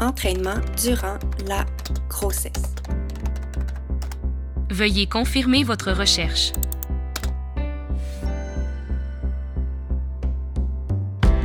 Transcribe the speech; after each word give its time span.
entraînement 0.00 0.56
durant 0.82 1.18
la 1.46 1.64
grossesse. 2.08 2.74
Veuillez 4.70 5.06
confirmer 5.06 5.64
votre 5.64 5.92
recherche. 5.92 6.52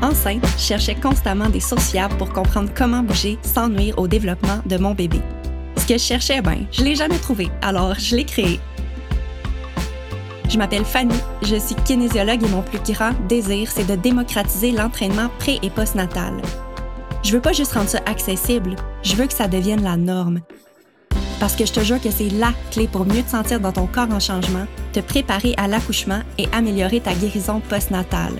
Enceinte, 0.02 0.46
je 0.58 0.64
cherchais 0.64 0.96
constamment 0.96 1.50
des 1.50 1.60
sources 1.60 1.92
fiables 1.92 2.18
pour 2.18 2.34
comprendre 2.34 2.72
comment 2.76 3.04
bouger 3.04 3.38
sans 3.44 3.70
nuire 3.70 3.98
au 4.00 4.08
développement 4.08 4.60
de 4.66 4.78
mon 4.78 4.94
bébé. 4.96 5.22
Ce 5.78 5.86
que 5.86 5.94
je 5.94 6.04
cherchais, 6.04 6.42
ben, 6.42 6.66
je 6.72 6.84
l'ai 6.84 6.96
jamais 6.96 7.20
trouvé, 7.20 7.50
alors 7.62 7.94
je 7.96 8.16
l'ai 8.16 8.26
créé. 8.26 8.60
Je 10.50 10.58
m'appelle 10.58 10.84
Fanny, 10.84 11.16
je 11.44 11.56
suis 11.56 11.76
kinésiologue 11.76 12.44
et 12.44 12.50
mon 12.50 12.62
plus 12.64 12.80
grand 12.94 13.12
désir, 13.30 13.70
c'est 13.72 13.86
de 13.88 13.96
démocratiser 13.96 14.72
l'entraînement 14.72 15.30
pré- 15.40 15.60
et 15.62 15.70
postnatal. 15.70 16.34
Je 17.24 17.34
veux 17.34 17.42
pas 17.42 17.54
juste 17.54 17.74
rendre 17.74 17.90
ça 17.90 18.00
accessible, 18.08 18.76
je 19.04 19.16
veux 19.16 19.28
que 19.28 19.34
ça 19.34 19.48
devienne 19.48 19.84
la 19.84 19.96
norme. 19.96 20.40
Parce 21.40 21.56
que 21.56 21.66
je 21.66 21.74
te 21.74 21.80
jure 21.80 22.02
que 22.02 22.10
c'est 22.10 22.30
la 22.30 22.52
clé 22.72 22.88
pour 22.88 23.06
mieux 23.06 23.22
te 23.22 23.30
sentir 23.30 23.60
dans 23.60 23.72
ton 23.72 23.86
corps 23.86 24.12
en 24.12 24.20
changement, 24.20 24.66
te 24.92 25.00
préparer 25.00 25.54
à 25.58 25.68
l'accouchement 25.68 26.22
et 26.40 26.48
améliorer 26.52 27.00
ta 27.00 27.14
guérison 27.14 27.60
postnatale. 27.60 28.34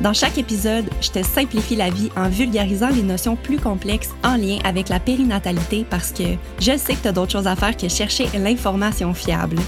Dans 0.00 0.14
chaque 0.14 0.38
épisode, 0.38 0.88
je 1.02 1.10
te 1.10 1.22
simplifie 1.22 1.76
la 1.76 1.90
vie 1.90 2.10
en 2.16 2.28
vulgarisant 2.28 2.88
les 2.88 3.02
notions 3.02 3.36
plus 3.36 3.58
complexes 3.58 4.14
en 4.24 4.36
lien 4.36 4.58
avec 4.64 4.88
la 4.88 5.00
périnatalité 5.00 5.84
parce 5.88 6.12
que 6.12 6.24
je 6.60 6.76
sais 6.76 6.94
que 6.94 7.02
tu 7.02 7.08
as 7.08 7.12
d'autres 7.12 7.32
choses 7.32 7.48
à 7.48 7.56
faire 7.56 7.76
que 7.76 7.88
chercher 7.88 8.28
l'information 8.38 9.12
fiable. 9.12 9.58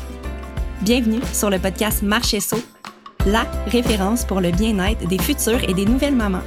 Bienvenue 0.83 1.21
sur 1.35 1.51
le 1.51 1.59
podcast 1.59 2.03
Marcher 2.03 2.41
Saut, 2.41 2.63
la 3.27 3.45
référence 3.67 4.25
pour 4.25 4.41
le 4.41 4.53
bien-être 4.53 5.07
des 5.07 5.19
futures 5.19 5.69
et 5.69 5.75
des 5.75 5.85
nouvelles 5.85 6.17
mamans. 6.17 6.43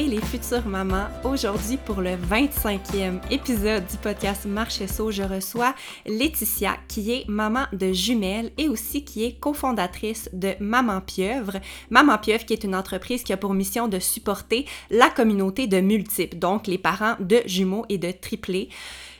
Et 0.00 0.06
les 0.06 0.20
futures 0.22 0.66
mamans. 0.66 1.08
Aujourd'hui 1.24 1.76
pour 1.76 2.00
le 2.00 2.12
25e 2.12 3.20
épisode 3.30 3.86
du 3.86 3.98
podcast 3.98 4.46
Marchesso, 4.46 5.10
je 5.10 5.22
reçois 5.22 5.74
Laetitia 6.06 6.76
qui 6.88 7.12
est 7.12 7.28
maman 7.28 7.64
de 7.74 7.92
jumelles 7.92 8.50
et 8.56 8.70
aussi 8.70 9.04
qui 9.04 9.24
est 9.26 9.38
cofondatrice 9.38 10.30
de 10.32 10.54
Maman 10.58 11.02
Pieuvre. 11.02 11.60
Maman 11.90 12.16
Pieuvre 12.16 12.46
qui 12.46 12.54
est 12.54 12.64
une 12.64 12.74
entreprise 12.74 13.22
qui 13.22 13.34
a 13.34 13.36
pour 13.36 13.52
mission 13.52 13.88
de 13.88 13.98
supporter 13.98 14.64
la 14.90 15.10
communauté 15.10 15.66
de 15.66 15.80
multiples, 15.80 16.38
donc 16.38 16.66
les 16.66 16.78
parents 16.78 17.16
de 17.20 17.42
jumeaux 17.44 17.84
et 17.90 17.98
de 17.98 18.10
triplés. 18.10 18.70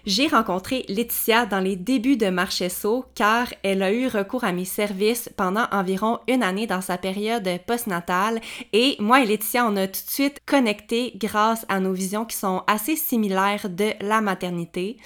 J'ai 0.07 0.29
rencontré 0.29 0.85
Laetitia 0.89 1.45
dans 1.45 1.61
les 1.61 1.77
débuts 1.77 2.17
de 2.17 2.31
Marchesso 2.31 3.05
car 3.15 3.49
elle 3.63 3.83
a 3.83 3.93
eu 3.93 4.07
recours 4.07 4.45
à 4.45 4.53
mes 4.53 4.65
services 4.65 5.29
pendant 5.37 5.67
environ 5.73 6.21
une 6.27 6.43
année 6.43 6.67
dans 6.67 6.81
sa 6.81 6.97
période 6.97 7.49
postnatale 7.67 8.41
et 8.73 8.97
moi 8.99 9.23
et 9.23 9.27
Laetitia 9.27 9.67
on 9.67 9.77
a 9.77 9.87
tout 9.87 10.05
de 10.05 10.11
suite 10.11 10.39
connecté 10.47 11.13
grâce 11.17 11.67
à 11.69 11.81
nos 11.81 11.93
visions 11.93 12.25
qui 12.25 12.37
sont 12.37 12.63
assez 12.67 12.97
similaires 12.97 13.69
de 13.69 13.91
la 14.01 14.23
maternité. 14.23 14.97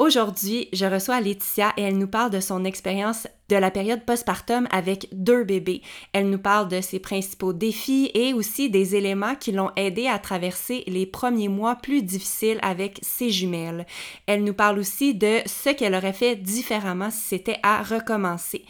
Aujourd'hui, 0.00 0.68
je 0.72 0.86
reçois 0.86 1.20
Laetitia 1.20 1.72
et 1.76 1.82
elle 1.82 1.98
nous 1.98 2.08
parle 2.08 2.30
de 2.30 2.40
son 2.40 2.64
expérience 2.64 3.28
de 3.48 3.54
la 3.54 3.70
période 3.70 4.04
postpartum 4.04 4.66
avec 4.72 5.08
deux 5.12 5.44
bébés. 5.44 5.82
Elle 6.12 6.30
nous 6.30 6.38
parle 6.38 6.66
de 6.66 6.80
ses 6.80 6.98
principaux 6.98 7.52
défis 7.52 8.10
et 8.12 8.34
aussi 8.34 8.70
des 8.70 8.96
éléments 8.96 9.36
qui 9.36 9.52
l'ont 9.52 9.70
aidé 9.76 10.08
à 10.08 10.18
traverser 10.18 10.82
les 10.88 11.06
premiers 11.06 11.46
mois 11.46 11.76
plus 11.76 12.02
difficiles 12.02 12.58
avec 12.62 12.98
ses 13.02 13.30
jumelles. 13.30 13.86
Elle 14.26 14.42
nous 14.42 14.52
parle 14.52 14.80
aussi 14.80 15.14
de 15.14 15.38
ce 15.46 15.70
qu'elle 15.70 15.94
aurait 15.94 16.12
fait 16.12 16.34
différemment 16.34 17.12
si 17.12 17.20
c'était 17.20 17.60
à 17.62 17.80
recommencer. 17.84 18.64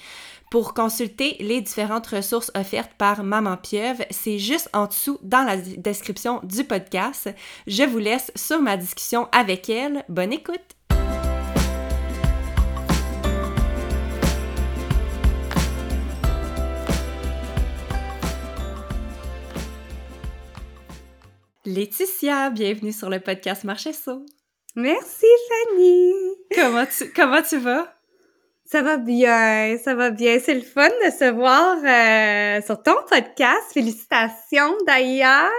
Pour 0.50 0.74
consulter 0.74 1.36
les 1.40 1.62
différentes 1.62 2.06
ressources 2.08 2.52
offertes 2.54 2.92
par 2.98 3.24
Maman 3.24 3.56
Pieuvre, 3.56 4.04
c'est 4.10 4.38
juste 4.38 4.68
en 4.74 4.86
dessous 4.86 5.18
dans 5.22 5.42
la 5.42 5.56
description 5.56 6.40
du 6.42 6.64
podcast. 6.64 7.30
Je 7.66 7.82
vous 7.82 7.98
laisse 7.98 8.30
sur 8.36 8.60
ma 8.60 8.76
discussion 8.76 9.26
avec 9.32 9.70
elle. 9.70 10.04
Bonne 10.10 10.34
écoute! 10.34 10.73
Laetitia, 21.66 22.50
bienvenue 22.50 22.92
sur 22.92 23.08
le 23.08 23.20
podcast 23.20 23.64
Marchesso. 23.64 24.26
Merci 24.76 25.24
Fanny. 25.48 26.12
Comment 26.54 26.84
tu, 26.84 27.10
comment 27.10 27.40
tu 27.40 27.56
vas? 27.56 27.90
Ça 28.66 28.82
va 28.82 28.98
bien, 28.98 29.78
ça 29.82 29.94
va 29.94 30.10
bien. 30.10 30.38
C'est 30.44 30.56
le 30.56 30.60
fun 30.60 30.88
de 30.88 31.10
se 31.10 31.30
voir 31.30 31.78
euh, 31.78 32.60
sur 32.66 32.82
ton 32.82 32.96
podcast. 33.08 33.72
Félicitations 33.72 34.76
d'ailleurs. 34.86 35.50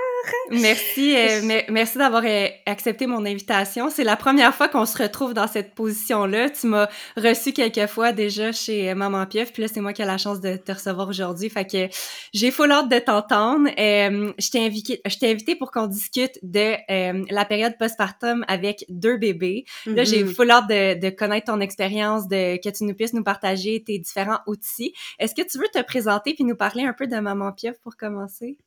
Merci, 0.52 1.16
euh, 1.16 1.62
merci 1.70 1.98
d'avoir 1.98 2.24
euh, 2.26 2.48
accepté 2.66 3.08
mon 3.08 3.26
invitation. 3.26 3.90
C'est 3.90 4.04
la 4.04 4.16
première 4.16 4.54
fois 4.54 4.68
qu'on 4.68 4.86
se 4.86 5.02
retrouve 5.02 5.34
dans 5.34 5.48
cette 5.48 5.74
position-là. 5.76 6.50
Tu 6.52 6.68
m'as 6.68 6.88
reçu 7.18 7.52
quelques 7.54 7.88
fois 7.88 8.12
déjà 8.12 8.52
chez 8.52 8.90
euh, 8.92 8.96
Maman 8.96 9.26
Pieuf, 9.26 9.52
puis 9.52 9.62
là, 9.64 9.68
c'est 9.72 9.82
moi 9.82 9.94
qui 9.94 10.02
ai 10.02 10.06
la 10.06 10.18
chance 10.18 10.40
de 10.42 10.56
te 10.56 10.72
recevoir 10.72 11.10
aujourd'hui. 11.10 11.50
Fait 11.50 11.66
que 11.66 11.88
j'ai 12.34 12.52
full 12.52 12.72
hâte 12.72 12.90
de 12.90 13.00
t'entendre. 13.00 13.70
Euh, 13.78 14.34
je 14.38 14.50
t'ai 14.50 14.66
invité, 14.66 15.02
je 15.06 15.18
t'ai 15.18 15.32
invité 15.32 15.56
pour 15.56 15.72
qu'on 15.72 15.88
discute 15.88 16.38
de 16.44 16.76
euh, 16.92 17.26
la 17.30 17.46
période 17.46 17.78
postpartum 17.78 18.46
avec 18.48 18.86
deux 18.90 19.18
bébés. 19.18 19.66
Là, 19.86 20.04
j'ai 20.04 20.24
Mhm. 20.24 20.34
full 20.34 20.52
hâte 20.52 20.68
de, 20.70 21.00
de 21.00 21.10
connaître 21.10 21.52
ton 21.52 21.60
expérience, 21.60 22.28
de 22.28 22.58
que 22.58 22.70
tu 22.70 22.84
nous 22.86 22.94
puisses 22.94 23.14
nous 23.14 23.24
partager 23.24 23.84
tes 23.84 24.00
différents 24.00 24.40
outils. 24.48 24.94
Est-ce 25.20 25.36
que 25.36 25.42
tu 25.48 25.58
veux 25.58 25.68
te 25.74 25.82
présenter 25.84 26.34
puis 26.34 26.44
nous 26.44 26.56
parler 26.56 26.84
un 26.84 26.94
peu 26.94 27.08
de 27.08 27.16
Maman 27.18 27.52
Pieuf 27.52 27.78
pour 27.82 27.98
commencer? 27.98 28.58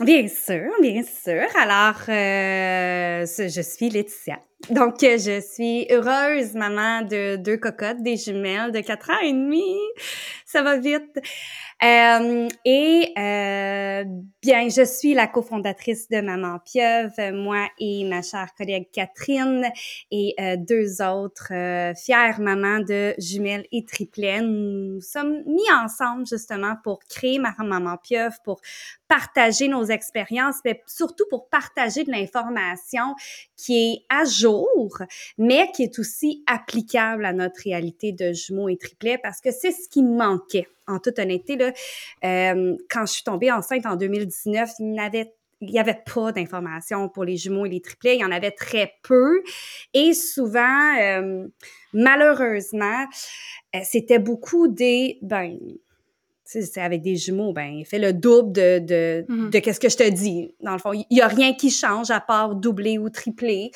Bien 0.00 0.26
sûr, 0.26 0.70
bien 0.80 1.02
sûr. 1.02 1.44
Alors, 1.56 2.00
euh, 2.08 3.26
je 3.26 3.60
suis 3.60 3.90
Laetitia. 3.90 4.40
Donc, 4.70 5.02
euh, 5.02 5.18
je 5.18 5.40
suis 5.40 5.86
heureuse 5.90 6.54
maman 6.54 7.02
de 7.02 7.36
deux 7.36 7.56
cocottes, 7.56 8.02
des 8.02 8.16
jumelles 8.16 8.70
de 8.70 8.80
4 8.80 9.10
ans 9.10 9.20
et 9.22 9.32
demi. 9.32 9.64
Ça 10.46 10.62
va 10.62 10.76
vite. 10.76 11.18
Euh, 11.82 12.48
et 12.64 13.12
euh, 13.18 14.04
bien, 14.40 14.68
je 14.68 14.84
suis 14.84 15.14
la 15.14 15.26
cofondatrice 15.26 16.08
de 16.08 16.20
Maman 16.20 16.60
Pieuvre, 16.64 17.32
moi 17.32 17.66
et 17.80 18.04
ma 18.04 18.22
chère 18.22 18.54
collègue 18.56 18.86
Catherine 18.92 19.66
et 20.12 20.34
euh, 20.38 20.56
deux 20.56 21.02
autres 21.02 21.52
euh, 21.52 21.92
fières 21.94 22.38
mamans 22.38 22.78
de 22.78 23.14
jumelles 23.18 23.66
et 23.72 23.84
triplets. 23.84 24.42
Nous 24.42 24.94
nous 24.94 25.00
sommes 25.00 25.42
mis 25.46 25.72
ensemble 25.72 26.24
justement 26.24 26.76
pour 26.84 27.00
créer 27.08 27.40
ma 27.40 27.52
Maman 27.58 27.96
Pieuvre, 27.96 28.36
pour 28.44 28.60
partager 29.08 29.66
nos 29.66 29.84
expériences, 29.84 30.56
mais 30.64 30.82
surtout 30.86 31.24
pour 31.30 31.48
partager 31.48 32.04
de 32.04 32.10
l'information 32.10 33.14
qui 33.56 33.76
est 33.76 34.06
à 34.08 34.24
jour, 34.24 34.51
mais 35.38 35.70
qui 35.74 35.82
est 35.82 35.98
aussi 35.98 36.42
applicable 36.46 37.24
à 37.24 37.32
notre 37.32 37.60
réalité 37.62 38.12
de 38.12 38.32
jumeaux 38.32 38.68
et 38.68 38.76
triplets, 38.76 39.18
parce 39.18 39.40
que 39.40 39.50
c'est 39.50 39.72
ce 39.72 39.88
qui 39.88 40.02
manquait. 40.02 40.68
En 40.88 40.98
toute 40.98 41.20
honnêteté, 41.20 41.56
là, 41.56 41.72
euh, 42.24 42.76
quand 42.90 43.06
je 43.06 43.12
suis 43.12 43.22
tombée 43.22 43.52
enceinte 43.52 43.86
en 43.86 43.94
2019, 43.94 44.70
il 44.80 44.94
n'avait 44.94 45.32
il 45.62 45.70
n'y 45.70 45.78
avait 45.78 46.02
pas 46.12 46.32
d'informations 46.32 47.08
pour 47.08 47.24
les 47.24 47.36
jumeaux 47.36 47.64
et 47.64 47.68
les 47.68 47.80
triplets, 47.80 48.16
il 48.16 48.20
y 48.20 48.24
en 48.24 48.32
avait 48.32 48.50
très 48.50 48.94
peu. 49.02 49.42
Et 49.94 50.12
souvent, 50.12 50.96
euh, 51.00 51.46
malheureusement, 51.92 53.06
euh, 53.74 53.78
c'était 53.84 54.18
beaucoup 54.18 54.66
des, 54.66 55.18
ben, 55.22 55.56
c'est 56.60 56.80
avec 56.80 57.00
des 57.02 57.16
jumeaux, 57.16 57.52
ben, 57.52 57.82
fais 57.84 57.98
le 57.98 58.12
double 58.12 58.52
de, 58.52 58.78
de, 58.78 59.24
Mhm. 59.28 59.50
de 59.50 59.58
qu'est-ce 59.58 59.80
que 59.80 59.88
je 59.88 59.96
te 59.96 60.08
dis. 60.10 60.54
Dans 60.60 60.72
le 60.72 60.78
fond, 60.78 60.92
il 60.92 61.06
y 61.10 61.20
a 61.20 61.28
rien 61.28 61.54
qui 61.54 61.70
change 61.70 62.10
à 62.10 62.20
part 62.20 62.54
doubler 62.54 62.98
ou 62.98 63.08
tripler. 63.08 63.70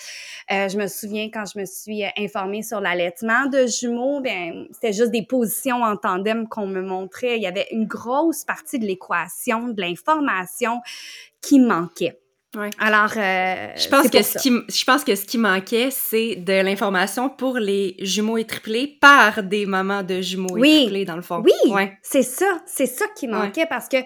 Euh, 0.52 0.68
je 0.68 0.76
me 0.76 0.86
souviens 0.86 1.30
quand 1.32 1.44
je 1.52 1.58
me 1.58 1.64
suis 1.64 2.04
euh, 2.04 2.08
informée 2.18 2.62
sur 2.62 2.80
l'allaitement 2.80 3.46
de 3.46 3.66
jumeaux, 3.66 4.20
ben, 4.20 4.66
c'était 4.72 4.92
juste 4.92 5.10
des 5.10 5.24
positions 5.24 5.82
en 5.82 5.96
tandem 5.96 6.46
qu'on 6.48 6.66
me 6.66 6.82
montrait. 6.82 7.36
Il 7.36 7.42
y 7.42 7.46
avait 7.46 7.66
une 7.70 7.86
grosse 7.86 8.44
partie 8.44 8.78
de 8.78 8.84
l'équation, 8.86 9.68
de 9.68 9.80
l'information 9.80 10.80
qui 11.40 11.58
manquait. 11.60 12.18
Ouais. 12.54 12.70
Alors, 12.78 13.10
euh, 13.16 13.68
Je 13.76 13.88
pense, 13.88 14.08
que 14.08 14.22
ce 14.22 14.38
qui, 14.38 14.50
je 14.68 14.84
pense 14.84 15.04
que 15.04 15.14
ce 15.14 15.24
qui 15.26 15.36
manquait, 15.36 15.90
c'est 15.90 16.36
de 16.36 16.52
l'information 16.62 17.28
pour 17.28 17.58
les 17.58 17.96
jumeaux 18.00 18.38
et 18.38 18.44
triplés 18.46 18.96
par 19.00 19.42
des 19.42 19.66
mamans 19.66 20.02
de 20.02 20.20
jumeaux 20.22 20.54
Oui. 20.58 20.70
et 20.70 20.80
triplés, 20.82 21.04
dans 21.04 21.16
le 21.16 21.22
fond. 21.22 21.42
Oui, 21.44 21.52
Ouais. 21.72 21.98
c'est 22.02 22.22
ça, 22.22 22.46
c'est 22.66 22.86
ça 22.86 23.06
qui 23.16 23.26
manquait 23.28 23.66
parce 23.66 23.88
que, 23.88 23.98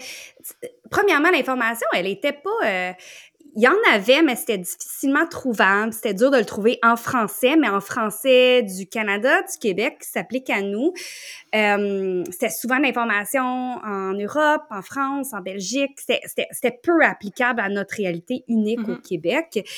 premièrement, 0.91 1.31
l'information, 1.31 1.87
elle 1.93 2.07
était 2.09 2.33
pas, 2.33 2.67
euh, 2.67 2.93
il 3.57 3.63
y 3.65 3.69
en 3.69 3.75
avait, 3.93 4.23
mais 4.23 4.37
c'était 4.37 4.59
difficilement 4.59 5.27
trouvable. 5.27 5.93
C'était 5.93 6.15
dur 6.15 6.31
de 6.31 6.39
le 6.39 6.45
trouver 6.45 6.79
en 6.85 6.95
français, 6.97 7.57
mais 7.57 7.69
en 7.69 7.81
français 7.81 8.63
du 8.63 8.87
Canada, 8.89 9.43
du 9.43 9.59
Québec, 9.61 9.99
qui 10.03 10.09
s'applique 10.09 10.49
à 10.51 10.63
nous. 10.63 10.93
Euh, 11.55 12.23
c'était 12.31 12.51
souvent 12.51 12.79
l'information 12.79 13.43
en 13.43 14.13
Europe, 14.13 14.63
en 14.71 14.83
France, 14.83 15.33
en 15.33 15.41
Belgique. 15.41 15.99
C'était 15.99 16.81
peu 16.83 17.05
applicable 17.05 17.61
à 17.61 17.69
notre 17.69 17.97
réalité 17.97 18.45
unique 18.49 18.81
au 18.89 18.93
mm-hmm. 18.93 19.03
Québec. 19.03 19.69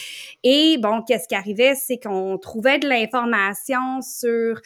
Et 0.42 0.76
bon, 0.78 1.02
qu'est-ce 1.02 1.28
qui 1.28 1.34
arrivait, 1.34 1.74
c'est 1.74 1.98
qu'on 1.98 2.38
trouvait 2.38 2.78
de 2.78 2.88
l'information 2.88 4.02
sur 4.02 4.60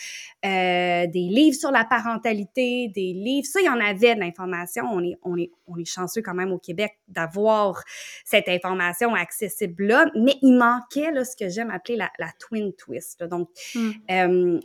euh, 0.45 1.07
des 1.07 1.29
livres 1.29 1.57
sur 1.57 1.71
la 1.71 1.85
parentalité, 1.85 2.89
des 2.95 3.13
livres. 3.13 3.47
Ça, 3.47 3.61
il 3.61 3.67
y 3.67 3.69
en 3.69 3.81
avait 3.81 4.15
de 4.15 4.21
l'information. 4.21 4.85
On 4.91 5.03
est, 5.03 5.17
on, 5.23 5.37
est, 5.37 5.51
on 5.67 5.77
est 5.79 5.85
chanceux 5.85 6.23
quand 6.23 6.35
même 6.35 6.53
au 6.53 6.59
Québec 6.59 6.99
d'avoir 7.09 7.83
cette 8.25 8.49
information 8.49 9.15
accessible-là, 9.15 10.07
mais 10.17 10.35
il 10.43 10.57
manquait 10.57 11.13
là, 11.13 11.25
ce 11.25 11.37
que 11.37 11.49
j'aime 11.49 11.71
appeler 11.71 11.97
la, 11.97 12.11
la 12.19 12.31
twin 12.39 12.73
twist. 12.73 13.23
Donc, 13.25 13.49
mm. 13.75 13.91
euh, 14.11 14.61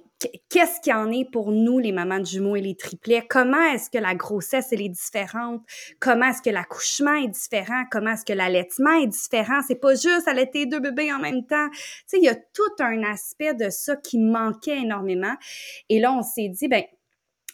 qu'est-ce 0.49 0.79
qu'il 0.81 0.93
en 0.93 1.11
est 1.11 1.29
pour 1.31 1.51
nous, 1.51 1.79
les 1.79 1.91
mamans 1.91 2.19
de 2.19 2.25
jumeaux 2.25 2.55
et 2.55 2.61
les 2.61 2.75
triplets? 2.75 3.25
Comment 3.27 3.63
est-ce 3.73 3.89
que 3.89 3.97
la 3.97 4.15
grossesse, 4.15 4.67
elle 4.71 4.81
est 4.81 4.89
différente? 4.89 5.61
Comment 5.99 6.29
est-ce 6.29 6.41
que 6.41 6.49
l'accouchement 6.49 7.15
est 7.15 7.29
différent? 7.29 7.83
Comment 7.91 8.11
est-ce 8.11 8.25
que 8.25 8.33
l'allaitement 8.33 8.93
est 9.01 9.07
différent? 9.07 9.61
C'est 9.67 9.75
pas 9.75 9.93
juste 9.93 10.27
allaiter 10.27 10.65
deux 10.65 10.79
bébés 10.79 11.11
en 11.11 11.19
même 11.19 11.45
temps. 11.45 11.69
Tu 11.71 11.79
sais, 12.07 12.17
il 12.17 12.23
y 12.23 12.29
a 12.29 12.35
tout 12.35 12.75
un 12.79 13.03
aspect 13.03 13.53
de 13.53 13.69
ça 13.69 13.95
qui 13.95 14.19
manquait 14.19 14.79
énormément. 14.79 15.35
Et 15.89 15.99
là, 15.99 16.13
on 16.13 16.21
s'est 16.21 16.49
dit, 16.49 16.67
ben, 16.67 16.83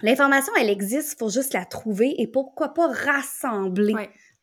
l'information, 0.01 0.53
elle 0.59 0.69
existe, 0.69 1.17
faut 1.19 1.29
juste 1.29 1.53
la 1.53 1.65
trouver 1.65 2.15
et 2.21 2.27
pourquoi 2.27 2.73
pas 2.73 2.87
rassembler 2.87 3.95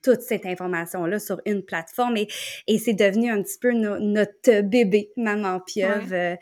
toute 0.05 0.21
cette 0.21 0.45
information-là 0.45 1.19
sur 1.19 1.41
une 1.47 1.62
plateforme 1.62 2.19
et, 2.19 2.29
et 2.69 2.79
c'est 2.79 2.93
devenu 2.93 3.31
un 3.31 3.43
petit 3.43 3.59
peu 3.59 3.73
notre 3.73 4.61
bébé, 4.61 5.11
Maman 5.17 5.61
Pieuvre. 5.61 6.12
Euh, 6.12 6.37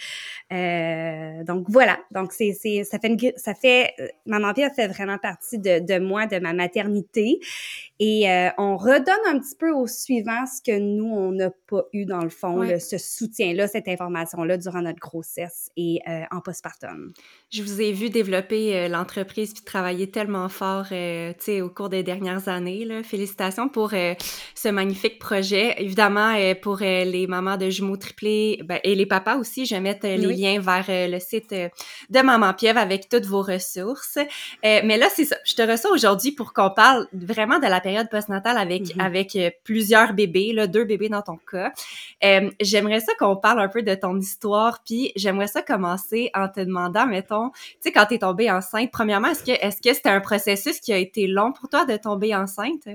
euh, 0.53 1.45
donc 1.45 1.67
voilà, 1.69 1.99
donc 2.11 2.33
c'est, 2.33 2.53
c'est, 2.53 2.83
ça 2.83 2.99
fait, 2.99 3.09
une, 3.09 3.19
ça 3.37 3.55
fait, 3.55 3.95
euh, 4.01 4.09
Maman 4.27 4.53
Pieuvre 4.53 4.75
fait 4.75 4.89
vraiment 4.89 5.17
partie 5.19 5.59
de, 5.59 5.79
de 5.79 5.99
moi, 6.01 6.27
de 6.27 6.39
ma 6.41 6.53
maternité 6.53 7.39
et 8.01 8.29
euh, 8.29 8.49
on 8.59 8.77
redonne 8.77 9.15
un 9.27 9.39
petit 9.39 9.55
peu 9.57 9.71
au 9.71 9.87
suivant 9.87 10.45
ce 10.47 10.61
que 10.61 10.77
nous, 10.77 11.07
on 11.07 11.31
n'a 11.31 11.51
pas 11.69 11.85
eu 11.93 12.05
dans 12.05 12.23
le 12.23 12.31
fond, 12.31 12.67
ce 12.81 12.99
soutien-là, 12.99 13.69
cette 13.69 13.87
information-là 13.87 14.57
durant 14.57 14.83
notre 14.83 14.99
grossesse 14.99 15.71
et 15.77 16.01
euh, 16.09 16.23
en 16.33 16.41
postpartum. 16.41 17.13
Je 17.53 17.63
vous 17.63 17.81
ai 17.81 17.93
vu 17.93 18.11
développer 18.11 18.89
l'entreprise 18.89 19.53
puis 19.55 19.63
travailler 19.63 20.11
tellement 20.11 20.49
fort 20.49 20.87
au 20.91 21.69
cours 21.69 21.91
des 21.91 22.03
dernières 22.03 22.49
années. 22.49 22.85
Là. 22.85 23.03
Félicitations 23.03 23.52
pour 23.69 23.91
ce 23.91 24.69
magnifique 24.69 25.19
projet. 25.19 25.75
Évidemment, 25.79 26.35
pour 26.61 26.79
les 26.79 27.27
mamans 27.27 27.57
de 27.57 27.71
jumeaux 27.71 27.97
triplés 27.97 28.61
ben, 28.65 28.79
et 28.85 28.95
les 28.95 29.07
papas 29.07 29.37
aussi, 29.37 29.67
je 29.67 29.75
vais 29.75 29.81
mettre 29.81 30.07
les 30.07 30.17
liens 30.17 30.61
vers 30.61 30.85
le 30.89 31.19
site 31.19 31.51
de 31.51 32.21
Maman 32.21 32.55
Piève 32.55 32.79
avec 32.79 33.09
toutes 33.09 33.27
vos 33.27 33.43
ressources. 33.43 34.19
mais 34.63 34.97
là, 34.97 35.09
c'est 35.15 35.25
ça. 35.25 35.37
Je 35.45 35.55
te 35.55 35.63
reçois 35.63 35.91
aujourd'hui 35.91 36.33
pour 36.33 36.53
qu'on 36.53 36.71
parle 36.71 37.07
vraiment 37.13 37.59
de 37.59 37.67
la 37.67 37.81
période 37.81 38.09
postnatale 38.09 38.59
avec, 38.59 38.83
mm-hmm. 38.83 39.01
avec 39.01 39.37
euh, 39.37 39.51
plusieurs 39.65 40.13
bébés, 40.13 40.53
là, 40.53 40.67
deux 40.67 40.85
bébés 40.85 41.09
dans 41.09 41.23
ton 41.23 41.37
cas. 41.37 41.73
Euh, 42.25 42.51
j'aimerais 42.61 43.01
ça 43.01 43.13
qu'on 43.19 43.37
parle 43.37 43.61
un 43.61 43.69
peu 43.69 43.83
de 43.83 43.95
ton 43.95 44.19
histoire, 44.19 44.83
puis 44.85 45.13
j'aimerais 45.17 45.47
ça 45.47 45.63
commencer 45.63 46.31
en 46.35 46.49
te 46.49 46.61
demandant, 46.61 47.07
mettons, 47.07 47.51
tu 47.51 47.77
sais, 47.81 47.93
quand 47.93 48.07
tu 48.07 48.15
es 48.15 48.19
tombée 48.19 48.51
enceinte, 48.51 48.91
premièrement, 48.91 49.29
est-ce 49.29 49.45
que 49.45 49.53
est-ce 49.53 49.81
que 49.81 49.95
c'était 49.95 50.09
un 50.09 50.21
processus 50.21 50.81
qui 50.81 50.93
a 50.93 50.99
été 50.99 51.27
long 51.27 51.53
pour 51.53 51.69
toi 51.69 51.85
de 51.85 51.97
tomber 51.97 52.35
enceinte? 52.35 52.89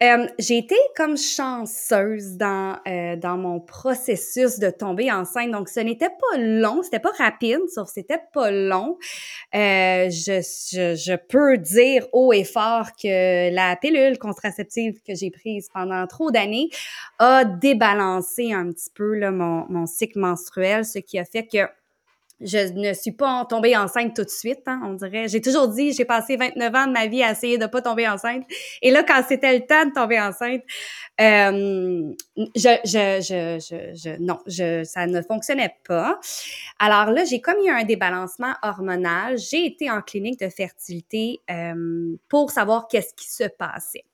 Euh, 0.00 0.28
j'ai 0.38 0.58
été 0.58 0.76
comme 0.96 1.16
chanceuse 1.16 2.36
dans 2.36 2.78
euh, 2.86 3.16
dans 3.16 3.36
mon 3.36 3.58
processus 3.58 4.60
de 4.60 4.70
tomber 4.70 5.10
enceinte, 5.10 5.50
donc 5.50 5.68
ce 5.68 5.80
n'était 5.80 6.08
pas 6.10 6.38
long, 6.38 6.84
c'était 6.84 7.00
pas 7.00 7.10
rapide, 7.18 7.58
sauf 7.74 7.88
c'était 7.88 8.20
pas 8.32 8.52
long. 8.52 8.96
Euh, 9.56 10.08
je, 10.08 10.40
je, 10.72 10.94
je, 10.94 11.16
peux 11.16 11.58
dire 11.58 12.06
haut 12.12 12.32
et 12.32 12.44
fort 12.44 12.90
que 12.92 13.52
la 13.52 13.74
pilule 13.74 14.18
contraceptive 14.18 15.00
que 15.04 15.16
j'ai 15.16 15.32
prise 15.32 15.68
pendant 15.74 16.06
trop 16.06 16.30
d'années 16.30 16.68
a 17.18 17.44
débalancé 17.44 18.52
un 18.52 18.70
petit 18.70 18.90
peu 18.94 19.14
là, 19.14 19.32
mon, 19.32 19.66
mon 19.68 19.86
cycle 19.86 20.20
menstruel, 20.20 20.84
ce 20.84 21.00
qui 21.00 21.18
a 21.18 21.24
fait 21.24 21.48
que 21.48 21.66
je 22.40 22.72
ne 22.72 22.92
suis 22.94 23.12
pas 23.12 23.44
tombée 23.48 23.76
enceinte 23.76 24.14
tout 24.14 24.24
de 24.24 24.28
suite, 24.30 24.62
hein, 24.66 24.80
on 24.84 24.94
dirait. 24.94 25.28
J'ai 25.28 25.40
toujours 25.40 25.68
dit, 25.68 25.92
j'ai 25.92 26.04
passé 26.04 26.36
29 26.36 26.74
ans 26.74 26.86
de 26.86 26.92
ma 26.92 27.06
vie 27.06 27.22
à 27.22 27.32
essayer 27.32 27.58
de 27.58 27.66
pas 27.66 27.82
tomber 27.82 28.08
enceinte. 28.08 28.44
Et 28.82 28.90
là, 28.90 29.02
quand 29.02 29.22
c'était 29.26 29.58
le 29.58 29.66
temps 29.66 29.86
de 29.86 29.92
tomber 29.92 30.20
enceinte, 30.20 30.62
euh, 31.20 32.12
je, 32.54 32.78
je, 32.84 33.20
je, 33.20 33.92
je, 33.94 34.22
non, 34.22 34.38
je, 34.46 34.84
ça 34.84 35.06
ne 35.06 35.20
fonctionnait 35.20 35.74
pas. 35.86 36.18
Alors 36.78 37.10
là, 37.10 37.24
j'ai 37.24 37.40
comme 37.40 37.58
eu 37.64 37.70
un 37.70 37.84
débalancement 37.84 38.54
hormonal. 38.62 39.36
J'ai 39.38 39.66
été 39.66 39.90
en 39.90 40.00
clinique 40.00 40.40
de 40.40 40.48
fertilité 40.48 41.40
euh, 41.50 42.16
pour 42.28 42.50
savoir 42.50 42.86
qu'est-ce 42.88 43.14
qui 43.14 43.28
se 43.28 43.44
passait. 43.44 44.04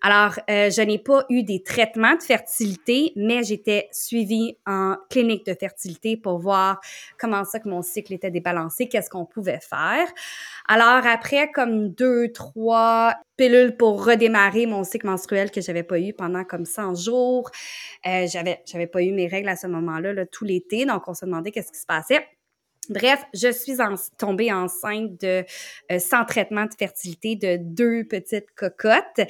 Alors, 0.00 0.34
euh, 0.50 0.68
je 0.68 0.82
n'ai 0.82 0.98
pas 0.98 1.24
eu 1.30 1.44
des 1.44 1.62
traitements 1.62 2.16
de 2.16 2.22
fertilité, 2.22 3.12
mais 3.14 3.44
j'étais 3.44 3.88
suivie 3.92 4.58
en 4.66 4.96
clinique 5.08 5.46
de 5.46 5.54
fertilité 5.54 6.16
pour 6.16 6.38
voir 6.38 6.80
comment 7.18 7.44
ça 7.44 7.60
que 7.60 7.68
mon 7.68 7.82
cycle 7.82 8.12
était 8.12 8.32
débalancé, 8.32 8.88
qu'est-ce 8.88 9.08
qu'on 9.08 9.24
pouvait 9.24 9.60
faire. 9.60 10.08
Alors, 10.68 11.06
après, 11.06 11.50
comme 11.52 11.90
deux, 11.90 12.32
trois 12.32 13.14
pilules 13.36 13.76
pour 13.76 14.04
redémarrer 14.04 14.66
mon 14.66 14.82
cycle 14.82 15.06
menstruel 15.06 15.52
que 15.52 15.60
j'avais 15.60 15.84
pas 15.84 16.00
eu 16.00 16.12
pendant 16.12 16.44
comme 16.44 16.64
100 16.64 16.96
jours, 16.96 17.50
euh, 18.06 18.26
j'avais, 18.26 18.86
pas 18.88 19.02
eu 19.02 19.12
mes 19.12 19.28
règles 19.28 19.48
à 19.48 19.56
ce 19.56 19.68
moment-là, 19.68 20.12
là, 20.12 20.26
tout 20.26 20.44
l'été, 20.44 20.84
donc 20.84 21.06
on 21.06 21.14
se 21.14 21.24
demandait 21.24 21.52
qu'est-ce 21.52 21.70
qui 21.72 21.78
se 21.78 21.86
passait. 21.86 22.26
Bref, 22.88 23.24
je 23.32 23.52
suis 23.52 23.76
tombée 24.18 24.52
enceinte 24.52 25.20
de 25.20 25.44
euh, 25.92 25.98
sans 26.00 26.24
traitement 26.24 26.64
de 26.64 26.74
fertilité 26.76 27.36
de 27.36 27.56
deux 27.60 28.04
petites 28.04 28.50
cocottes. 28.56 29.20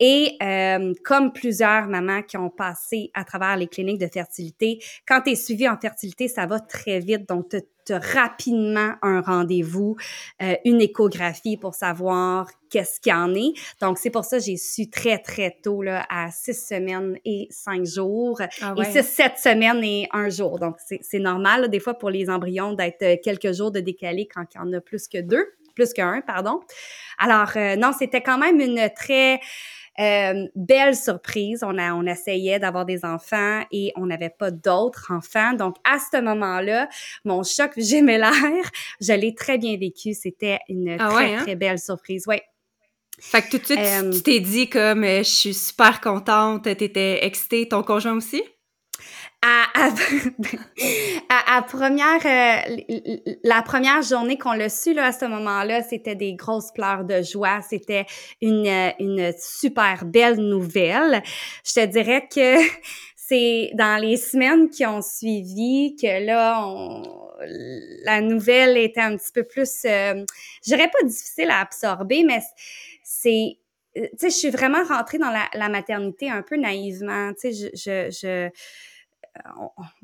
Et 0.00 0.38
euh, 0.42 0.94
comme 1.04 1.32
plusieurs 1.32 1.86
mamans 1.86 2.22
qui 2.22 2.38
ont 2.38 2.48
passé 2.48 3.10
à 3.12 3.24
travers 3.24 3.58
les 3.58 3.66
cliniques 3.66 4.00
de 4.00 4.08
fertilité, 4.08 4.78
quand 5.06 5.20
tu 5.20 5.32
es 5.32 5.34
suivie 5.36 5.68
en 5.68 5.78
fertilité, 5.78 6.28
ça 6.28 6.46
va 6.46 6.60
très 6.60 6.98
vite. 7.00 7.28
Donc 7.28 7.54
rapidement 7.90 8.94
un 9.02 9.20
rendez-vous, 9.20 9.96
euh, 10.42 10.54
une 10.64 10.80
échographie 10.80 11.56
pour 11.56 11.74
savoir 11.74 12.48
qu'est-ce 12.70 13.00
qu'il 13.00 13.12
y 13.12 13.14
en 13.14 13.34
est. 13.34 13.52
Donc, 13.80 13.98
c'est 13.98 14.10
pour 14.10 14.24
ça 14.24 14.38
que 14.38 14.44
j'ai 14.44 14.56
su 14.56 14.90
très, 14.90 15.18
très 15.18 15.56
tôt, 15.62 15.82
là, 15.82 16.06
à 16.08 16.30
six 16.30 16.54
semaines 16.54 17.16
et 17.24 17.46
cinq 17.50 17.84
jours. 17.84 18.40
Ah 18.62 18.74
et 18.78 18.84
six, 18.84 19.04
sept 19.04 19.38
semaines 19.38 19.82
et 19.84 20.08
un 20.12 20.28
jour. 20.28 20.58
Donc, 20.58 20.76
c'est 21.00 21.18
normal, 21.18 21.68
des 21.68 21.80
fois, 21.80 21.94
pour 21.94 22.10
les 22.10 22.28
embryons 22.30 22.72
d'être 22.72 23.02
euh, 23.02 23.16
quelques 23.22 23.52
jours 23.52 23.70
de 23.70 23.80
décalé 23.80 24.26
quand 24.32 24.44
il 24.54 24.58
y 24.58 24.60
en 24.60 24.72
a 24.72 24.80
plus 24.80 25.06
que 25.08 25.20
deux, 25.20 25.46
plus 25.74 25.92
qu'un, 25.92 26.20
pardon. 26.20 26.60
Alors, 27.18 27.52
euh, 27.56 27.76
non, 27.76 27.92
c'était 27.96 28.22
quand 28.22 28.38
même 28.38 28.60
une 28.60 28.88
très 28.94 29.40
euh, 30.00 30.46
belle 30.54 30.96
surprise. 30.96 31.62
On, 31.62 31.78
a, 31.78 31.94
on 31.94 32.04
essayait 32.06 32.58
d'avoir 32.58 32.84
des 32.84 33.04
enfants 33.04 33.62
et 33.70 33.92
on 33.96 34.06
n'avait 34.06 34.34
pas 34.36 34.50
d'autres 34.50 35.10
enfants. 35.10 35.52
Donc, 35.52 35.76
à 35.84 35.98
ce 35.98 36.20
moment-là, 36.20 36.88
mon 37.24 37.42
choc 37.42 37.72
gémellaire, 37.76 38.70
je 39.00 39.12
l'ai 39.12 39.34
très 39.34 39.58
bien 39.58 39.76
vécu. 39.76 40.14
C'était 40.14 40.58
une 40.68 40.96
ah 40.98 41.08
très, 41.08 41.34
hein? 41.34 41.42
très 41.42 41.56
belle 41.56 41.78
surprise. 41.78 42.26
Ouais. 42.26 42.42
Fait 43.18 43.42
que 43.42 43.50
tout 43.50 43.58
de 43.58 43.64
suite, 43.64 43.78
tu 43.78 43.84
euh, 43.84 44.20
t'es 44.24 44.40
dit 44.40 44.68
comme 44.68 45.04
euh, 45.04 45.18
je 45.18 45.30
suis 45.30 45.54
super 45.54 46.00
contente, 46.00 46.64
t'étais 46.64 47.24
excitée, 47.24 47.68
ton 47.68 47.82
conjoint 47.82 48.16
aussi? 48.16 48.42
À, 49.44 49.66
à, 51.28 51.56
à, 51.56 51.62
première, 51.62 52.24
euh, 52.24 52.76
la 53.44 53.60
première 53.60 54.00
journée 54.00 54.38
qu'on 54.38 54.52
l'a 54.52 54.70
su, 54.70 54.94
là, 54.94 55.06
à 55.06 55.12
ce 55.12 55.26
moment-là, 55.26 55.82
c'était 55.82 56.14
des 56.14 56.34
grosses 56.34 56.72
pleurs 56.72 57.04
de 57.04 57.20
joie. 57.22 57.60
C'était 57.60 58.06
une, 58.40 58.66
une 58.98 59.32
super 59.38 60.06
belle 60.06 60.36
nouvelle. 60.36 61.22
Je 61.64 61.74
te 61.74 61.86
dirais 61.86 62.26
que 62.34 62.56
c'est 63.16 63.70
dans 63.74 64.00
les 64.00 64.16
semaines 64.16 64.70
qui 64.70 64.86
ont 64.86 65.02
suivi 65.02 65.94
que 66.00 66.24
là, 66.24 66.66
on, 66.66 67.02
la 68.04 68.22
nouvelle 68.22 68.78
était 68.78 69.00
un 69.00 69.16
petit 69.16 69.32
peu 69.32 69.42
plus, 69.42 69.84
euh, 69.84 70.24
je 70.64 70.74
dirais 70.74 70.90
pas 70.90 71.06
difficile 71.06 71.50
à 71.50 71.60
absorber, 71.60 72.24
mais 72.24 72.40
c'est 73.02 73.58
tu 73.94 74.02
sais, 74.16 74.30
je 74.30 74.34
suis 74.34 74.50
vraiment 74.50 74.82
rentrée 74.82 75.18
dans 75.18 75.30
la, 75.30 75.48
la 75.54 75.68
maternité 75.68 76.28
un 76.28 76.42
peu 76.42 76.56
naïvement. 76.56 77.32
Tu 77.34 77.52
sais, 77.54 77.70
je, 77.76 77.76
je, 77.76 78.10
je 78.10 78.50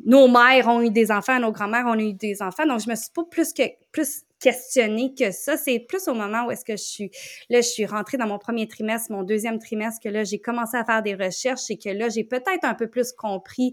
nos 0.04 0.28
mères 0.28 0.68
ont 0.68 0.82
eu 0.82 0.90
des 0.90 1.10
enfants, 1.10 1.38
nos 1.38 1.52
grands-mères 1.52 1.86
ont 1.86 1.98
eu 1.98 2.12
des 2.12 2.42
enfants, 2.42 2.66
donc 2.66 2.80
je 2.80 2.90
me 2.90 2.94
suis 2.94 3.10
pas 3.14 3.24
plus 3.24 3.52
que 3.52 3.62
plus 3.92 4.22
questionnée 4.40 5.14
que 5.14 5.30
ça. 5.30 5.56
C'est 5.56 5.78
plus 5.80 6.08
au 6.08 6.14
moment 6.14 6.46
où 6.46 6.50
est-ce 6.50 6.64
que 6.64 6.76
je 6.76 6.82
suis 6.82 7.10
là, 7.48 7.60
je 7.60 7.68
suis 7.68 7.86
rentrée 7.86 8.16
dans 8.16 8.26
mon 8.26 8.38
premier 8.38 8.66
trimestre, 8.66 9.12
mon 9.12 9.22
deuxième 9.22 9.58
trimestre, 9.58 10.00
que 10.02 10.08
là 10.08 10.24
j'ai 10.24 10.40
commencé 10.40 10.76
à 10.76 10.84
faire 10.84 11.02
des 11.02 11.14
recherches 11.14 11.70
et 11.70 11.78
que 11.78 11.90
là 11.90 12.08
j'ai 12.08 12.24
peut-être 12.24 12.64
un 12.64 12.74
peu 12.74 12.88
plus 12.88 13.12
compris 13.12 13.72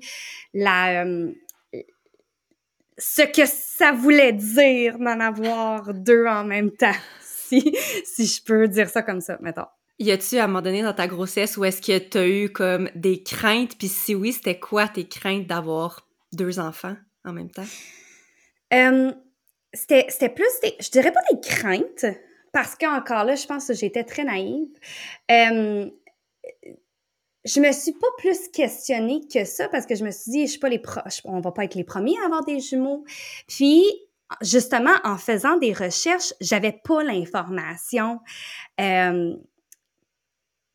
la 0.54 1.06
euh, 1.06 1.32
ce 3.00 3.22
que 3.22 3.46
ça 3.46 3.92
voulait 3.92 4.34
dire 4.34 4.98
d'en 4.98 5.20
avoir 5.20 5.94
deux 5.94 6.26
en 6.26 6.44
même 6.44 6.72
temps, 6.72 6.96
si 7.22 7.76
si 8.06 8.26
je 8.26 8.44
peux 8.44 8.68
dire 8.68 8.90
ça 8.90 9.02
comme 9.02 9.22
ça, 9.22 9.38
mettons. 9.42 9.68
Y 10.00 10.12
a-tu 10.12 10.38
à 10.38 10.44
un 10.44 10.48
moment 10.48 10.62
donné 10.62 10.84
dans 10.84 10.94
ta 10.94 11.08
grossesse 11.08 11.58
où 11.58 11.66
est-ce 11.66 11.82
que 11.82 11.98
tu 11.98 12.18
as 12.18 12.28
eu 12.28 12.50
comme 12.50 12.90
des 12.94 13.24
craintes? 13.24 13.78
Puis 13.78 13.88
si 13.88 14.14
oui, 14.14 14.32
c'était 14.32 14.60
quoi 14.60 14.88
tes 14.88 15.08
craintes 15.08 15.48
d'avoir 15.48 16.08
deux 16.34 16.60
enfants 16.60 16.96
en 17.26 17.34
même 17.34 17.50
temps? 17.50 17.66
c'était 19.74 20.30
plus 20.30 20.60
des, 20.62 20.76
je 20.80 20.90
dirais 20.90 21.12
pas 21.12 21.22
des 21.32 21.40
craintes, 21.40 22.06
parce 22.52 22.76
qu'encore 22.76 23.24
là, 23.24 23.36
je 23.36 23.46
pense 23.46 23.68
que 23.68 23.74
j'étais 23.74 24.04
très 24.04 24.24
naïve. 24.24 24.70
Euh, 25.32 25.90
je 27.46 27.60
me 27.60 27.72
suis 27.72 27.94
pas 27.94 28.08
plus 28.18 28.50
questionnée 28.50 29.22
que 29.32 29.46
ça 29.46 29.70
parce 29.70 29.86
que 29.86 29.96
je 29.96 30.04
me 30.04 30.12
suis 30.12 30.32
dit, 30.32 30.46
je 30.46 30.52
suis 30.52 30.60
pas 30.60 30.70
les 30.70 30.82
on 31.24 31.40
va 31.40 31.52
pas 31.52 31.64
être 31.64 31.76
les 31.76 31.84
premiers 31.84 32.18
à 32.22 32.26
avoir 32.26 32.44
des 32.44 32.60
jumeaux. 32.60 33.04
Puis, 33.48 33.84
justement, 34.42 34.96
en 35.04 35.18
faisant 35.18 35.58
des 35.58 35.74
recherches, 35.74 36.34
j'avais 36.42 36.74
pas 36.84 37.04
l'information. 37.04 38.20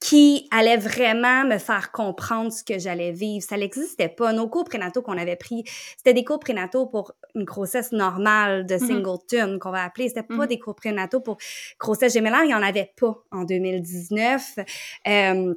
Qui 0.02 0.48
allait 0.50 0.78
vraiment 0.78 1.44
me 1.44 1.58
faire 1.58 1.92
comprendre 1.92 2.52
ce 2.52 2.64
que 2.64 2.76
j'allais 2.76 3.12
vivre. 3.12 3.44
Ça 3.48 3.56
n'existait 3.56 4.08
pas. 4.08 4.32
Nos 4.32 4.48
cours 4.48 4.64
prénataux 4.64 5.00
qu'on 5.00 5.16
avait 5.16 5.36
pris, 5.36 5.62
c'était 5.96 6.12
des 6.12 6.24
cours 6.24 6.40
prénataux 6.40 6.86
pour 6.86 7.12
une 7.36 7.44
grossesse 7.44 7.92
normale 7.92 8.66
de 8.66 8.74
mm-hmm. 8.74 8.86
singleton 8.86 9.58
qu'on 9.60 9.70
va 9.70 9.84
appeler. 9.84 10.08
C'était 10.08 10.24
pas 10.24 10.34
mm-hmm. 10.34 10.48
des 10.48 10.58
cours 10.58 10.74
prénataux 10.74 11.20
pour 11.20 11.38
grossesse 11.78 12.14
gémellaire. 12.14 12.42
Il 12.42 12.50
y 12.50 12.54
en 12.54 12.62
avait 12.62 12.92
pas 12.96 13.16
en 13.30 13.44
2019. 13.44 14.58
Euh, 15.06 15.54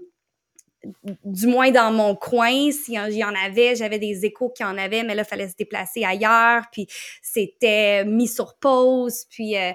du 1.23 1.47
moins 1.47 1.71
dans 1.71 1.91
mon 1.91 2.15
coin, 2.15 2.69
s'il 2.71 2.93
y 2.93 3.23
en 3.23 3.33
avait, 3.33 3.75
j'avais 3.75 3.97
des 3.97 4.25
échos 4.25 4.49
qui 4.49 4.63
en 4.63 4.77
avaient, 4.77 5.01
mais 5.01 5.15
là, 5.15 5.23
il 5.23 5.27
fallait 5.27 5.47
se 5.47 5.55
déplacer 5.55 6.03
ailleurs, 6.03 6.65
puis 6.71 6.85
c'était 7.23 8.05
mis 8.05 8.27
sur 8.27 8.55
pause, 8.59 9.25
puis 9.31 9.57
euh, 9.57 9.71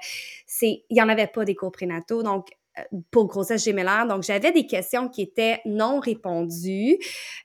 c'est, 0.46 0.84
il 0.88 0.96
y 0.96 1.02
en 1.02 1.08
avait 1.08 1.26
pas 1.26 1.44
des 1.44 1.56
cours 1.56 1.72
prénataux. 1.72 2.22
Donc, 2.22 2.50
pour 3.10 3.26
grossesse 3.26 3.64
gémellaire. 3.64 4.06
Donc, 4.06 4.22
j'avais 4.22 4.52
des 4.52 4.66
questions 4.66 5.08
qui 5.08 5.22
étaient 5.22 5.60
non 5.64 6.00
répondues. 6.00 6.98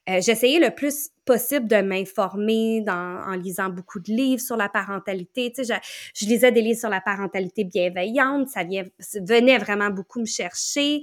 Euh, 0.09 0.21
j'essayais 0.21 0.59
le 0.59 0.73
plus 0.73 1.09
possible 1.25 1.67
de 1.67 1.77
m'informer 1.77 2.83
en 2.87 3.31
lisant 3.31 3.69
beaucoup 3.69 3.99
de 3.99 4.11
livres 4.11 4.41
sur 4.41 4.57
la 4.57 4.69
parentalité. 4.69 5.51
Tu 5.51 5.65
sais, 5.65 5.79
je, 6.13 6.25
lisais 6.25 6.51
des 6.51 6.61
livres 6.61 6.79
sur 6.79 6.89
la 6.89 7.01
parentalité 7.01 7.63
bienveillante. 7.63 8.49
Ça 8.49 8.63
vient, 8.63 8.83
venait 9.21 9.57
vraiment 9.57 9.89
beaucoup 9.89 10.19
me 10.19 10.25
chercher. 10.25 11.01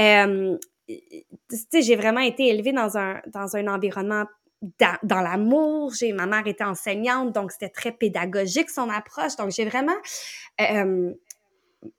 Euh, 0.00 0.58
tu 0.88 1.56
sais, 1.70 1.82
j'ai 1.82 1.96
vraiment 1.96 2.20
été 2.20 2.48
élevée 2.48 2.72
dans 2.72 2.98
un, 2.98 3.20
dans 3.32 3.56
un 3.56 3.68
environnement 3.68 4.24
dans, 4.80 4.96
dans 5.02 5.20
l'amour. 5.20 5.92
J'ai 5.94 6.12
ma 6.12 6.26
mère 6.26 6.46
était 6.46 6.64
enseignante, 6.64 7.32
donc 7.32 7.52
c'était 7.52 7.68
très 7.68 7.92
pédagogique 7.92 8.70
son 8.70 8.88
approche. 8.88 9.36
Donc 9.36 9.50
j'ai 9.50 9.64
vraiment 9.64 9.96
euh, 10.60 11.12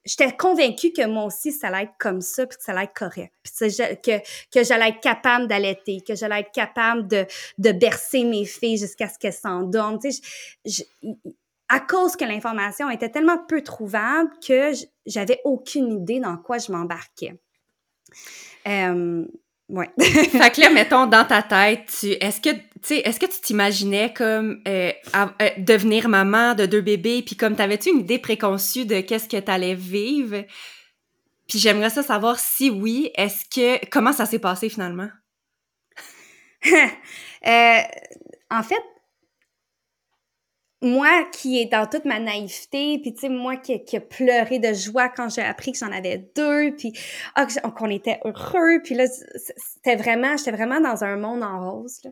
j'étais 0.05 0.35
convaincue 0.35 0.91
que 0.91 1.05
moi 1.05 1.25
aussi, 1.25 1.51
ça 1.51 1.67
allait 1.67 1.83
être 1.83 1.97
comme 1.99 2.21
ça, 2.21 2.45
puis 2.45 2.57
que 2.57 2.63
ça 2.63 2.71
allait 2.71 2.85
être 2.85 2.93
correct. 2.93 3.33
Puis 3.43 3.75
que, 4.03 4.19
que 4.51 4.63
j'allais 4.63 4.89
être 4.89 5.01
capable 5.01 5.47
d'allaiter, 5.47 6.01
que 6.01 6.15
j'allais 6.15 6.41
être 6.41 6.51
capable 6.51 7.07
de, 7.07 7.25
de 7.57 7.71
bercer 7.71 8.23
mes 8.23 8.45
filles 8.45 8.77
jusqu'à 8.77 9.09
ce 9.09 9.17
qu'elles 9.17 9.33
s'endorment. 9.33 9.99
Tu 9.99 10.11
sais, 10.11 10.87
à 11.69 11.79
cause 11.79 12.15
que 12.15 12.25
l'information 12.25 12.89
était 12.89 13.09
tellement 13.09 13.39
peu 13.47 13.61
trouvable 13.61 14.29
que 14.45 14.71
j'avais 15.05 15.41
aucune 15.43 15.91
idée 15.91 16.19
dans 16.19 16.37
quoi 16.37 16.57
je 16.57 16.71
m'embarquais. 16.71 17.39
Euh, 18.67 19.25
Ouais. 19.69 19.89
fait 19.99 20.51
que 20.51 20.61
là, 20.61 20.69
mettons, 20.69 21.07
dans 21.07 21.25
ta 21.25 21.41
tête, 21.41 21.91
tu, 21.99 22.07
est-ce 22.11 22.41
que, 22.41 22.49
tu 22.49 22.61
sais, 22.81 22.97
est-ce 22.99 23.19
que 23.19 23.25
tu 23.25 23.39
t'imaginais 23.41 24.13
comme 24.13 24.61
euh, 24.67 24.91
euh, 25.15 25.49
devenir 25.57 26.09
maman 26.09 26.53
de 26.53 26.65
deux 26.65 26.81
bébés, 26.81 27.23
puis 27.23 27.35
comme 27.35 27.55
t'avais-tu 27.55 27.89
une 27.89 28.01
idée 28.01 28.19
préconçue 28.19 28.85
de 28.85 29.01
qu'est-ce 29.01 29.27
que 29.27 29.37
t'allais 29.37 29.75
vivre? 29.75 30.43
Puis 31.47 31.59
j'aimerais 31.59 31.89
ça 31.89 32.03
savoir 32.03 32.39
si 32.39 32.69
oui, 32.69 33.11
est-ce 33.15 33.45
que, 33.45 33.85
comment 33.89 34.13
ça 34.13 34.25
s'est 34.25 34.39
passé 34.39 34.69
finalement? 34.69 35.09
euh, 36.65 37.79
en 38.49 38.63
fait, 38.63 38.83
moi 40.83 41.23
qui 41.31 41.59
est 41.59 41.71
dans 41.71 41.87
toute 41.87 42.05
ma 42.05 42.19
naïveté, 42.19 42.99
puis 43.01 43.13
tu 43.13 43.21
sais, 43.21 43.29
moi 43.29 43.55
qui, 43.55 43.83
qui 43.83 43.97
a 43.97 44.01
pleuré 44.01 44.59
de 44.59 44.73
joie 44.73 45.09
quand 45.09 45.29
j'ai 45.29 45.41
appris 45.41 45.71
que 45.71 45.77
j'en 45.77 45.91
avais 45.91 46.29
deux, 46.35 46.75
puis 46.77 46.93
ah, 47.35 47.47
qu'on 47.75 47.89
était 47.89 48.19
heureux, 48.25 48.81
puis 48.83 48.95
là, 48.95 49.05
c'était 49.07 49.95
vraiment, 49.95 50.35
j'étais 50.37 50.51
vraiment 50.51 50.81
dans 50.81 51.03
un 51.03 51.15
monde 51.15 51.41
en 51.41 51.71
rose. 51.71 51.99
Là. 52.03 52.11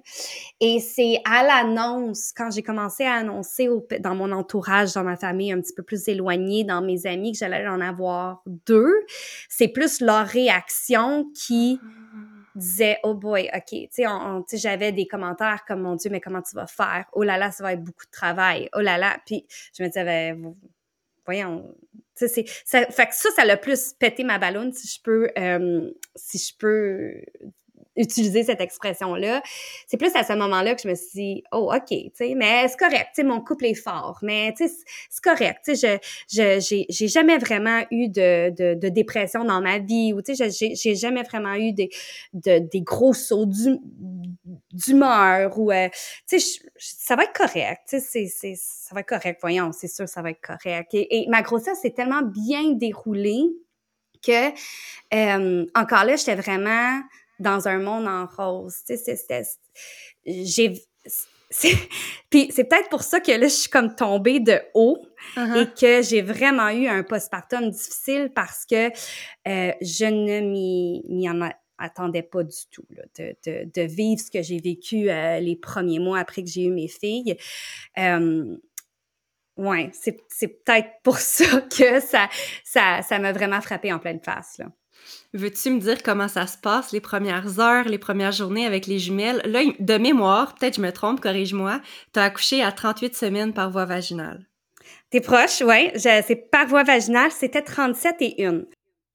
Et 0.61 0.79
c'est 0.79 1.21
à 1.25 1.43
l'annonce, 1.43 2.31
quand 2.35 2.49
j'ai 2.51 2.63
commencé 2.63 3.03
à 3.03 3.15
annoncer 3.15 3.67
dans 3.99 4.15
mon 4.15 4.31
entourage, 4.31 4.93
dans 4.93 5.03
ma 5.03 5.17
famille 5.17 5.51
un 5.51 5.59
petit 5.59 5.73
peu 5.73 5.83
plus 5.83 6.07
éloignée, 6.07 6.63
dans 6.63 6.81
mes 6.81 7.05
amis, 7.05 7.33
que 7.33 7.37
j'allais 7.37 7.67
en 7.67 7.81
avoir 7.81 8.41
deux, 8.45 8.93
c'est 9.49 9.67
plus 9.67 10.01
leur 10.01 10.25
réaction 10.25 11.29
qui... 11.35 11.79
Ah 11.83 12.00
disait 12.55 12.97
oh 13.03 13.13
boy, 13.13 13.49
ok, 13.53 13.69
tu 13.69 13.87
sais, 13.91 14.57
j'avais 14.57 14.91
des 14.91 15.07
commentaires 15.07 15.63
comme 15.67 15.81
mon 15.81 15.95
Dieu, 15.95 16.09
mais 16.09 16.21
comment 16.21 16.41
tu 16.41 16.55
vas 16.55 16.67
faire? 16.67 17.05
Oh 17.13 17.23
là 17.23 17.37
là, 17.37 17.51
ça 17.51 17.63
va 17.63 17.73
être 17.73 17.83
beaucoup 17.83 18.05
de 18.05 18.11
travail. 18.11 18.69
Oh 18.75 18.81
là 18.81 18.97
là, 18.97 19.17
puis 19.25 19.45
je 19.77 19.83
me 19.83 19.87
disais 19.87 20.03
ben, 20.03 20.55
voyons, 21.25 21.75
tu 22.17 22.27
sais, 22.27 22.45
ça, 22.65 22.85
fait 22.87 23.07
que 23.07 23.15
ça, 23.15 23.29
ça 23.31 23.45
l'a 23.45 23.57
plus 23.57 23.93
pété 23.93 24.23
ma 24.23 24.37
ballonne 24.37 24.73
si 24.73 24.87
je 24.87 25.01
peux, 25.01 25.29
euh, 25.37 25.91
si 26.15 26.37
je 26.37 26.57
peux 26.57 27.21
utiliser 28.01 28.43
cette 28.43 28.61
expression-là. 28.61 29.41
C'est 29.87 29.97
plus 29.97 30.15
à 30.15 30.23
ce 30.23 30.33
moment-là 30.33 30.75
que 30.75 30.81
je 30.81 30.87
me 30.87 30.95
suis 30.95 31.09
dit, 31.13 31.43
oh, 31.51 31.71
OK, 31.73 31.87
tu 31.89 32.09
sais, 32.13 32.35
mais 32.35 32.67
c'est 32.67 32.77
correct, 32.77 33.09
tu 33.15 33.21
sais, 33.21 33.23
mon 33.23 33.41
couple 33.41 33.65
est 33.65 33.73
fort, 33.73 34.19
mais 34.21 34.53
tu 34.57 34.67
sais, 34.67 34.73
c'est 35.09 35.23
correct, 35.23 35.61
tu 35.65 35.75
sais, 35.75 35.99
je, 36.29 36.59
je, 36.59 36.85
j'ai, 36.89 37.07
jamais 37.07 37.37
vraiment 37.37 37.81
eu 37.91 38.07
de, 38.09 38.49
de, 38.49 38.73
de, 38.75 38.89
dépression 38.89 39.43
dans 39.43 39.61
ma 39.61 39.79
vie 39.79 40.13
ou, 40.13 40.21
tu 40.21 40.35
sais, 40.35 40.49
j'ai, 40.49 40.75
j'ai 40.75 40.95
jamais 40.95 41.23
vraiment 41.23 41.55
eu 41.55 41.73
des, 41.73 41.89
de, 42.33 42.59
des 42.59 42.81
gros 42.81 43.13
sauts 43.13 43.45
d'humeur 44.71 45.57
ou, 45.57 45.71
euh, 45.71 45.89
tu 46.27 46.39
sais, 46.39 46.61
ça 46.77 47.15
va 47.15 47.23
être 47.23 47.33
correct, 47.33 47.81
tu 47.89 47.99
sais, 47.99 48.27
c'est, 48.27 48.53
ça 48.55 48.95
va 48.95 49.01
être 49.01 49.07
correct, 49.07 49.39
voyons, 49.41 49.71
c'est 49.71 49.87
sûr, 49.87 50.07
ça 50.07 50.21
va 50.21 50.31
être 50.31 50.41
correct. 50.41 50.93
Et, 50.93 51.23
et 51.23 51.29
ma 51.29 51.41
grossesse 51.41 51.79
s'est 51.81 51.91
tellement 51.91 52.21
bien 52.21 52.71
déroulée 52.73 53.43
que, 54.21 54.49
euh, 55.13 55.65
encore 55.75 56.05
là, 56.05 56.15
j'étais 56.15 56.35
vraiment 56.35 57.01
dans 57.41 57.67
un 57.67 57.79
monde 57.79 58.07
en 58.07 58.25
rose. 58.25 58.75
Tu 58.87 58.97
sais, 58.97 59.17
j'ai 60.25 60.81
puis 62.29 62.49
c'est 62.51 62.63
peut-être 62.63 62.89
pour 62.89 63.03
ça 63.03 63.19
que 63.19 63.31
là, 63.31 63.47
je 63.47 63.53
suis 63.53 63.69
comme 63.69 63.95
tombée 63.95 64.39
de 64.39 64.61
haut 64.73 65.05
uh-huh. 65.35 65.63
et 65.63 65.73
que 65.73 66.01
j'ai 66.01 66.21
vraiment 66.21 66.69
eu 66.69 66.87
un 66.87 67.03
postpartum 67.03 67.69
difficile 67.69 68.31
parce 68.33 68.65
que 68.65 68.87
euh, 68.87 69.73
je 69.81 70.05
ne 70.05 70.41
m'y 70.41 71.29
en 71.29 71.49
attendais 71.77 72.23
pas 72.23 72.43
du 72.43 72.67
tout, 72.71 72.85
là, 72.91 73.03
de, 73.17 73.35
de, 73.45 73.69
de, 73.73 73.81
vivre 73.81 74.21
ce 74.21 74.31
que 74.31 74.41
j'ai 74.41 74.59
vécu 74.59 75.09
euh, 75.09 75.39
les 75.39 75.55
premiers 75.55 75.99
mois 75.99 76.19
après 76.19 76.43
que 76.43 76.49
j'ai 76.49 76.65
eu 76.65 76.71
mes 76.71 76.87
filles. 76.87 77.35
Euh, 77.97 78.55
ouais, 79.57 79.89
c'est 79.91 80.47
peut-être 80.47 80.89
pour 81.03 81.17
ça 81.17 81.61
que 81.61 81.99
ça 81.99 82.29
ça 82.63 83.01
ça 83.01 83.19
m'a 83.19 83.33
vraiment 83.33 83.61
frappé 83.61 83.91
en 83.91 83.99
pleine 83.99 84.21
face, 84.21 84.57
là. 84.59 84.67
Veux-tu 85.33 85.69
me 85.69 85.79
dire 85.79 86.03
comment 86.03 86.27
ça 86.27 86.45
se 86.47 86.57
passe, 86.57 86.91
les 86.91 86.99
premières 86.99 87.59
heures, 87.59 87.85
les 87.85 87.97
premières 87.97 88.33
journées 88.33 88.65
avec 88.65 88.85
les 88.85 88.99
jumelles? 88.99 89.41
Là, 89.45 89.61
de 89.79 89.97
mémoire, 89.97 90.55
peut-être 90.55 90.75
je 90.75 90.81
me 90.81 90.91
trompe, 90.91 91.21
corrige-moi, 91.21 91.79
tu 92.13 92.19
as 92.19 92.23
accouché 92.23 92.61
à 92.61 92.71
38 92.71 93.15
semaines 93.15 93.53
par 93.53 93.69
voie 93.71 93.85
vaginale. 93.85 94.45
T'es 95.09 95.21
proche, 95.21 95.61
oui. 95.61 95.91
C'est 95.95 96.49
par 96.51 96.67
voie 96.67 96.83
vaginale, 96.83 97.31
c'était 97.31 97.61
37 97.61 98.15
et 98.21 98.45
1. 98.45 98.61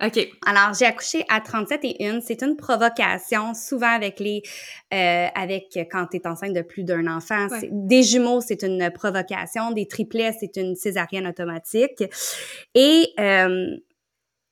OK. 0.05 0.28
Alors, 0.45 0.75
j'ai 0.78 0.85
accouché 0.85 1.25
à 1.31 1.40
37 1.40 1.81
et 1.85 2.07
1. 2.07 2.21
C'est 2.21 2.43
une 2.43 2.57
provocation, 2.57 3.55
souvent 3.55 3.88
avec 3.88 4.21
les, 4.21 4.43
euh, 4.93 5.26
avec 5.35 5.78
quand 5.90 6.07
tu 6.11 6.19
es 6.19 6.26
enceinte 6.26 6.52
de 6.52 6.61
plus 6.61 6.85
d'un 6.85 7.07
enfant. 7.07 7.47
Des 7.71 8.02
jumeaux, 8.02 8.43
c'est 8.43 8.62
une 8.62 8.90
provocation. 8.90 9.71
Des 9.71 9.87
triplets, 9.87 10.37
c'est 10.38 10.57
une 10.57 10.76
césarienne 10.76 11.26
automatique. 11.26 12.05
Et 12.75 13.09
euh, 13.19 13.78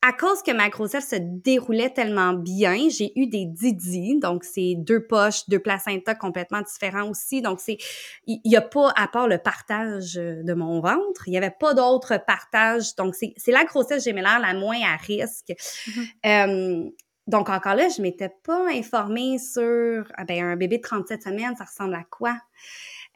à 0.06 0.12
cause 0.12 0.42
que 0.42 0.52
ma 0.52 0.68
grossesse 0.68 1.08
se 1.08 1.16
déroulait 1.16 1.88
tellement 1.88 2.34
bien, 2.34 2.90
j'ai 2.90 3.18
eu 3.18 3.26
des 3.26 3.46
didis, 3.46 4.18
donc 4.18 4.44
c'est 4.44 4.75
deux 4.76 5.06
poches, 5.06 5.49
deux 5.49 5.58
placentas 5.58 6.14
complètement 6.14 6.61
différents 6.61 7.08
aussi. 7.08 7.40
Donc 7.40 7.58
c'est, 7.58 7.78
il 8.26 8.38
y, 8.44 8.54
a 8.54 8.61
pas 8.61 8.92
à 8.96 9.08
part 9.08 9.28
le 9.28 9.38
partage 9.38 10.14
de 10.16 10.52
mon 10.52 10.80
ventre, 10.80 11.26
il 11.26 11.32
y 11.32 11.38
avait 11.38 11.54
pas 11.58 11.73
d'autre 11.73 12.23
partage. 12.26 12.94
Donc 12.96 13.14
c'est, 13.14 13.32
c'est 13.38 13.50
la 13.50 13.64
grossesse 13.64 14.04
gémellaire 14.04 14.40
la 14.40 14.52
moins 14.52 14.76
à 14.82 14.96
risque. 14.96 15.54
Mm-hmm. 15.87 16.06
euh, 16.26 16.90
donc 17.26 17.49
encore 17.49 17.75
là, 17.75 17.88
je 17.88 18.02
m'étais 18.02 18.30
pas 18.44 18.68
informée 18.68 19.38
sur 19.38 20.04
ah 20.18 20.25
ben, 20.25 20.44
un 20.44 20.56
bébé 20.56 20.76
de 20.76 20.82
37 20.82 21.23
semaines, 21.23 21.56
ça 21.56 21.64
ressemble 21.64 21.94
à 21.94 22.04
quoi? 22.11 22.37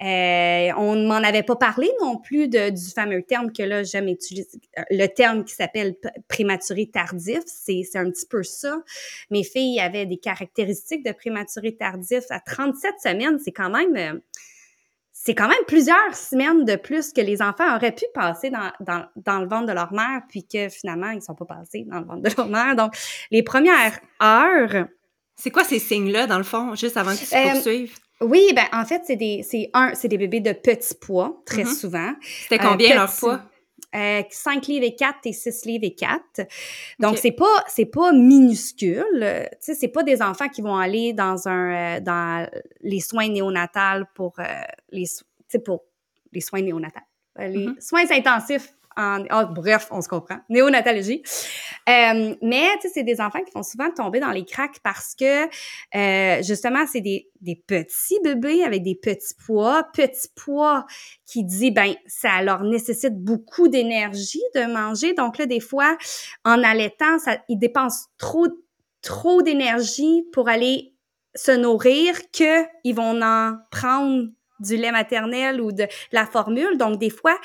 Euh, 0.00 0.70
on 0.76 0.94
ne 0.94 1.08
m'en 1.08 1.16
avait 1.16 1.42
pas 1.42 1.56
parlé 1.56 1.90
non 2.00 2.18
plus 2.18 2.46
de, 2.46 2.70
du 2.70 2.90
fameux 2.90 3.22
terme 3.22 3.52
que 3.52 3.64
là 3.64 3.82
j'aime 3.82 4.06
utiliser, 4.06 4.48
le 4.90 5.06
terme 5.06 5.44
qui 5.44 5.54
s'appelle 5.54 5.96
prématuré 6.28 6.86
tardif, 6.86 7.40
c'est 7.46 7.84
un 7.96 8.08
petit 8.08 8.26
peu 8.26 8.44
ça. 8.44 8.80
Mes 9.30 9.42
filles 9.42 9.80
avaient 9.80 10.06
des 10.06 10.18
caractéristiques 10.18 11.04
de 11.04 11.10
prématuré 11.10 11.74
tardif 11.74 12.22
à 12.30 12.38
37 12.38 12.94
semaines, 13.02 13.38
c'est 13.40 13.50
quand 13.50 13.70
même 13.70 13.96
euh, 13.96 14.20
c'est 15.12 15.34
quand 15.34 15.48
même 15.48 15.64
plusieurs 15.66 16.14
semaines 16.14 16.64
de 16.64 16.76
plus 16.76 17.12
que 17.12 17.20
les 17.20 17.42
enfants 17.42 17.74
auraient 17.74 17.94
pu 17.94 18.04
passer 18.14 18.50
dans, 18.50 18.70
dans, 18.78 19.04
dans 19.16 19.40
le 19.40 19.48
ventre 19.48 19.66
de 19.66 19.72
leur 19.72 19.92
mère, 19.92 20.22
puis 20.28 20.46
que 20.46 20.68
finalement, 20.68 21.10
ils 21.10 21.20
sont 21.20 21.34
pas 21.34 21.44
passés 21.44 21.84
dans 21.88 21.98
le 21.98 22.06
ventre 22.06 22.22
de 22.22 22.30
leur 22.36 22.48
mère. 22.48 22.76
Donc, 22.76 22.94
les 23.32 23.42
premières 23.42 23.98
heures... 24.22 24.86
C'est 25.34 25.50
quoi 25.50 25.64
ces 25.64 25.80
signes-là, 25.80 26.28
dans 26.28 26.38
le 26.38 26.44
fond, 26.44 26.74
juste 26.76 26.96
avant 26.96 27.12
que 27.14 27.28
tu 27.28 27.34
Euh, 27.34 27.52
poursuives? 27.52 27.94
Oui, 28.20 28.50
ben 28.54 28.64
en 28.72 28.84
fait, 28.84 29.02
c'est 29.06 29.16
des, 29.16 29.42
c'est 29.42 29.70
un, 29.74 29.94
c'est 29.94 30.08
des 30.08 30.18
bébés 30.18 30.40
de 30.40 30.52
petits 30.52 30.94
poids, 30.94 31.40
très 31.46 31.64
Mhm. 31.64 31.72
souvent. 31.74 32.12
C'était 32.20 32.58
combien 32.58 32.92
euh, 32.92 32.94
leur 32.94 33.08
petit. 33.10 33.20
poids? 33.20 33.40
Euh, 33.94 34.22
5 34.30 34.66
livres 34.66 34.84
et 34.84 34.94
4 34.94 35.18
et 35.24 35.32
6 35.32 35.64
livres 35.64 35.84
et 35.84 35.94
4. 35.94 36.20
Donc, 36.98 37.12
Ok. 37.12 37.18
c'est 37.22 37.32
pas, 37.32 37.64
c'est 37.68 37.86
pas 37.86 38.12
minuscule. 38.12 39.04
Euh, 39.22 39.44
Tu 39.52 39.56
sais, 39.60 39.74
c'est 39.74 39.88
pas 39.88 40.02
des 40.02 40.20
enfants 40.20 40.48
qui 40.48 40.60
vont 40.62 40.76
aller 40.76 41.12
dans 41.14 41.48
un, 41.48 41.96
euh, 41.96 42.00
dans 42.00 42.46
les 42.82 43.00
soins 43.00 43.28
néonatales 43.28 44.04
pour, 44.14 44.34
euh, 44.40 44.44
les, 44.90 45.04
pour 45.64 45.84
les 46.32 46.40
soins 46.42 46.60
néonatales. 46.60 47.02
Euh, 47.38 47.46
Les 47.46 47.66
Mhm. 47.68 47.76
soins 47.80 48.04
intensifs 48.10 48.74
en, 48.98 49.24
ah, 49.30 49.44
bref, 49.44 49.86
on 49.92 50.02
se 50.02 50.08
comprend. 50.08 50.38
Néonatologie. 50.48 51.22
Euh, 51.88 52.34
mais, 52.42 52.66
tu 52.80 52.88
sais, 52.88 52.94
c'est 52.94 53.02
des 53.04 53.20
enfants 53.20 53.38
qui 53.44 53.52
vont 53.54 53.62
souvent 53.62 53.90
tomber 53.96 54.18
dans 54.18 54.32
les 54.32 54.44
cracks 54.44 54.80
parce 54.82 55.14
que, 55.14 55.44
euh, 55.94 56.42
justement, 56.42 56.84
c'est 56.86 57.00
des, 57.00 57.30
des 57.40 57.54
petits 57.54 58.18
bébés 58.24 58.64
avec 58.64 58.82
des 58.82 58.96
petits 58.96 59.34
poids. 59.46 59.84
Petits 59.94 60.28
poids 60.34 60.84
qui 61.24 61.44
dit, 61.44 61.70
ben, 61.70 61.94
ça 62.06 62.42
leur 62.42 62.64
nécessite 62.64 63.14
beaucoup 63.14 63.68
d'énergie 63.68 64.42
de 64.56 64.70
manger. 64.72 65.14
Donc 65.14 65.38
là, 65.38 65.46
des 65.46 65.60
fois, 65.60 65.96
en 66.44 66.62
allaitant, 66.64 67.20
ça, 67.20 67.38
ils 67.48 67.58
dépensent 67.58 68.08
trop, 68.18 68.48
trop 69.00 69.42
d'énergie 69.42 70.24
pour 70.32 70.48
aller 70.48 70.92
se 71.36 71.52
nourrir 71.52 72.16
que 72.32 72.64
ils 72.82 72.94
vont 72.94 73.22
en 73.22 73.56
prendre 73.70 74.24
du 74.60 74.76
lait 74.76 74.92
maternel 74.92 75.60
ou 75.60 75.72
de 75.72 75.86
la 76.12 76.26
formule. 76.26 76.76
Donc, 76.76 76.98
des 76.98 77.10
fois, 77.10 77.38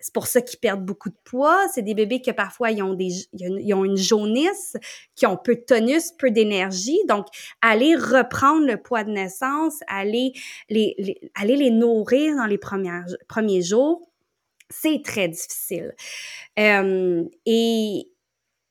c'est 0.00 0.12
pour 0.12 0.26
ça 0.26 0.40
qu'ils 0.40 0.58
perdent 0.58 0.84
beaucoup 0.84 1.08
de 1.08 1.16
poids. 1.24 1.60
C'est 1.74 1.82
des 1.82 1.94
bébés 1.94 2.20
que 2.20 2.30
parfois, 2.30 2.70
ils 2.70 2.82
ont, 2.82 2.94
des, 2.94 3.26
ils 3.32 3.72
une 3.72 3.96
jaunisse, 3.96 4.76
qui 5.14 5.26
ont 5.26 5.36
peu 5.36 5.56
de 5.56 5.60
tonus, 5.60 6.12
peu 6.18 6.30
d'énergie. 6.30 6.98
Donc, 7.08 7.26
aller 7.62 7.94
reprendre 7.94 8.66
le 8.66 8.76
poids 8.76 9.04
de 9.04 9.10
naissance, 9.10 9.80
aller 9.86 10.32
les, 10.68 11.70
nourrir 11.70 12.36
dans 12.36 12.46
les 12.46 12.58
premiers 12.58 13.62
jours, 13.62 14.02
c'est 14.70 15.02
très 15.04 15.28
difficile. 15.28 15.94
Euh, 16.58 17.24
et, 17.44 18.08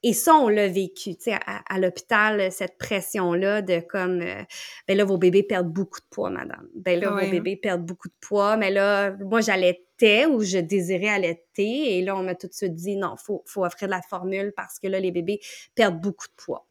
et 0.08 0.14
ça, 0.14 0.36
on 0.36 0.50
l'a 0.50 0.68
vécu, 0.68 1.16
tu 1.16 1.24
sais, 1.24 1.34
à, 1.34 1.64
à 1.68 1.80
l'hôpital, 1.80 2.52
cette 2.52 2.78
pression-là 2.78 3.64
de 3.64 3.80
comme, 3.80 4.22
euh, 4.22 4.44
ben 4.88 4.96
là, 4.96 5.04
vos 5.04 5.18
bébés 5.18 5.42
perdent 5.42 5.74
beaucoup 5.74 6.00
de 6.00 6.06
poids, 6.12 6.30
madame. 6.30 6.70
Ben 6.76 7.00
là, 7.00 7.10
vos 7.10 7.32
bébés 7.32 7.56
perdent 7.56 7.88
beaucoup 7.88 8.08
de 8.08 8.14
poids, 8.22 8.56
mais 8.56 8.70
là, 8.70 9.18
moi, 9.20 9.42
j'allaitais 9.42 10.28
ou 10.28 10.44
je 10.44 10.60
désirais 10.60 11.10
allaiter, 11.10 11.98
et 11.98 12.04
là, 12.04 12.16
on 12.16 12.22
m'a 12.22 12.36
tout 12.36 12.46
de 12.46 12.54
suite 12.54 12.76
dit, 12.76 12.98
non, 12.98 13.16
faut, 13.18 13.42
faut 13.48 13.66
offrir 13.66 13.88
de 13.88 13.94
la 13.94 14.02
formule 14.04 14.54
parce 14.56 14.78
que 14.78 14.86
là, 14.86 15.00
les 15.00 15.12
bébés 15.12 15.40
perdent 15.74 16.00
beaucoup 16.00 16.28
de 16.28 16.34
poids. 16.38 16.68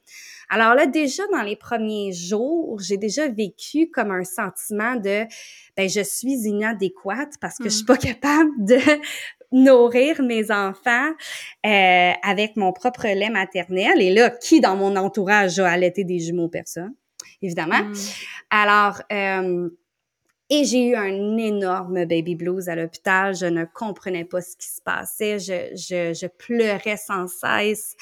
Alors 0.49 0.77
là, 0.77 0.87
déjà, 0.87 1.25
dans 1.33 1.43
les 1.43 1.57
premiers 1.57 2.13
jours, 2.13 2.79
j'ai 2.79 2.99
déjà 2.99 3.27
vécu 3.27 3.91
comme 3.91 4.13
un 4.13 4.23
sentiment 4.23 4.95
de, 4.95 5.25
ben, 5.77 5.89
je 5.89 6.03
suis 6.03 6.47
inadéquate 6.47 7.33
parce 7.41 7.59
que 7.59 7.65
je 7.65 7.77
suis 7.77 7.85
pas 7.85 7.97
capable 7.97 8.51
de 8.59 8.79
nourrir 9.55 10.21
mes 10.21 10.51
enfants 10.51 11.13
euh, 11.65 12.13
avec 12.23 12.57
mon 12.57 12.73
propre 12.73 13.07
lait 13.07 13.31
maternel. 13.31 14.03
Et 14.03 14.13
là, 14.13 14.29
qui 14.29 14.61
dans 14.61 14.77
mon 14.77 14.97
entourage 14.97 15.59
a 15.61 15.71
allaité 15.71 16.05
des 16.05 16.19
jumeaux? 16.19 16.49
Personne, 16.49 16.95
évidemment. 17.41 17.85
Mm. 17.85 17.95
Alors, 18.51 19.01
euh, 19.13 19.71
et 20.51 20.65
j'ai 20.65 20.89
eu 20.89 20.95
un 20.95 21.39
énorme 21.39 22.05
baby 22.05 22.35
blues 22.35 22.69
à 22.69 22.75
l'hôpital. 22.75 23.35
Je 23.35 23.47
ne 23.47 23.65
comprenais 23.65 24.25
pas 24.25 24.43
ce 24.43 24.57
qui 24.57 24.69
se 24.69 24.83
passait. 24.83 25.39
Je, 25.39 25.75
je, 25.75 26.13
je 26.13 26.27
pleurais 26.27 26.99
sans 26.99 27.29
cesse. 27.29 27.95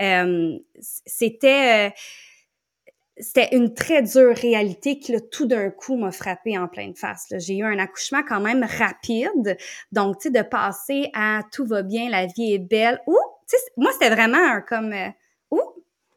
Euh, 0.00 0.56
c'était... 0.78 1.92
c'était 3.20 3.54
une 3.54 3.74
très 3.74 4.02
dure 4.02 4.34
réalité 4.34 4.98
qui, 4.98 5.12
là, 5.12 5.20
tout 5.20 5.46
d'un 5.46 5.70
coup, 5.70 5.96
m'a 5.96 6.10
frappé 6.10 6.58
en 6.58 6.68
pleine 6.68 6.94
face. 6.94 7.26
J'ai 7.38 7.58
eu 7.58 7.64
un 7.64 7.78
accouchement 7.78 8.22
quand 8.26 8.40
même 8.40 8.64
rapide. 8.64 9.56
Donc, 9.92 10.18
tu 10.18 10.28
sais, 10.28 10.30
de 10.30 10.42
passer 10.42 11.10
à 11.14 11.42
tout 11.52 11.66
va 11.66 11.82
bien, 11.82 12.08
la 12.08 12.26
vie 12.26 12.54
est 12.54 12.58
belle. 12.58 13.00
Ou, 13.06 13.18
tu 13.48 13.56
sais, 13.56 13.62
moi, 13.76 13.92
c'était 13.92 14.10
vraiment 14.10 14.38
un 14.38 14.60
comme, 14.60 14.92
euh, 14.92 15.08
ouh, 15.50 15.60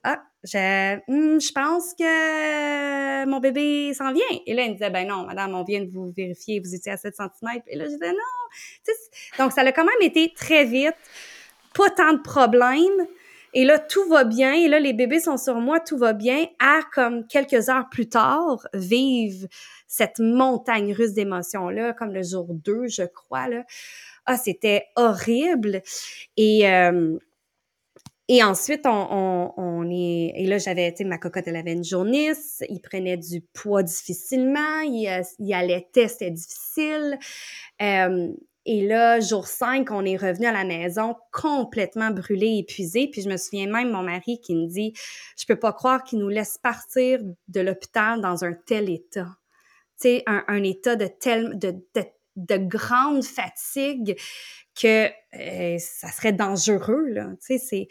ah, 0.03 0.21
je, 0.43 0.95
hmm, 1.07 1.39
je 1.39 1.51
pense 1.51 1.93
que 1.93 3.25
mon 3.25 3.39
bébé 3.39 3.93
s'en 3.93 4.13
vient. 4.13 4.23
Et 4.45 4.53
là, 4.53 4.63
il 4.63 4.69
me 4.69 4.73
disait, 4.73 4.89
ben 4.89 5.07
non, 5.07 5.25
madame, 5.25 5.53
on 5.55 5.63
vient 5.63 5.81
de 5.81 5.89
vous 5.89 6.11
vérifier, 6.15 6.59
vous 6.59 6.73
étiez 6.73 6.91
à 6.91 6.97
7 6.97 7.15
cm. 7.15 7.61
Et 7.67 7.75
là, 7.75 7.85
je 7.85 7.91
disais, 7.91 8.11
non. 8.11 9.39
Donc, 9.39 9.51
ça 9.51 9.61
a 9.61 9.71
quand 9.71 9.85
même 9.85 10.01
été 10.01 10.33
très 10.33 10.65
vite, 10.65 10.95
pas 11.73 11.89
tant 11.89 12.13
de 12.13 12.21
problèmes. 12.21 13.07
Et 13.53 13.65
là, 13.65 13.79
tout 13.79 14.07
va 14.09 14.23
bien. 14.23 14.53
Et 14.53 14.67
là, 14.67 14.79
les 14.79 14.93
bébés 14.93 15.19
sont 15.19 15.37
sur 15.37 15.55
moi, 15.55 15.79
tout 15.79 15.97
va 15.97 16.13
bien. 16.13 16.45
À, 16.59 16.79
comme 16.93 17.27
quelques 17.27 17.69
heures 17.69 17.89
plus 17.89 18.09
tard, 18.09 18.67
vivre 18.73 19.47
cette 19.87 20.19
montagne 20.19 20.93
russe 20.93 21.13
d'émotions-là, 21.13 21.93
comme 21.93 22.13
le 22.13 22.23
jour 22.23 22.47
2, 22.49 22.87
je 22.87 23.03
crois, 23.03 23.47
là. 23.47 23.63
Ah, 24.25 24.37
c'était 24.37 24.85
horrible. 24.95 25.81
Et, 26.37 26.67
euh, 26.69 27.17
et 28.29 28.41
ensuite, 28.41 28.85
on, 28.85 28.89
on, 29.11 29.53
on 29.57 29.89
est... 29.91 30.31
Et 30.35 30.45
là, 30.47 30.57
j'avais, 30.57 30.93
tu 30.93 31.03
ma 31.03 31.17
cocotte, 31.17 31.43
elle 31.47 31.57
avait 31.57 31.73
une 31.73 31.83
jaunisse. 31.83 32.63
Il 32.69 32.79
prenait 32.79 33.17
du 33.17 33.41
poids 33.41 33.83
difficilement. 33.83 34.79
Il, 34.81 35.07
euh, 35.09 35.23
il 35.39 35.53
allaitait, 35.53 36.07
c'était 36.07 36.31
difficile. 36.31 37.19
Euh, 37.81 38.29
et 38.65 38.87
là, 38.87 39.19
jour 39.19 39.47
5, 39.47 39.91
on 39.91 40.05
est 40.05 40.15
revenu 40.15 40.45
à 40.45 40.53
la 40.53 40.63
maison 40.63 41.15
complètement 41.31 42.11
brûlé, 42.11 42.59
épuisé. 42.59 43.09
Puis 43.11 43.21
je 43.21 43.29
me 43.29 43.35
souviens 43.35 43.67
même, 43.67 43.91
mon 43.91 44.03
mari 44.03 44.39
qui 44.41 44.55
me 44.55 44.67
dit, 44.67 44.93
je 45.37 45.45
peux 45.45 45.59
pas 45.59 45.73
croire 45.73 46.03
qu'il 46.03 46.19
nous 46.19 46.29
laisse 46.29 46.57
partir 46.57 47.19
de 47.49 47.61
l'hôpital 47.61 48.21
dans 48.21 48.45
un 48.45 48.53
tel 48.53 48.89
état. 48.89 49.27
Tu 49.99 50.09
sais, 50.09 50.23
un, 50.27 50.63
état 50.63 50.95
de 50.95 51.07
tel, 51.07 51.59
de, 51.59 51.71
de, 51.71 52.03
de 52.37 52.57
grande 52.57 53.23
fatigue 53.23 54.15
que 54.79 55.09
euh, 55.35 55.77
ça 55.77 56.07
serait 56.07 56.33
dangereux, 56.33 57.05
là. 57.09 57.29
C'est... 57.39 57.87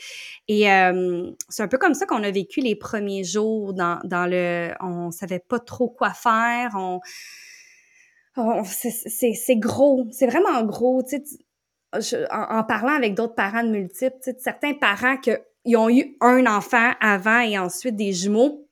Et 0.48 0.72
euh, 0.72 1.30
c'est 1.48 1.62
un 1.62 1.68
peu 1.68 1.78
comme 1.78 1.94
ça 1.94 2.06
qu'on 2.06 2.24
a 2.24 2.30
vécu 2.30 2.60
les 2.60 2.76
premiers 2.76 3.24
jours 3.24 3.74
dans, 3.74 4.00
dans 4.04 4.26
le... 4.26 4.72
On 4.80 5.10
savait 5.10 5.38
pas 5.38 5.58
trop 5.58 5.90
quoi 5.90 6.10
faire, 6.10 6.72
on... 6.76 7.00
on- 8.36 8.64
c'est- 8.64 9.56
gros, 9.56 10.06
c'est 10.10 10.26
vraiment 10.26 10.62
gros, 10.64 11.02
tu 11.02 11.20
sais. 11.24 12.26
en, 12.30 12.58
en 12.58 12.64
parlant 12.64 12.94
avec 12.94 13.14
d'autres 13.14 13.34
parents 13.34 13.62
de 13.62 13.68
multiples, 13.70 14.16
tu 14.22 14.30
sais, 14.32 14.36
certains 14.40 14.74
parents 14.74 15.16
qui 15.18 15.76
ont 15.76 15.90
eu 15.90 16.16
un 16.20 16.46
enfant 16.46 16.92
avant 17.00 17.40
et 17.40 17.58
ensuite 17.58 17.96
des 17.96 18.12
jumeaux, 18.12 18.66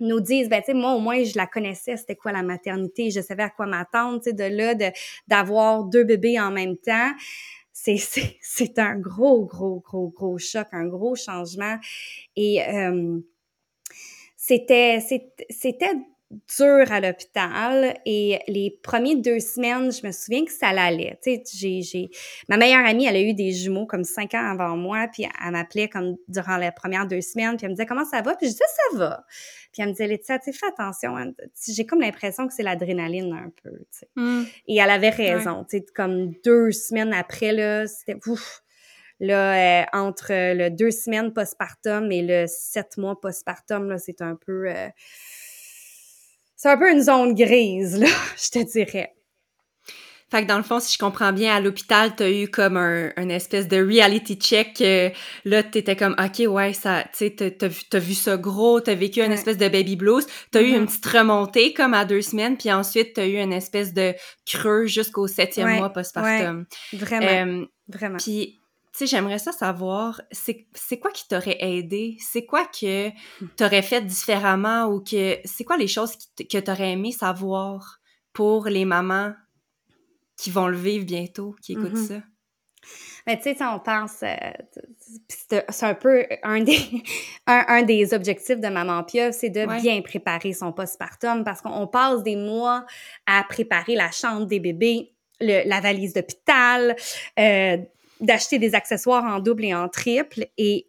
nous 0.00 0.20
disent, 0.20 0.48
ben, 0.48 0.60
tu 0.60 0.66
sais, 0.66 0.74
moi, 0.74 0.94
au 0.94 0.98
moins, 0.98 1.22
je 1.22 1.36
la 1.36 1.46
connaissais, 1.46 1.96
c'était 1.96 2.16
quoi 2.16 2.32
la 2.32 2.42
maternité, 2.42 3.10
je 3.12 3.20
savais 3.20 3.44
à 3.44 3.50
quoi 3.50 3.66
m'attendre, 3.66 4.18
tu 4.20 4.30
sais, 4.30 4.32
de 4.32 4.44
là, 4.44 4.74
de, 4.74 4.86
d'avoir 5.28 5.84
deux 5.84 6.02
bébés 6.04 6.38
en 6.40 6.50
même 6.50 6.76
temps. 6.76 7.12
C'est, 7.72 8.78
un 8.78 8.96
gros, 8.98 9.44
gros, 9.44 9.80
gros, 9.80 10.08
gros 10.08 10.38
choc, 10.38 10.66
un 10.72 10.86
gros 10.86 11.14
changement. 11.16 11.76
Et 12.36 12.62
euh, 12.64 13.20
c'était, 14.36 15.00
c'était 15.50 15.92
dur 16.30 16.90
à 16.90 17.00
l'hôpital 17.00 17.94
et 18.04 18.40
les 18.48 18.76
premières 18.82 19.18
deux 19.18 19.40
semaines, 19.40 19.92
je 19.92 20.06
me 20.06 20.12
souviens 20.12 20.44
que 20.44 20.52
ça 20.52 20.68
allait. 20.68 21.18
Tu 21.22 21.34
sais, 21.34 21.42
j'ai, 21.54 21.82
j'ai... 21.82 22.10
Ma 22.48 22.56
meilleure 22.56 22.84
amie, 22.84 23.06
elle 23.06 23.16
a 23.16 23.20
eu 23.20 23.34
des 23.34 23.52
jumeaux 23.52 23.86
comme 23.86 24.04
cinq 24.04 24.34
ans 24.34 24.50
avant 24.52 24.76
moi, 24.76 25.06
puis 25.12 25.24
elle 25.44 25.52
m'appelait 25.52 25.88
comme 25.88 26.16
durant 26.28 26.56
les 26.56 26.70
premières 26.72 27.06
deux 27.06 27.20
semaines, 27.20 27.56
puis 27.56 27.66
elle 27.66 27.70
me 27.70 27.76
disait 27.76 27.86
comment 27.86 28.04
ça 28.04 28.22
va, 28.22 28.34
puis 28.36 28.46
je 28.46 28.52
disais 28.52 28.64
ça 28.90 28.98
va. 28.98 29.24
Puis 29.72 29.82
elle 29.82 29.88
me 29.88 29.92
disait, 29.92 30.06
Laetitia, 30.06 30.38
tu 30.38 30.52
sais, 30.52 30.58
fais 30.58 30.66
attention, 30.66 31.16
hein. 31.16 31.32
j'ai 31.68 31.86
comme 31.86 32.00
l'impression 32.00 32.46
que 32.46 32.54
c'est 32.54 32.62
l'adrénaline 32.62 33.32
un 33.32 33.52
peu, 33.62 33.70
tu 33.70 33.98
sais. 33.98 34.08
Mm. 34.16 34.44
Et 34.68 34.76
elle 34.76 34.90
avait 34.90 35.10
raison, 35.10 35.64
tu 35.64 35.78
sais, 35.78 35.86
comme 35.94 36.32
deux 36.44 36.72
semaines 36.72 37.12
après, 37.12 37.52
là, 37.52 37.86
c'était 37.86 38.18
ouf. 38.26 38.60
Là, 39.20 39.82
euh, 39.82 39.84
entre 39.92 40.30
le 40.30 40.70
deux 40.70 40.90
semaines 40.90 41.32
postpartum 41.32 42.10
et 42.10 42.22
le 42.22 42.46
sept 42.48 42.96
mois 42.98 43.20
postpartum, 43.20 43.88
là, 43.88 43.98
c'est 43.98 44.20
un 44.20 44.34
peu... 44.34 44.68
euh, 44.68 44.88
c'est 46.64 46.70
un 46.70 46.78
peu 46.78 46.90
une 46.90 47.02
zone 47.02 47.34
grise, 47.34 47.98
là, 48.00 48.06
je 48.42 48.58
te 48.58 48.64
dirais. 48.72 49.10
Fait 50.30 50.42
que 50.42 50.48
dans 50.48 50.56
le 50.56 50.62
fond, 50.62 50.80
si 50.80 50.94
je 50.94 50.98
comprends 50.98 51.32
bien, 51.32 51.54
à 51.54 51.60
l'hôpital, 51.60 52.16
t'as 52.16 52.30
eu 52.30 52.48
comme 52.48 52.78
un, 52.78 53.10
un 53.16 53.28
espèce 53.28 53.68
de 53.68 53.76
reality 53.76 54.36
check. 54.36 54.80
euh, 54.80 55.10
là, 55.44 55.62
t'étais 55.62 55.94
comme, 55.94 56.16
OK, 56.18 56.48
ouais, 56.48 56.72
ça, 56.72 57.02
tu 57.12 57.28
sais, 57.28 57.30
t'as, 57.56 57.68
vu, 57.68 57.82
vu 58.00 58.14
ça 58.14 58.38
gros, 58.38 58.80
t'as 58.80 58.94
vécu 58.94 59.20
une 59.20 59.28
Ouais. 59.28 59.34
espèce 59.34 59.58
de 59.58 59.68
baby 59.68 59.94
blues. 59.96 60.26
T'as 60.50 60.62
eu 60.62 60.70
une 60.74 60.86
petite 60.86 61.04
remontée 61.06 61.74
comme 61.74 61.92
à 61.92 62.06
deux 62.06 62.22
semaines, 62.22 62.56
puis 62.56 62.72
ensuite, 62.72 63.12
t'as 63.12 63.26
eu 63.26 63.36
une 63.36 63.52
espèce 63.52 63.92
de 63.92 64.14
creux 64.46 64.86
jusqu'au 64.86 65.26
septième 65.28 65.66
Ouais, 65.68 65.76
mois 65.78 65.90
postpartum. 65.90 66.64
Vraiment, 66.94 67.26
Euh, 67.62 67.66
vraiment. 67.88 68.16
Puis, 68.16 68.58
sais, 68.98 69.06
j'aimerais 69.06 69.38
ça 69.38 69.52
savoir, 69.52 70.20
c'est 70.30 70.98
quoi 71.00 71.10
qui 71.10 71.26
t'aurait 71.28 71.58
aidé? 71.60 72.16
C'est 72.20 72.46
quoi 72.46 72.64
que 72.66 73.10
t'aurais 73.56 73.82
fait 73.82 74.00
différemment 74.02 74.86
ou 74.86 75.00
que 75.00 75.38
c'est 75.44 75.64
quoi 75.64 75.76
les 75.76 75.88
choses 75.88 76.16
qui 76.16 76.46
que 76.48 76.58
t'aurais 76.58 76.92
aimé 76.92 77.12
savoir 77.12 78.00
pour 78.32 78.66
les 78.66 78.84
mamans 78.84 79.32
qui 80.36 80.50
vont 80.50 80.66
le 80.68 80.76
vivre 80.76 81.04
bientôt, 81.06 81.54
qui 81.62 81.72
écoutent 81.72 81.96
Mhm. 81.96 82.06
ça? 82.08 82.14
Mais 83.26 83.36
tu 83.38 83.44
sais, 83.44 83.56
on 83.64 83.78
pense, 83.80 84.22
euh, 84.22 84.36
c'est 85.28 85.82
un 85.82 85.94
peu 85.94 86.26
un 86.42 86.60
des, 86.60 86.76
un, 87.46 87.64
un 87.68 87.82
des 87.82 88.12
objectifs 88.12 88.60
de 88.60 88.68
Maman 88.68 89.02
Pieuvre, 89.04 89.32
c'est 89.32 89.50
de 89.50 89.60
Ouais. 89.66 89.80
bien 89.80 90.02
préparer 90.02 90.52
son 90.52 90.72
postpartum 90.72 91.42
parce 91.44 91.62
qu'on 91.62 91.86
passe 91.86 92.22
des 92.22 92.36
mois 92.36 92.84
à 93.26 93.42
préparer 93.48 93.94
la 93.94 94.10
chambre 94.10 94.46
des 94.46 94.60
bébés, 94.60 95.14
le- 95.40 95.66
la 95.66 95.80
valise 95.80 96.12
d'hôpital, 96.12 96.94
euh, 97.38 97.78
d'acheter 98.20 98.58
des 98.58 98.74
accessoires 98.74 99.24
en 99.24 99.40
double 99.40 99.64
et 99.64 99.74
en 99.74 99.88
triple 99.88 100.46
et 100.56 100.88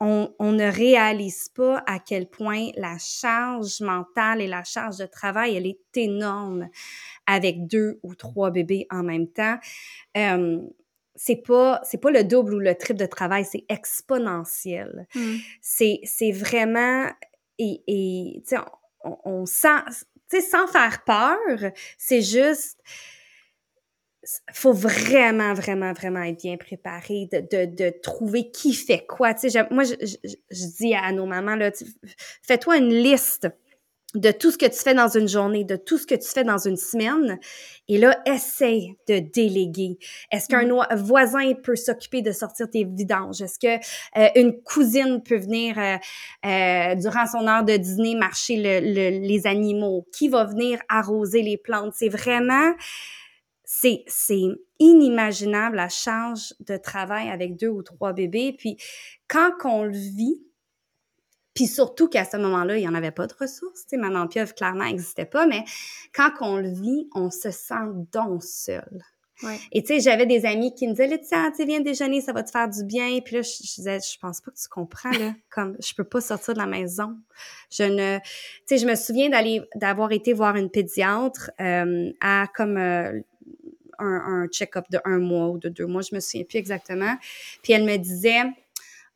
on, 0.00 0.34
on 0.38 0.52
ne 0.52 0.70
réalise 0.70 1.48
pas 1.48 1.82
à 1.86 1.98
quel 1.98 2.28
point 2.28 2.70
la 2.76 2.96
charge 2.98 3.80
mentale 3.80 4.40
et 4.40 4.46
la 4.46 4.64
charge 4.64 4.98
de 4.98 5.06
travail, 5.06 5.56
elle 5.56 5.66
est 5.66 5.96
énorme 5.96 6.68
avec 7.26 7.66
deux 7.66 8.00
ou 8.02 8.14
trois 8.14 8.50
bébés 8.50 8.86
en 8.90 9.02
même 9.02 9.28
temps. 9.28 9.56
Euh, 10.16 10.60
c'est 11.16 11.36
pas 11.36 11.80
c'est 11.84 12.00
pas 12.00 12.10
le 12.10 12.24
double 12.24 12.54
ou 12.54 12.58
le 12.58 12.74
triple 12.74 12.98
de 12.98 13.06
travail, 13.06 13.44
c'est 13.44 13.64
exponentiel. 13.68 15.06
Mm. 15.14 15.36
C'est 15.62 16.00
c'est 16.02 16.32
vraiment 16.32 17.08
et, 17.58 17.82
et 17.86 18.42
tu 18.42 18.56
sais 18.56 18.62
on, 19.04 19.18
on 19.24 19.46
sent 19.46 19.80
tu 20.28 20.40
sais 20.40 20.40
sans 20.40 20.66
faire 20.66 21.04
peur, 21.04 21.70
c'est 21.98 22.22
juste 22.22 22.80
faut 24.52 24.72
vraiment, 24.72 25.54
vraiment, 25.54 25.92
vraiment 25.92 26.22
être 26.22 26.40
bien 26.42 26.56
préparé, 26.56 27.28
de, 27.32 27.40
de, 27.40 27.74
de 27.74 27.90
trouver 28.02 28.50
qui 28.50 28.72
fait 28.74 29.04
quoi. 29.06 29.34
Tu 29.34 29.50
sais, 29.50 29.66
moi, 29.70 29.84
je, 29.84 29.94
je, 30.00 30.34
je 30.50 30.66
dis 30.78 30.94
à 30.94 31.12
nos 31.12 31.26
mamans, 31.26 31.56
là, 31.56 31.70
fais-toi 32.42 32.78
une 32.78 32.92
liste 32.94 33.48
de 34.14 34.30
tout 34.30 34.52
ce 34.52 34.58
que 34.58 34.66
tu 34.66 34.78
fais 34.78 34.94
dans 34.94 35.08
une 35.08 35.26
journée, 35.26 35.64
de 35.64 35.74
tout 35.74 35.98
ce 35.98 36.06
que 36.06 36.14
tu 36.14 36.28
fais 36.28 36.44
dans 36.44 36.58
une 36.58 36.76
semaine, 36.76 37.38
et 37.88 37.98
là, 37.98 38.16
essaye 38.26 38.94
de 39.08 39.18
déléguer. 39.18 39.98
Est-ce 40.30 40.46
qu'un 40.48 40.70
oi- 40.70 40.86
voisin 40.94 41.52
peut 41.54 41.74
s'occuper 41.74 42.22
de 42.22 42.30
sortir 42.30 42.70
tes 42.70 42.84
vidanges? 42.84 43.42
Est-ce 43.42 43.58
que 43.58 43.84
euh, 44.16 44.28
une 44.36 44.62
cousine 44.62 45.20
peut 45.20 45.38
venir 45.38 45.76
euh, 45.78 45.96
euh, 46.46 46.94
durant 46.94 47.26
son 47.26 47.46
heure 47.48 47.64
de 47.64 47.76
dîner 47.76 48.14
marcher 48.14 48.56
le- 48.56 48.94
le- 48.94 49.26
les 49.26 49.46
animaux? 49.48 50.06
Qui 50.12 50.28
va 50.28 50.44
venir 50.44 50.78
arroser 50.88 51.42
les 51.42 51.56
plantes? 51.56 51.94
C'est 51.96 52.08
vraiment 52.08 52.72
c'est 53.84 54.02
c'est 54.06 54.42
inimaginable 54.78 55.76
la 55.76 55.90
charge 55.90 56.54
de 56.60 56.76
travail 56.76 57.28
avec 57.28 57.56
deux 57.56 57.68
ou 57.68 57.82
trois 57.82 58.14
bébés. 58.14 58.54
Puis 58.56 58.78
quand 59.28 59.52
on 59.64 59.84
le 59.84 59.92
vit, 59.92 60.42
puis 61.54 61.66
surtout 61.66 62.08
qu'à 62.08 62.24
ce 62.24 62.36
moment-là, 62.38 62.76
il 62.78 62.80
n'y 62.80 62.88
en 62.88 62.94
avait 62.94 63.12
pas 63.12 63.26
de 63.26 63.34
ressources. 63.38 63.82
Tu 63.82 63.90
sais, 63.90 63.96
Maman 63.96 64.26
Pieuvre, 64.26 64.54
clairement, 64.54 64.84
n'existait 64.84 65.26
pas. 65.26 65.46
Mais 65.46 65.64
quand 66.14 66.30
on 66.40 66.56
le 66.56 66.68
vit, 66.70 67.08
on 67.14 67.30
se 67.30 67.50
sent 67.50 67.74
donc 68.12 68.42
seul. 68.42 69.04
Ouais. 69.42 69.58
Et 69.72 69.82
tu 69.82 69.94
sais, 69.94 70.00
j'avais 70.00 70.26
des 70.26 70.46
amis 70.46 70.74
qui 70.74 70.86
me 70.86 70.92
disaient, 70.92 71.08
Laetitia, 71.08 71.50
tu 71.56 71.64
viens 71.64 71.80
déjeuner, 71.80 72.20
ça 72.20 72.32
va 72.32 72.42
te 72.42 72.50
faire 72.50 72.68
du 72.68 72.84
bien. 72.84 73.18
Puis 73.24 73.36
là, 73.36 73.42
je, 73.42 73.50
je 73.50 73.74
disais, 73.74 73.98
je 74.00 74.18
pense 74.18 74.40
pas 74.40 74.50
que 74.50 74.56
tu 74.56 74.68
comprends, 74.68 75.10
là. 75.10 75.34
Comme, 75.50 75.76
je 75.80 75.92
peux 75.94 76.04
pas 76.04 76.20
sortir 76.20 76.54
de 76.54 76.58
la 76.58 76.66
maison. 76.66 77.16
Je 77.70 77.82
ne, 77.82 78.18
tu 78.18 78.24
sais, 78.66 78.78
je 78.78 78.86
me 78.86 78.94
souviens 78.94 79.30
d'aller, 79.30 79.62
d'avoir 79.74 80.12
été 80.12 80.32
voir 80.32 80.56
une 80.56 80.70
pédiatre, 80.70 81.50
euh, 81.60 82.12
à 82.20 82.46
comme, 82.54 82.76
euh, 82.76 83.20
un, 83.98 84.42
un 84.42 84.46
check-up 84.48 84.84
de 84.90 84.98
un 85.04 85.18
mois 85.18 85.48
ou 85.48 85.58
de 85.58 85.68
deux 85.68 85.86
mois, 85.86 86.02
je 86.02 86.14
me 86.14 86.20
souviens 86.20 86.44
plus 86.44 86.58
exactement. 86.58 87.16
Puis 87.62 87.72
elle 87.72 87.84
me 87.84 87.96
disait, 87.96 88.42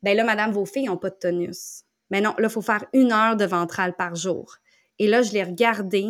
ben 0.02 0.16
là, 0.16 0.24
madame, 0.24 0.52
vos 0.52 0.66
filles 0.66 0.86
n'ont 0.86 0.96
pas 0.96 1.10
de 1.10 1.16
tonus. 1.16 1.82
Mais 2.10 2.20
non, 2.20 2.34
là, 2.38 2.48
il 2.48 2.50
faut 2.50 2.62
faire 2.62 2.84
une 2.92 3.12
heure 3.12 3.36
de 3.36 3.44
ventrale 3.44 3.94
par 3.94 4.14
jour. 4.14 4.56
Et 4.98 5.06
là, 5.06 5.22
je 5.22 5.32
l'ai 5.32 5.42
regardé 5.42 6.06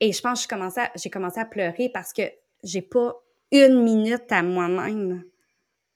et 0.00 0.12
je 0.12 0.20
pense 0.20 0.46
que 0.46 0.54
à- 0.54 0.90
j'ai 0.96 1.10
commencé 1.10 1.40
à 1.40 1.44
pleurer 1.44 1.90
parce 1.92 2.12
que 2.12 2.22
j'ai 2.62 2.82
pas 2.82 3.14
une 3.52 3.82
minute 3.82 4.30
à 4.30 4.42
moi-même 4.42 5.24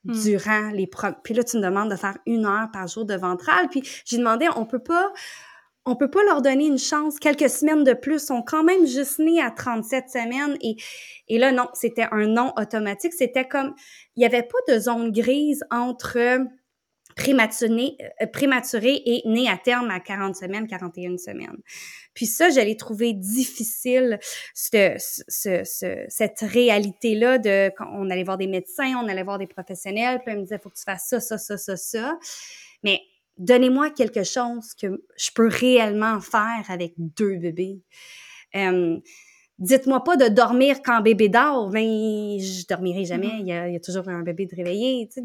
Hmm. 0.04 0.12
durant 0.12 0.70
les 0.70 0.86
pro... 0.86 1.08
Puis 1.24 1.34
là, 1.34 1.42
tu 1.42 1.56
me 1.56 1.62
demandes 1.62 1.90
de 1.90 1.96
faire 1.96 2.16
une 2.24 2.46
heure 2.46 2.70
par 2.72 2.86
jour 2.86 3.04
de 3.04 3.14
ventrale. 3.14 3.68
Puis 3.68 3.82
j'ai 4.04 4.18
demandé, 4.18 4.46
on 4.54 4.64
peut 4.64 4.78
pas... 4.78 5.12
On 5.90 5.96
peut 5.96 6.10
pas 6.10 6.22
leur 6.24 6.42
donner 6.42 6.66
une 6.66 6.78
chance. 6.78 7.18
Quelques 7.18 7.48
semaines 7.48 7.82
de 7.82 7.94
plus 7.94 8.18
sont 8.24 8.42
quand 8.42 8.62
même 8.62 8.86
juste 8.86 9.18
nés 9.18 9.40
à 9.40 9.50
37 9.50 10.10
semaines. 10.10 10.56
Et, 10.60 10.76
et 11.28 11.38
là, 11.38 11.50
non, 11.50 11.68
c'était 11.72 12.06
un 12.12 12.26
non 12.26 12.52
automatique. 12.58 13.14
C'était 13.14 13.48
comme... 13.48 13.74
Il 14.16 14.22
y 14.22 14.26
avait 14.26 14.42
pas 14.42 14.58
de 14.74 14.78
zone 14.78 15.10
grise 15.12 15.64
entre 15.70 16.18
euh, 16.18 16.44
prématuré, 17.16 17.96
euh, 18.20 18.26
prématuré 18.26 19.00
et 19.04 19.22
né 19.26 19.48
à 19.48 19.56
terme 19.56 19.90
à 19.90 19.98
40 20.00 20.36
semaines, 20.36 20.66
41 20.66 21.16
semaines. 21.16 21.56
Puis 22.12 22.26
ça, 22.26 22.50
je 22.50 22.60
l'ai 22.60 22.76
trouvé 22.76 23.12
difficile, 23.14 24.18
ce, 24.54 24.94
ce, 24.98 25.62
ce- 25.64 26.04
cette 26.08 26.40
réalité-là 26.40 27.38
de 27.38 27.70
quand 27.76 27.88
on 27.94 28.10
allait 28.10 28.24
voir 28.24 28.36
des 28.38 28.46
médecins, 28.46 28.92
on 29.02 29.08
allait 29.08 29.22
voir 29.22 29.38
des 29.38 29.46
professionnels, 29.46 30.20
puis 30.24 30.34
ils 30.34 30.38
me 30.38 30.42
disaient, 30.42 30.58
faut 30.58 30.68
que 30.68 30.76
tu 30.76 30.82
fasses 30.84 31.06
ça, 31.08 31.20
ça, 31.20 31.38
ça, 31.38 31.56
ça, 31.56 31.76
ça. 31.76 32.18
Mais 32.82 33.00
donnez-moi 33.38 33.90
quelque 33.90 34.24
chose 34.24 34.74
que 34.74 35.02
je 35.16 35.30
peux 35.34 35.48
réellement 35.48 36.20
faire 36.20 36.64
avec 36.68 36.94
deux 36.96 37.36
bébés. 37.36 37.80
Euh, 38.56 38.98
Dites-moi 39.58 40.04
pas 40.04 40.14
de 40.14 40.28
dormir 40.28 40.82
quand 40.84 41.00
bébé 41.00 41.28
dort, 41.28 41.68
ben 41.70 41.82
je 41.82 42.64
dormirai 42.68 43.04
jamais, 43.04 43.40
il 43.40 43.48
y 43.48 43.52
a, 43.52 43.66
il 43.66 43.72
y 43.72 43.76
a 43.76 43.80
toujours 43.80 44.08
un 44.08 44.22
bébé 44.22 44.46
de 44.46 44.54
sais. 44.54 45.22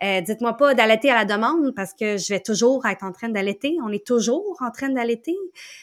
Euh, 0.00 0.20
Dites-moi 0.20 0.56
pas 0.56 0.74
d'allaiter 0.74 1.10
à 1.10 1.14
la 1.16 1.24
demande 1.24 1.74
parce 1.74 1.92
que 1.92 2.16
je 2.16 2.32
vais 2.32 2.38
toujours 2.38 2.86
être 2.86 3.02
en 3.02 3.10
train 3.10 3.30
d'allaiter. 3.30 3.76
On 3.82 3.90
est 3.90 4.06
toujours 4.06 4.56
en 4.60 4.70
train 4.70 4.90
d'allaiter. 4.90 5.34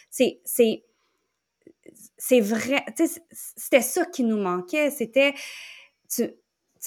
C'est 0.10 0.40
c'est 0.46 0.84
c'est 2.18 2.40
vrai. 2.40 2.86
C'était 3.58 3.82
ça 3.82 4.06
qui 4.06 4.24
nous 4.24 4.38
manquait. 4.38 4.90
C'était 4.90 5.34
tu, 6.10 6.30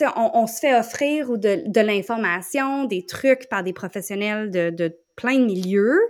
on, 0.02 0.30
on 0.34 0.46
se 0.46 0.60
fait 0.60 0.76
offrir 0.76 1.38
de, 1.38 1.62
de 1.66 1.80
l'information, 1.80 2.84
des 2.84 3.06
trucs 3.06 3.48
par 3.48 3.62
des 3.62 3.72
professionnels 3.72 4.50
de, 4.50 4.70
de 4.70 4.96
plein 5.16 5.38
de 5.38 5.44
milieux. 5.44 6.00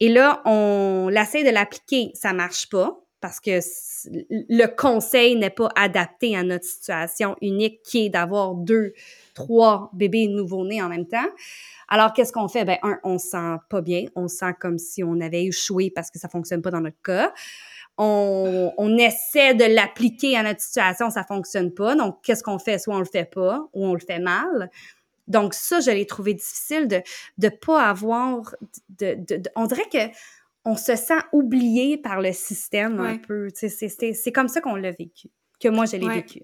Et 0.00 0.08
là, 0.08 0.42
on 0.44 1.10
essaie 1.10 1.44
de 1.44 1.50
l'appliquer. 1.50 2.12
Ça 2.14 2.32
marche 2.32 2.68
pas 2.68 3.00
parce 3.20 3.40
que 3.40 3.60
le 4.04 4.66
conseil 4.66 5.36
n'est 5.36 5.50
pas 5.50 5.68
adapté 5.74 6.36
à 6.36 6.42
notre 6.42 6.64
situation 6.64 7.36
unique 7.42 7.82
qui 7.82 8.06
est 8.06 8.08
d'avoir 8.08 8.54
deux, 8.54 8.92
trois 9.34 9.90
bébés 9.92 10.28
nouveau-nés 10.28 10.80
en 10.82 10.88
même 10.88 11.06
temps. 11.06 11.28
Alors, 11.88 12.12
qu'est-ce 12.12 12.32
qu'on 12.32 12.48
fait? 12.48 12.64
Ben, 12.64 12.78
un, 12.82 12.98
on 13.02 13.18
se 13.18 13.28
sent 13.28 13.56
pas 13.70 13.80
bien. 13.80 14.04
On 14.14 14.28
se 14.28 14.36
sent 14.36 14.54
comme 14.60 14.78
si 14.78 15.02
on 15.02 15.20
avait 15.20 15.44
échoué 15.44 15.90
parce 15.90 16.10
que 16.10 16.18
ça 16.18 16.28
fonctionne 16.28 16.62
pas 16.62 16.70
dans 16.70 16.80
notre 16.80 17.00
cas. 17.02 17.32
On, 17.96 18.72
on 18.76 18.96
essaie 18.98 19.54
de 19.54 19.64
l'appliquer 19.64 20.36
à 20.36 20.44
notre 20.44 20.60
situation, 20.60 21.10
ça 21.10 21.24
fonctionne 21.24 21.72
pas. 21.72 21.96
Donc, 21.96 22.18
qu'est-ce 22.22 22.44
qu'on 22.44 22.60
fait? 22.60 22.78
Soit 22.78 22.94
on 22.94 23.00
le 23.00 23.04
fait 23.04 23.28
pas 23.28 23.66
ou 23.72 23.86
on 23.86 23.94
le 23.94 24.00
fait 24.00 24.20
mal. 24.20 24.70
Donc, 25.26 25.52
ça, 25.52 25.80
je 25.80 25.90
l'ai 25.90 26.06
trouvé 26.06 26.34
difficile 26.34 26.86
de 26.86 27.02
ne 27.38 27.48
pas 27.48 27.82
avoir. 27.88 28.54
De, 29.00 29.14
de, 29.14 29.36
de- 29.38 29.50
on 29.56 29.66
dirait 29.66 29.88
que 29.92 29.98
on 30.68 30.76
se 30.76 30.96
sent 30.96 31.18
oublié 31.32 31.96
par 31.96 32.20
le 32.20 32.32
système 32.32 33.00
un 33.00 33.16
peu. 33.18 33.48
C'est 33.54 33.68
c'est- 33.68 34.12
c'est 34.12 34.32
comme 34.32 34.48
ça 34.48 34.60
qu'on 34.60 34.74
l'a 34.76 34.92
vécu, 34.92 35.28
que 35.60 35.68
moi, 35.68 35.86
je 35.86 35.96
l'ai 35.96 36.06
Ouais. 36.06 36.14
vécu. 36.16 36.42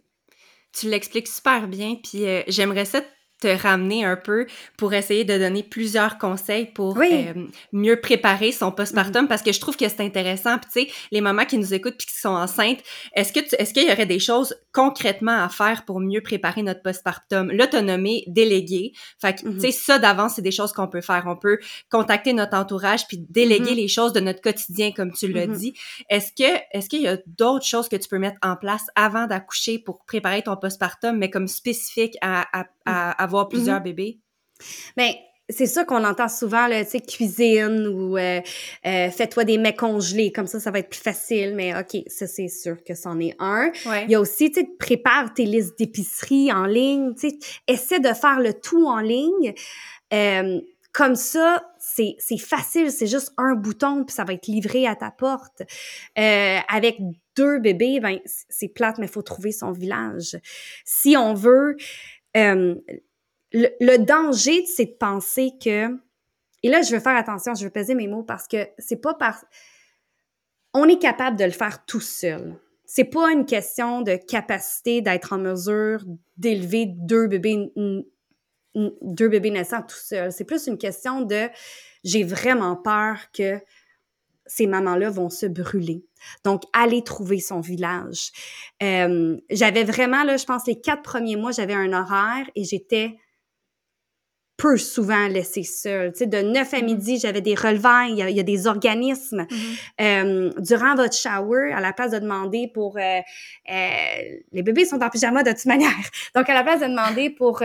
Tu 0.72 0.88
l'expliques 0.88 1.28
super 1.28 1.68
bien, 1.68 1.96
puis 2.02 2.24
euh, 2.26 2.42
j'aimerais 2.48 2.84
ça 2.84 3.02
te 3.44 3.62
ramener 3.62 4.04
un 4.04 4.16
peu 4.16 4.46
pour 4.76 4.94
essayer 4.94 5.24
de 5.24 5.36
donner 5.38 5.62
plusieurs 5.62 6.18
conseils 6.18 6.66
pour 6.66 6.96
Oui. 6.96 7.10
Mm-hmm. 7.10 7.38
euh, 7.38 7.46
mieux 7.72 8.00
préparer 8.00 8.52
son 8.52 8.70
postpartum 8.72 9.28
parce 9.28 9.42
que 9.42 9.52
je 9.52 9.60
trouve 9.60 9.76
que 9.76 9.88
c'est 9.88 10.00
intéressant. 10.00 10.58
Puis 10.58 10.70
tu 10.72 10.80
sais, 10.92 10.96
les 11.12 11.20
mamans 11.20 11.44
qui 11.44 11.58
nous 11.58 11.74
écoutent 11.74 11.96
puis 11.98 12.06
qui 12.06 12.16
sont 12.18 12.30
enceintes, 12.30 12.78
est-ce 13.14 13.32
que 13.32 13.40
tu- 13.40 13.54
est-ce 13.58 13.74
qu'il 13.74 13.88
y 13.88 13.92
aurait 13.92 14.06
des 14.06 14.18
choses 14.18 14.54
concrètement 14.72 15.42
à 15.44 15.48
faire 15.48 15.84
pour 15.84 16.00
mieux 16.00 16.22
préparer 16.22 16.62
notre 16.62 16.82
postpartum? 16.82 17.50
L'autonomie 17.52 18.24
déléguée. 18.28 18.92
Fait 19.20 19.34
que 19.34 19.48
tu 19.48 19.60
sais 19.60 19.72
ça 19.72 19.98
d'avance 19.98 20.34
c'est 20.36 20.42
des 20.42 20.50
choses 20.50 20.72
qu'on 20.72 20.88
peut 20.88 21.00
faire. 21.00 21.24
On 21.26 21.36
peut 21.36 21.58
contacter 21.90 22.32
notre 22.32 22.56
entourage 22.56 23.06
puis 23.06 23.18
déléguer 23.18 23.70
Mhm. 23.72 23.76
les 23.76 23.88
choses 23.88 24.12
de 24.12 24.20
notre 24.20 24.40
quotidien 24.40 24.92
comme 24.92 25.12
tu 25.12 25.28
l'as 25.28 25.46
dit. 25.46 25.74
Est-ce 26.08 26.32
que 26.32 26.50
est-ce 26.72 26.88
qu'il 26.88 27.02
y 27.02 27.08
a 27.08 27.18
d'autres 27.26 27.66
choses 27.66 27.88
que 27.88 27.96
tu 27.96 28.08
peux 28.08 28.18
mettre 28.18 28.38
en 28.42 28.56
place 28.56 28.84
avant 28.94 29.26
d'accoucher 29.26 29.78
pour 29.78 30.04
préparer 30.06 30.42
ton 30.42 30.56
postpartum 30.56 31.18
mais 31.18 31.30
comme 31.30 31.48
spécifique 31.48 32.16
à, 32.22 32.46
à, 32.52 32.64
à 32.86 33.26
avoir 33.38 33.48
plusieurs 33.48 33.80
bébés? 33.80 34.20
Mais 34.96 35.18
c'est 35.50 35.66
ça 35.66 35.84
qu'on 35.84 36.04
entend 36.04 36.28
souvent, 36.28 36.68
tu 36.68 36.84
sais, 36.86 37.00
cuisine 37.00 37.86
ou 37.86 38.16
euh, 38.16 38.40
euh, 38.86 39.10
fais-toi 39.10 39.44
des 39.44 39.58
mets 39.58 39.74
congelés, 39.74 40.32
comme 40.32 40.46
ça, 40.46 40.58
ça 40.58 40.70
va 40.70 40.78
être 40.78 40.88
plus 40.88 41.02
facile. 41.02 41.54
Mais 41.54 41.78
OK, 41.78 42.02
ça, 42.06 42.26
c'est 42.26 42.48
sûr 42.48 42.82
que 42.82 42.94
c'en 42.94 43.20
est 43.20 43.34
un. 43.38 43.70
Ouais. 43.86 44.04
Il 44.04 44.10
y 44.10 44.14
a 44.14 44.20
aussi, 44.20 44.50
tu 44.50 44.60
sais, 44.60 44.68
prépare 44.78 45.34
tes 45.34 45.44
listes 45.44 45.78
d'épicerie 45.78 46.50
en 46.50 46.64
ligne, 46.64 47.14
tu 47.14 47.28
sais, 47.28 47.38
essaie 47.68 48.00
de 48.00 48.14
faire 48.14 48.40
le 48.40 48.54
tout 48.54 48.86
en 48.86 49.00
ligne. 49.00 49.52
Euh, 50.14 50.60
comme 50.92 51.16
ça, 51.16 51.72
c'est 51.78 52.38
facile, 52.38 52.90
c'est 52.92 53.08
juste 53.08 53.32
un 53.36 53.54
bouton, 53.54 54.04
puis 54.04 54.14
ça 54.14 54.22
va 54.22 54.32
être 54.32 54.46
livré 54.46 54.86
à 54.86 54.94
ta 54.94 55.10
porte. 55.10 55.62
Avec 56.14 56.98
deux 57.36 57.58
bébés, 57.58 57.98
ben 57.98 58.20
c'est 58.24 58.68
plate, 58.68 58.98
mais 58.98 59.06
il 59.06 59.12
faut 59.12 59.22
trouver 59.22 59.50
son 59.50 59.72
village. 59.72 60.38
Si 60.84 61.16
on 61.16 61.34
veut... 61.34 61.76
le, 63.54 63.96
danger, 63.98 64.66
c'est 64.66 64.86
de 64.86 64.96
penser 64.98 65.52
que... 65.62 65.88
Et 66.62 66.68
là, 66.68 66.82
je 66.82 66.94
veux 66.94 67.00
faire 67.00 67.16
attention, 67.16 67.54
je 67.54 67.64
veux 67.64 67.70
peser 67.70 67.94
mes 67.94 68.08
mots 68.08 68.22
parce 68.22 68.48
que 68.48 68.68
c'est 68.78 69.00
pas 69.00 69.14
par... 69.14 69.44
On 70.72 70.88
est 70.88 70.98
capable 70.98 71.38
de 71.38 71.44
le 71.44 71.50
faire 71.50 71.84
tout 71.86 72.00
seul. 72.00 72.56
C'est 72.84 73.04
pas 73.04 73.32
une 73.32 73.46
question 73.46 74.02
de 74.02 74.16
capacité 74.16 75.00
d'être 75.00 75.32
en 75.32 75.38
mesure 75.38 76.04
d'élever 76.36 76.86
deux 76.86 77.28
bébés 77.28 77.72
deux 78.74 79.28
bébés 79.28 79.50
naissants 79.50 79.82
tout 79.82 79.96
seuls. 79.96 80.32
C'est 80.32 80.44
plus 80.44 80.66
une 80.66 80.78
question 80.78 81.20
de 81.20 81.48
j'ai 82.02 82.24
vraiment 82.24 82.74
peur 82.76 83.30
que 83.32 83.60
ces 84.46 84.66
mamans-là 84.66 85.10
vont 85.10 85.30
se 85.30 85.46
brûler. 85.46 86.04
Donc, 86.44 86.64
aller 86.72 87.02
trouver 87.02 87.40
son 87.40 87.60
village. 87.60 88.30
Euh, 88.82 89.38
j'avais 89.50 89.84
vraiment, 89.84 90.24
là, 90.24 90.36
je 90.36 90.44
pense, 90.44 90.66
les 90.66 90.80
quatre 90.80 91.02
premiers 91.02 91.36
mois, 91.36 91.52
j'avais 91.52 91.74
un 91.74 91.92
horaire 91.92 92.50
et 92.54 92.64
j'étais 92.64 93.16
peu 94.64 94.78
souvent 94.78 95.28
laissée 95.28 95.62
seule. 95.62 96.12
Tu 96.12 96.20
sais, 96.20 96.26
de 96.26 96.40
9 96.40 96.72
à 96.72 96.78
mm-hmm. 96.78 96.84
midi, 96.84 97.18
j'avais 97.18 97.42
des 97.42 97.54
relevailles, 97.54 98.12
il 98.12 98.30
y, 98.34 98.40
a, 98.40 98.42
des 98.42 98.66
organismes. 98.66 99.42
Mm-hmm. 99.42 99.76
euh, 100.00 100.50
durant 100.56 100.94
votre 100.94 101.14
shower, 101.14 101.70
à 101.74 101.80
la 101.80 101.92
place 101.92 102.12
de 102.12 102.18
demander 102.18 102.70
pour... 102.72 102.96
Euh, 102.96 103.20
euh, 103.70 104.06
les 104.52 104.62
bébés 104.62 104.86
sont 104.86 105.02
en 105.02 105.10
pyjama 105.10 105.42
de 105.42 105.50
toute 105.50 105.66
manière. 105.66 105.90
Donc, 106.34 106.48
à 106.48 106.54
la 106.54 106.62
place 106.62 106.80
de 106.80 106.86
demander 106.86 107.28
pour, 107.28 107.62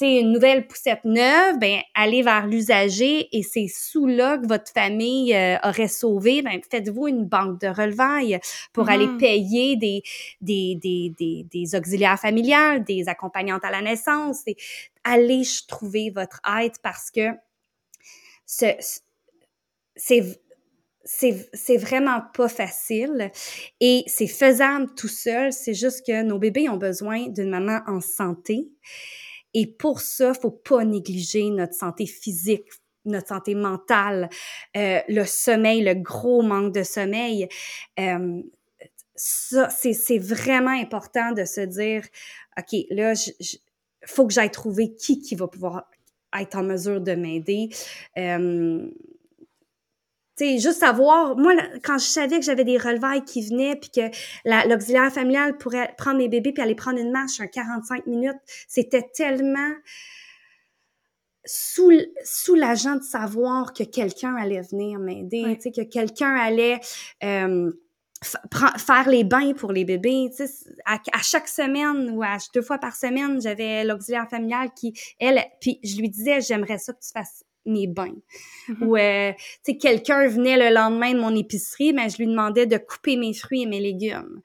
une 0.00 0.32
nouvelle 0.32 0.66
poussette 0.66 1.04
neuve, 1.04 1.58
ben 1.58 1.80
allez 1.94 2.22
vers 2.22 2.46
l'usager 2.46 3.28
et 3.36 3.42
c'est 3.42 3.68
sous 3.68 4.06
là 4.06 4.38
que 4.38 4.46
votre 4.46 4.72
famille 4.72 5.34
euh, 5.34 5.56
aurait 5.62 5.88
sauvé. 5.88 6.42
Ben, 6.42 6.60
faites-vous 6.70 7.08
une 7.08 7.24
banque 7.24 7.60
de 7.60 7.68
relevailles 7.68 8.38
pour 8.72 8.88
aller 8.88 9.06
mm-hmm. 9.06 9.18
payer 9.18 9.76
des, 9.76 10.02
des, 10.40 10.78
des, 10.80 11.12
des, 11.18 11.46
des 11.50 11.74
auxiliaires 11.74 12.18
familiales, 12.18 12.84
des 12.84 13.08
accompagnantes 13.08 13.64
à 13.64 13.70
la 13.70 13.82
naissance, 13.82 14.44
des, 14.44 14.56
allez 15.04 15.42
trouver 15.68 16.10
votre 16.10 16.40
aide 16.58 16.74
parce 16.82 17.10
que 17.10 17.28
c'est 18.46 18.78
c'est 21.04 21.76
vraiment 21.76 22.20
pas 22.34 22.48
facile 22.48 23.30
et 23.80 24.04
c'est 24.06 24.26
faisable 24.26 24.94
tout 24.94 25.08
seul. 25.08 25.52
C'est 25.52 25.74
juste 25.74 26.06
que 26.06 26.22
nos 26.22 26.38
bébés 26.38 26.68
ont 26.68 26.76
besoin 26.76 27.28
d'une 27.28 27.50
maman 27.50 27.80
en 27.86 28.00
santé. 28.00 28.68
Et 29.54 29.66
pour 29.66 30.00
ça, 30.00 30.34
faut 30.34 30.50
pas 30.50 30.84
négliger 30.84 31.50
notre 31.50 31.74
santé 31.74 32.06
physique, 32.06 32.66
notre 33.04 33.28
santé 33.28 33.54
mentale, 33.54 34.28
euh, 34.76 35.00
le 35.08 35.24
sommeil, 35.24 35.82
le 35.82 35.94
gros 35.94 36.42
manque 36.42 36.74
de 36.74 36.82
sommeil. 36.82 37.48
Euh, 37.98 38.42
ça, 39.16 39.68
c'est 39.70 40.18
vraiment 40.18 40.70
important 40.70 41.32
de 41.32 41.44
se 41.44 41.60
dire, 41.60 42.04
OK, 42.58 42.78
là, 42.90 43.14
je, 43.14 43.56
faut 44.06 44.26
que 44.26 44.32
j'aille 44.32 44.50
trouver 44.50 44.94
qui 44.94 45.20
qui 45.20 45.34
va 45.34 45.46
pouvoir 45.46 45.90
être 46.38 46.56
en 46.56 46.62
mesure 46.62 47.00
de 47.00 47.12
m'aider. 47.12 47.68
Euh, 48.16 48.88
sais, 50.44 50.58
juste 50.58 50.80
savoir, 50.80 51.36
moi, 51.36 51.54
quand 51.84 51.98
je 51.98 52.04
savais 52.04 52.38
que 52.38 52.44
j'avais 52.44 52.64
des 52.64 52.78
relevailles 52.78 53.24
qui 53.24 53.46
venaient, 53.48 53.76
puis 53.76 53.90
que 53.90 54.68
l'auxiliaire 54.68 55.12
familial 55.12 55.56
pourrait 55.56 55.94
prendre 55.96 56.18
mes 56.18 56.28
bébés 56.28 56.52
puis 56.52 56.62
aller 56.62 56.74
prendre 56.74 56.98
une 56.98 57.12
marche 57.12 57.40
en 57.40 57.46
45 57.46 58.06
minutes, 58.06 58.38
c'était 58.68 59.08
tellement 59.14 59.72
soulageant 61.44 62.96
de 62.96 63.02
savoir 63.02 63.72
que 63.72 63.82
quelqu'un 63.82 64.36
allait 64.36 64.62
venir 64.62 64.98
m'aider, 64.98 65.56
tu 65.56 65.62
sais, 65.62 65.72
que 65.72 65.88
quelqu'un 65.88 66.34
allait... 66.34 66.80
Euh, 67.24 67.72
faire 68.76 69.08
les 69.08 69.24
bains 69.24 69.54
pour 69.54 69.72
les 69.72 69.84
bébés. 69.84 70.30
Tu 70.36 70.46
sais, 70.46 70.70
à, 70.84 70.98
chaque 71.22 71.48
semaine 71.48 72.10
ou 72.10 72.22
à 72.22 72.36
deux 72.54 72.62
fois 72.62 72.78
par 72.78 72.94
semaine, 72.94 73.40
j'avais 73.40 73.82
l'auxiliaire 73.84 74.28
familial 74.28 74.70
qui, 74.76 74.92
elle, 75.18 75.42
puis 75.60 75.80
je 75.82 75.96
lui 75.96 76.10
disais, 76.10 76.40
j'aimerais 76.40 76.78
ça 76.78 76.92
que 76.92 77.00
tu 77.00 77.10
fasses 77.12 77.44
mes 77.66 77.86
bains. 77.86 78.16
Mm-hmm. 78.68 78.84
Ou, 78.84 78.96
euh, 78.96 79.32
tu 79.64 79.72
sais, 79.72 79.76
quelqu'un 79.76 80.26
venait 80.26 80.56
le 80.56 80.74
lendemain 80.74 81.12
de 81.12 81.20
mon 81.20 81.34
épicerie, 81.34 81.92
mais 81.92 82.08
je 82.08 82.18
lui 82.18 82.26
demandais 82.26 82.66
de 82.66 82.78
couper 82.78 83.16
mes 83.16 83.34
fruits 83.34 83.62
et 83.62 83.66
mes 83.66 83.80
légumes 83.80 84.40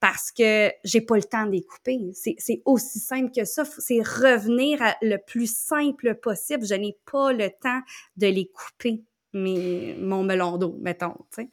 parce 0.00 0.32
que 0.32 0.72
j'ai 0.82 1.02
pas 1.02 1.16
le 1.16 1.22
temps 1.22 1.46
de 1.46 1.52
les 1.52 1.62
couper. 1.62 1.98
C'est 2.14 2.62
aussi 2.64 2.98
simple 2.98 3.30
que 3.36 3.44
ça. 3.44 3.64
C'est 3.64 4.00
revenir 4.00 4.82
à 4.82 4.96
le 5.02 5.18
plus 5.18 5.54
simple 5.54 6.14
possible. 6.14 6.64
Je 6.64 6.74
n'ai 6.74 6.96
pas 7.10 7.32
le 7.32 7.50
temps 7.50 7.80
de 8.16 8.26
les 8.26 8.46
couper, 8.46 9.04
mes, 9.34 9.94
mon 9.98 10.24
melon 10.24 10.56
d'eau, 10.56 10.76
mettons, 10.80 11.14
tu 11.34 11.42
sais. 11.42 11.50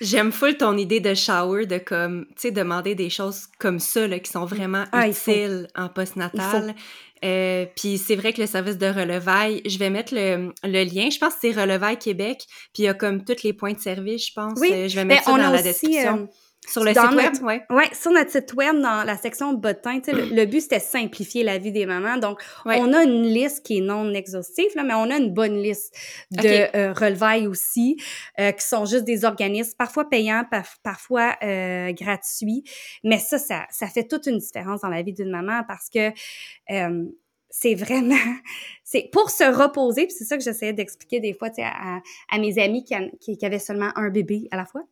J'aime 0.00 0.32
full 0.32 0.56
ton 0.56 0.76
idée 0.76 1.00
de 1.00 1.14
shower, 1.14 1.66
de 1.66 1.78
comme, 1.78 2.26
tu 2.30 2.34
sais, 2.36 2.50
demander 2.50 2.94
des 2.94 3.10
choses 3.10 3.46
comme 3.58 3.78
ça, 3.78 4.06
là, 4.06 4.18
qui 4.18 4.30
sont 4.30 4.46
vraiment 4.46 4.84
ah, 4.92 5.08
utiles 5.08 5.68
en 5.74 5.88
postnatal. 5.88 6.74
Euh, 7.22 7.66
puis 7.76 7.98
c'est 7.98 8.16
vrai 8.16 8.32
que 8.32 8.40
le 8.40 8.46
service 8.46 8.78
de 8.78 8.86
relevailles, 8.86 9.60
je 9.66 9.78
vais 9.78 9.90
mettre 9.90 10.14
le, 10.14 10.52
le 10.64 10.84
lien. 10.84 11.10
Je 11.10 11.18
pense 11.18 11.34
que 11.34 11.40
c'est 11.42 11.52
Relevailles 11.52 11.98
Québec. 11.98 12.46
Puis 12.72 12.82
il 12.82 12.84
y 12.84 12.88
a 12.88 12.94
comme 12.94 13.24
tous 13.24 13.42
les 13.42 13.52
points 13.52 13.72
de 13.72 13.78
service, 13.78 14.28
je 14.28 14.32
pense. 14.32 14.58
Oui, 14.58 14.70
euh, 14.72 14.88
je 14.88 14.96
vais 14.96 15.04
mettre 15.04 15.24
ça 15.24 15.32
dans 15.32 15.50
la 15.50 15.62
description. 15.62 16.22
Euh, 16.22 16.26
sur 16.66 16.84
le 16.84 16.92
site 16.92 17.12
web, 17.14 17.32
oui. 17.42 17.54
Ouais, 17.70 17.88
sur 17.94 18.12
notre 18.12 18.30
site 18.30 18.52
web, 18.54 18.76
dans 18.80 19.02
la 19.04 19.16
section 19.16 19.54
bottin, 19.54 20.00
le, 20.06 20.34
le 20.34 20.44
but, 20.44 20.60
c'était 20.60 20.78
simplifier 20.78 21.42
la 21.42 21.58
vie 21.58 21.72
des 21.72 21.86
mamans. 21.86 22.18
Donc, 22.18 22.40
on 22.64 22.92
a 22.92 23.02
une 23.02 23.22
liste 23.22 23.64
qui 23.64 23.78
est 23.78 23.80
non 23.80 24.12
exhaustive, 24.12 24.70
là, 24.74 24.84
mais 24.84 24.94
on 24.94 25.10
a 25.10 25.16
une 25.16 25.32
bonne 25.32 25.56
liste 25.56 25.94
de 26.30 26.76
euh, 26.76 26.92
relevailles 26.92 27.46
aussi, 27.46 27.96
euh, 28.38 28.52
qui 28.52 28.64
sont 28.64 28.84
juste 28.84 29.04
des 29.04 29.24
organismes, 29.24 29.74
parfois 29.76 30.08
payants, 30.08 30.44
parfois 30.82 31.34
euh, 31.42 31.92
gratuits. 31.92 32.62
Mais 33.04 33.18
ça, 33.18 33.38
ça, 33.38 33.66
ça 33.70 33.86
fait 33.86 34.06
toute 34.06 34.26
une 34.26 34.38
différence 34.38 34.82
dans 34.82 34.88
la 34.88 35.02
vie 35.02 35.14
d'une 35.14 35.30
maman 35.30 35.62
parce 35.66 35.88
que 35.88 36.10
c'est 37.52 37.74
vraiment, 37.74 38.14
c'est 38.84 39.08
pour 39.12 39.30
se 39.30 39.44
reposer, 39.44 40.06
puis 40.06 40.14
c'est 40.16 40.24
ça 40.24 40.36
que 40.36 40.44
j'essayais 40.44 40.72
d'expliquer 40.72 41.18
des 41.18 41.34
fois 41.34 41.48
à, 41.58 41.98
à, 42.30 42.38
mes 42.38 42.62
amis 42.62 42.84
qui, 42.84 42.94
qui, 43.20 43.36
qui 43.36 43.46
avaient 43.46 43.58
seulement 43.58 43.90
un 43.96 44.10
bébé 44.10 44.46
à 44.52 44.56
la 44.56 44.66
fois 44.66 44.82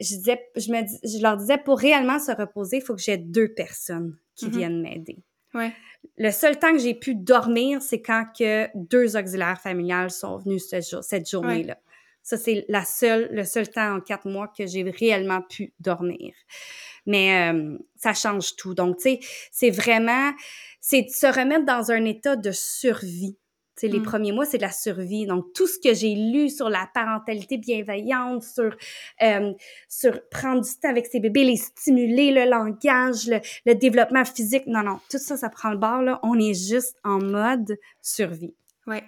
je 0.00 0.16
disais, 0.16 0.40
je 0.56 0.70
me 0.70 0.78
je 1.04 1.22
leur 1.22 1.36
disais, 1.36 1.58
pour 1.58 1.78
réellement 1.78 2.18
se 2.18 2.32
reposer, 2.32 2.78
il 2.78 2.82
faut 2.82 2.94
que 2.94 3.02
j'ai 3.02 3.16
deux 3.16 3.48
personnes 3.48 4.16
qui 4.34 4.46
mm-hmm. 4.46 4.56
viennent 4.56 4.82
m'aider. 4.82 5.18
Ouais. 5.54 5.72
Le 6.18 6.30
seul 6.30 6.58
temps 6.58 6.72
que 6.72 6.78
j'ai 6.78 6.94
pu 6.94 7.14
dormir, 7.14 7.80
c'est 7.82 8.00
quand 8.00 8.26
que 8.38 8.68
deux 8.74 9.16
auxiliaires 9.16 9.60
familiales 9.60 10.10
sont 10.10 10.38
venus 10.38 10.68
ce 10.68 10.80
jour, 10.80 11.02
cette 11.02 11.28
journée-là. 11.28 11.78
Ça, 12.22 12.36
c'est 12.36 12.64
la 12.68 12.84
seule, 12.84 13.28
le 13.30 13.44
seul 13.44 13.70
temps 13.70 13.96
en 13.96 14.00
quatre 14.00 14.28
mois 14.28 14.48
que 14.48 14.66
j'ai 14.66 14.82
réellement 14.82 15.42
pu 15.42 15.72
dormir. 15.78 16.34
Mais 17.06 17.52
euh, 17.52 17.78
ça 17.94 18.14
change 18.14 18.56
tout. 18.56 18.74
Donc, 18.74 18.96
tu 18.96 19.02
sais, 19.02 19.20
c'est 19.52 19.70
vraiment, 19.70 20.32
c'est 20.80 21.02
de 21.02 21.08
se 21.08 21.26
remettre 21.26 21.64
dans 21.64 21.92
un 21.92 22.04
état 22.04 22.34
de 22.34 22.50
survie 22.50 23.38
sais, 23.80 23.88
les 23.88 24.00
mmh. 24.00 24.04
premiers 24.04 24.32
mois, 24.32 24.44
c'est 24.46 24.58
de 24.58 24.62
la 24.62 24.70
survie. 24.70 25.26
Donc, 25.26 25.52
tout 25.54 25.66
ce 25.66 25.78
que 25.78 25.94
j'ai 25.94 26.14
lu 26.14 26.48
sur 26.50 26.68
la 26.68 26.88
parentalité 26.94 27.58
bienveillante, 27.58 28.42
sur, 28.42 28.76
euh, 29.22 29.52
sur 29.88 30.20
prendre 30.30 30.62
du 30.62 30.70
temps 30.80 30.90
avec 30.90 31.06
ses 31.06 31.20
bébés, 31.20 31.44
les 31.44 31.56
stimuler, 31.56 32.32
le 32.32 32.48
langage, 32.48 33.26
le, 33.26 33.40
le 33.66 33.74
développement 33.74 34.24
physique, 34.24 34.64
non, 34.66 34.82
non, 34.82 34.98
tout 35.10 35.18
ça, 35.18 35.36
ça 35.36 35.48
prend 35.48 35.70
le 35.70 35.78
bord, 35.78 36.02
là. 36.02 36.20
On 36.22 36.38
est 36.38 36.54
juste 36.54 36.96
en 37.04 37.18
mode 37.18 37.76
survie. 38.02 38.54
Ouais. 38.86 39.02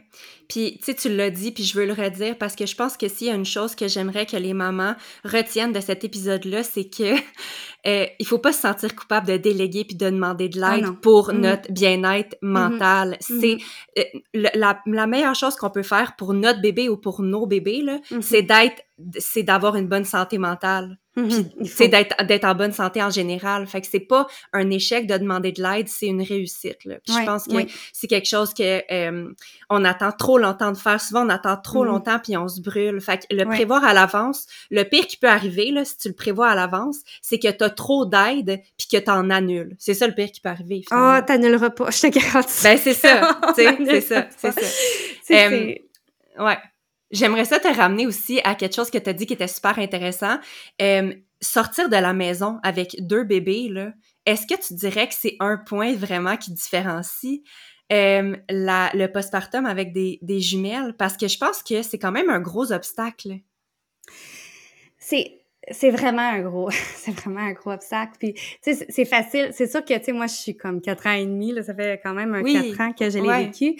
Puis, 0.48 0.78
tu 0.78 0.86
sais, 0.86 0.94
tu 0.94 1.08
l'as 1.14 1.30
dit, 1.30 1.52
puis 1.52 1.62
je 1.62 1.78
veux 1.78 1.86
le 1.86 1.92
redire 1.92 2.36
parce 2.36 2.56
que 2.56 2.66
je 2.66 2.74
pense 2.74 2.96
que 2.96 3.06
s'il 3.06 3.28
y 3.28 3.30
a 3.30 3.34
une 3.34 3.44
chose 3.44 3.76
que 3.76 3.86
j'aimerais 3.86 4.26
que 4.26 4.36
les 4.36 4.52
mamans 4.52 4.96
retiennent 5.24 5.72
de 5.72 5.80
cet 5.80 6.02
épisode-là, 6.02 6.64
c'est 6.64 6.88
que 6.88 7.14
euh, 7.86 8.06
il 8.18 8.26
faut 8.26 8.38
pas 8.38 8.52
se 8.52 8.62
sentir 8.62 8.96
coupable 8.96 9.28
de 9.28 9.36
déléguer 9.36 9.84
puis 9.84 9.96
de 9.96 10.10
demander 10.10 10.48
de 10.48 10.60
l'aide 10.60 10.86
ah 10.88 10.94
pour 11.00 11.30
mm-hmm. 11.30 11.38
notre 11.38 11.72
bien-être 11.72 12.36
mm-hmm. 12.42 12.48
mental. 12.48 13.16
C'est 13.20 13.34
mm-hmm. 13.34 13.62
euh, 13.98 14.50
la, 14.54 14.80
la, 14.84 15.06
meilleure 15.06 15.36
chose 15.36 15.54
qu'on 15.54 15.70
peut 15.70 15.84
faire 15.84 16.16
pour 16.16 16.34
notre 16.34 16.60
bébé 16.60 16.88
ou 16.88 16.96
pour 16.96 17.22
nos 17.22 17.46
bébés, 17.46 17.82
là, 17.82 17.98
c'est 18.20 18.42
d'être, 18.42 18.82
c'est 19.18 19.44
d'avoir 19.44 19.76
une 19.76 19.86
bonne 19.86 20.04
santé 20.04 20.38
mentale. 20.38 20.98
Mhm. 21.18 21.50
c'est 21.64 21.88
d'être 21.88 22.24
d'être 22.24 22.44
en 22.44 22.54
bonne 22.54 22.72
santé 22.72 23.02
en 23.02 23.10
général. 23.10 23.66
Fait 23.66 23.80
que 23.80 23.86
c'est 23.86 23.98
pas 23.98 24.26
un 24.52 24.70
échec 24.70 25.06
de 25.06 25.16
demander 25.16 25.52
de 25.52 25.62
l'aide, 25.62 25.88
c'est 25.88 26.06
une 26.06 26.22
réussite. 26.22 26.84
Là. 26.84 26.96
je 27.06 27.24
pense 27.24 27.46
que 27.46 27.56
c'est 27.92 28.06
quelque 28.06 28.28
chose 28.28 28.54
que 28.54 28.82
euh, 28.92 29.28
on 29.68 29.84
attend 29.84 30.12
trop 30.12 30.38
longtemps 30.38 30.72
de 30.72 30.76
faire. 30.76 31.00
Souvent, 31.00 31.26
on 31.26 31.28
attend 31.28 31.56
trop 31.56 31.82
mhm. 31.82 31.90
longtemps 31.90 32.18
puis 32.22 32.36
on 32.36 32.48
se 32.48 32.60
brûle. 32.60 33.00
Fait 33.00 33.18
que 33.18 33.34
le 33.34 33.44
prévoir 33.44 33.84
à 33.84 33.94
l'avance, 33.94 34.46
le 34.70 34.84
pire 34.84 35.06
qui 35.06 35.16
peut 35.16 35.28
arriver 35.28 35.70
là, 35.70 35.84
si 35.84 35.98
tu 35.98 36.08
le 36.08 36.14
prévois 36.14 36.48
à 36.48 36.54
l'avance, 36.54 36.98
c'est 37.20 37.38
que 37.38 37.48
t'as 37.48 37.70
trop 37.70 38.06
d'aide 38.06 38.60
puis 38.76 38.86
que 38.90 38.98
t'en 38.98 39.30
annules. 39.30 39.74
C'est 39.78 39.94
ça 39.94 40.06
le 40.06 40.14
pire 40.14 40.30
qui 40.30 40.40
peut 40.40 40.48
arriver. 40.48 40.84
Ah, 40.90 41.18
oh, 41.20 41.26
t'annuleras 41.26 41.70
pas, 41.70 41.90
je 41.90 42.00
te 42.00 42.06
garantis. 42.06 42.62
Ben 42.62 42.78
c'est 42.78 42.94
ça, 42.94 43.40
c'est 43.56 44.00
ça, 44.00 44.26
c'est 44.36 44.52
ça. 44.52 44.60
Euh, 45.30 45.74
ouais. 46.38 46.58
J'aimerais 47.10 47.46
ça 47.46 47.58
te 47.58 47.68
ramener 47.68 48.06
aussi 48.06 48.40
à 48.44 48.54
quelque 48.54 48.74
chose 48.74 48.90
que 48.90 48.98
tu 48.98 49.08
as 49.08 49.12
dit 49.14 49.26
qui 49.26 49.32
était 49.32 49.48
super 49.48 49.78
intéressant. 49.78 50.38
Euh, 50.82 51.14
sortir 51.40 51.88
de 51.88 51.96
la 51.96 52.12
maison 52.12 52.58
avec 52.62 52.96
deux 53.00 53.24
bébés, 53.24 53.68
là, 53.68 53.92
est-ce 54.26 54.46
que 54.46 54.60
tu 54.60 54.74
dirais 54.74 55.08
que 55.08 55.14
c'est 55.14 55.36
un 55.40 55.56
point 55.56 55.94
vraiment 55.94 56.36
qui 56.36 56.52
différencie 56.52 57.40
euh, 57.90 58.36
la, 58.50 58.90
le 58.92 59.06
postpartum 59.06 59.64
avec 59.64 59.92
des, 59.92 60.18
des 60.20 60.40
jumelles? 60.40 60.94
Parce 60.98 61.16
que 61.16 61.28
je 61.28 61.38
pense 61.38 61.62
que 61.62 61.82
c'est 61.82 61.98
quand 61.98 62.12
même 62.12 62.28
un 62.28 62.40
gros 62.40 62.72
obstacle. 62.72 63.38
C'est 64.98 65.40
c'est 65.70 65.90
vraiment 65.90 66.22
un 66.22 66.40
gros, 66.40 66.70
c'est 66.96 67.12
vraiment 67.12 67.40
un 67.40 67.52
gros 67.52 67.72
obstacle. 67.72 68.12
Puis, 68.18 68.34
tu 68.34 68.74
sais, 68.74 68.86
c'est 68.88 69.04
facile. 69.04 69.50
C'est 69.52 69.70
sûr 69.70 69.84
que, 69.84 69.94
tu 69.94 70.04
sais, 70.04 70.12
moi, 70.12 70.26
je 70.26 70.34
suis 70.34 70.56
comme 70.56 70.80
quatre 70.80 71.06
ans 71.06 71.12
et 71.12 71.26
demi, 71.26 71.52
là, 71.52 71.62
ça 71.62 71.74
fait 71.74 72.00
quand 72.02 72.14
même 72.14 72.34
un 72.34 72.42
quatre 72.42 72.80
ans 72.80 72.92
que 72.92 73.10
je 73.10 73.18
l'ai 73.18 73.46
vécu. 73.46 73.76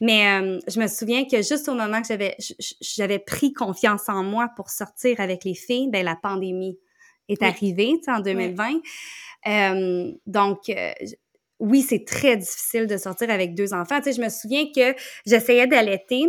Mais 0.00 0.40
euh, 0.40 0.58
je 0.68 0.80
me 0.80 0.86
souviens 0.86 1.24
que 1.24 1.38
juste 1.38 1.68
au 1.68 1.74
moment 1.74 2.00
que 2.00 2.08
j'avais, 2.08 2.36
j'avais 2.80 3.18
pris 3.18 3.52
confiance 3.52 4.08
en 4.08 4.22
moi 4.22 4.50
pour 4.56 4.70
sortir 4.70 5.20
avec 5.20 5.44
les 5.44 5.54
filles, 5.54 5.88
ben 5.90 6.04
la 6.04 6.16
pandémie 6.16 6.78
est 7.28 7.42
arrivé, 7.42 7.94
tu 7.98 8.04
sais, 8.04 8.12
en 8.12 8.20
2020. 8.20 8.80
Euh, 9.46 10.12
donc, 10.26 10.68
euh, 10.68 10.92
oui, 11.62 11.82
c'est 11.82 12.04
très 12.04 12.36
difficile 12.36 12.88
de 12.88 12.96
sortir 12.96 13.30
avec 13.30 13.54
deux 13.54 13.72
enfants. 13.72 13.98
Tu 13.98 14.10
sais, 14.10 14.12
je 14.14 14.20
me 14.20 14.28
souviens 14.28 14.64
que 14.74 14.98
j'essayais 15.24 15.68
d'allaiter 15.68 16.24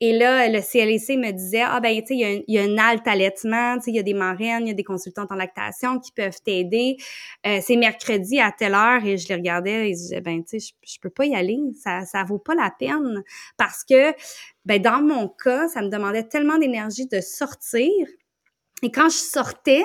et 0.00 0.16
là, 0.16 0.48
le 0.48 0.60
CLC 0.62 1.18
me 1.18 1.32
disait, 1.32 1.60
ah 1.60 1.80
ben, 1.80 1.94
tu 2.00 2.06
sais, 2.06 2.14
il 2.14 2.20
y, 2.20 2.24
a 2.24 2.28
un, 2.28 2.40
il 2.48 2.54
y 2.54 2.58
a 2.58 2.62
un 2.62 2.78
halte 2.78 3.06
allaitement, 3.06 3.76
tu 3.76 3.82
sais, 3.82 3.90
il 3.90 3.96
y 3.96 3.98
a 3.98 4.02
des 4.02 4.14
marraines, 4.14 4.62
il 4.62 4.68
y 4.68 4.70
a 4.70 4.74
des 4.74 4.82
consultantes 4.82 5.30
en 5.30 5.34
lactation 5.34 6.00
qui 6.00 6.12
peuvent 6.12 6.40
t'aider. 6.42 6.96
Euh, 7.46 7.58
c'est 7.60 7.76
mercredi 7.76 8.40
à 8.40 8.52
telle 8.52 8.72
heure 8.72 9.04
et 9.04 9.18
je 9.18 9.28
les 9.28 9.34
regardais 9.34 9.90
et 9.90 9.92
je 9.92 9.98
disais, 9.98 10.20
ben, 10.22 10.42
tu 10.42 10.58
sais, 10.58 10.72
je, 10.82 10.94
je 10.94 10.98
peux 10.98 11.10
pas 11.10 11.26
y 11.26 11.34
aller, 11.34 11.58
ça, 11.78 12.06
ça 12.06 12.24
vaut 12.24 12.38
pas 12.38 12.54
la 12.54 12.72
peine 12.78 13.22
parce 13.58 13.84
que, 13.84 14.14
ben, 14.64 14.80
dans 14.80 15.02
mon 15.02 15.28
cas, 15.28 15.68
ça 15.68 15.82
me 15.82 15.90
demandait 15.90 16.24
tellement 16.24 16.56
d'énergie 16.56 17.06
de 17.06 17.20
sortir 17.20 17.90
et 18.82 18.90
quand 18.90 19.10
je 19.10 19.16
sortais, 19.16 19.84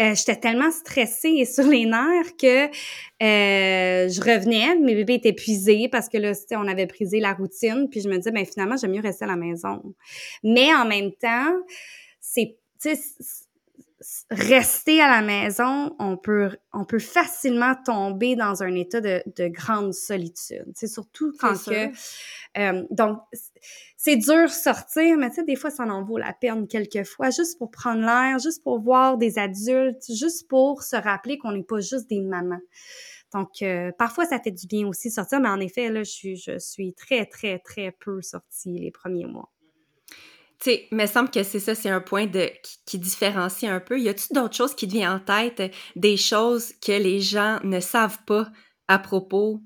euh, 0.00 0.14
j'étais 0.14 0.36
tellement 0.36 0.70
stressée 0.70 1.28
et 1.28 1.44
sur 1.44 1.64
les 1.64 1.84
nerfs 1.84 2.36
que 2.38 2.66
euh, 2.66 4.08
je 4.08 4.20
revenais, 4.20 4.76
mes 4.76 4.94
bébés 4.94 5.14
étaient 5.14 5.30
épuisés 5.30 5.88
parce 5.90 6.08
que 6.08 6.16
là, 6.16 6.32
on 6.52 6.66
avait 6.66 6.86
brisé 6.86 7.20
la 7.20 7.34
routine, 7.34 7.88
puis 7.90 8.00
je 8.00 8.08
me 8.08 8.16
disais, 8.16 8.30
ben 8.30 8.46
finalement, 8.46 8.76
j'aime 8.76 8.92
mieux 8.92 9.02
rester 9.02 9.24
à 9.24 9.28
la 9.28 9.36
maison. 9.36 9.94
Mais 10.42 10.74
en 10.74 10.86
même 10.86 11.12
temps, 11.12 11.52
c'est, 12.20 12.56
rester 14.30 15.00
à 15.00 15.08
la 15.08 15.22
maison, 15.22 15.94
on 15.98 16.16
peut, 16.16 16.56
on 16.72 16.84
peut 16.84 16.98
facilement 16.98 17.74
tomber 17.84 18.36
dans 18.36 18.62
un 18.62 18.74
état 18.74 19.00
de, 19.00 19.22
de 19.36 19.48
grande 19.48 19.92
solitude. 19.92 20.72
C'est 20.74 20.86
surtout 20.86 21.32
quand 21.38 21.62
que, 21.64 21.90
euh, 22.58 22.84
donc, 22.90 23.18
c'est 24.02 24.16
dur 24.16 24.48
sortir, 24.48 25.18
mais 25.18 25.28
tu 25.28 25.36
sais, 25.36 25.44
des 25.44 25.56
fois, 25.56 25.68
ça 25.68 25.82
en 25.82 26.02
vaut 26.02 26.16
la 26.16 26.32
peine 26.32 26.66
quelquefois, 26.66 27.28
juste 27.28 27.58
pour 27.58 27.70
prendre 27.70 28.00
l'air, 28.00 28.38
juste 28.38 28.62
pour 28.62 28.80
voir 28.80 29.18
des 29.18 29.38
adultes, 29.38 30.02
juste 30.08 30.48
pour 30.48 30.82
se 30.82 30.96
rappeler 30.96 31.36
qu'on 31.36 31.52
n'est 31.52 31.62
pas 31.62 31.80
juste 31.80 32.08
des 32.08 32.22
mamans. 32.22 32.62
Donc, 33.34 33.60
euh, 33.60 33.92
parfois, 33.98 34.24
ça 34.24 34.40
fait 34.40 34.52
du 34.52 34.66
bien 34.66 34.86
aussi 34.86 35.10
sortir, 35.10 35.38
mais 35.40 35.50
en 35.50 35.60
effet, 35.60 35.90
là, 35.90 36.02
je 36.02 36.58
suis, 36.58 36.94
très, 36.94 37.26
très, 37.26 37.58
très 37.58 37.94
peu 38.00 38.22
sortie 38.22 38.78
les 38.78 38.90
premiers 38.90 39.26
mois. 39.26 39.52
Tu 40.60 40.70
sais, 40.70 40.88
me 40.92 41.04
semble 41.04 41.30
que 41.30 41.42
c'est 41.42 41.60
ça, 41.60 41.74
c'est 41.74 41.90
un 41.90 42.00
point 42.00 42.26
de, 42.26 42.48
qui, 42.62 42.78
qui, 42.86 42.98
différencie 42.98 43.70
un 43.70 43.80
peu. 43.80 44.00
Y 44.00 44.08
a-t-il 44.08 44.34
d'autres 44.34 44.56
choses 44.56 44.74
qui 44.74 44.88
te 44.88 44.92
viennent 44.92 45.10
en 45.10 45.20
tête, 45.20 45.74
des 45.94 46.16
choses 46.16 46.72
que 46.80 46.92
les 46.92 47.20
gens 47.20 47.60
ne 47.64 47.80
savent 47.80 48.24
pas 48.24 48.48
à 48.88 48.98
propos 48.98 49.60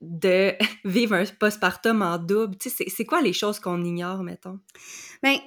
de 0.00 0.52
vivre 0.84 1.14
un 1.14 1.24
postpartum 1.24 2.02
en 2.02 2.18
double? 2.18 2.56
C'est 2.60 3.04
quoi 3.04 3.20
les 3.20 3.32
choses 3.32 3.58
qu'on 3.58 3.82
ignore, 3.84 4.22
mettons? 4.22 4.58
Bien, 5.22 5.38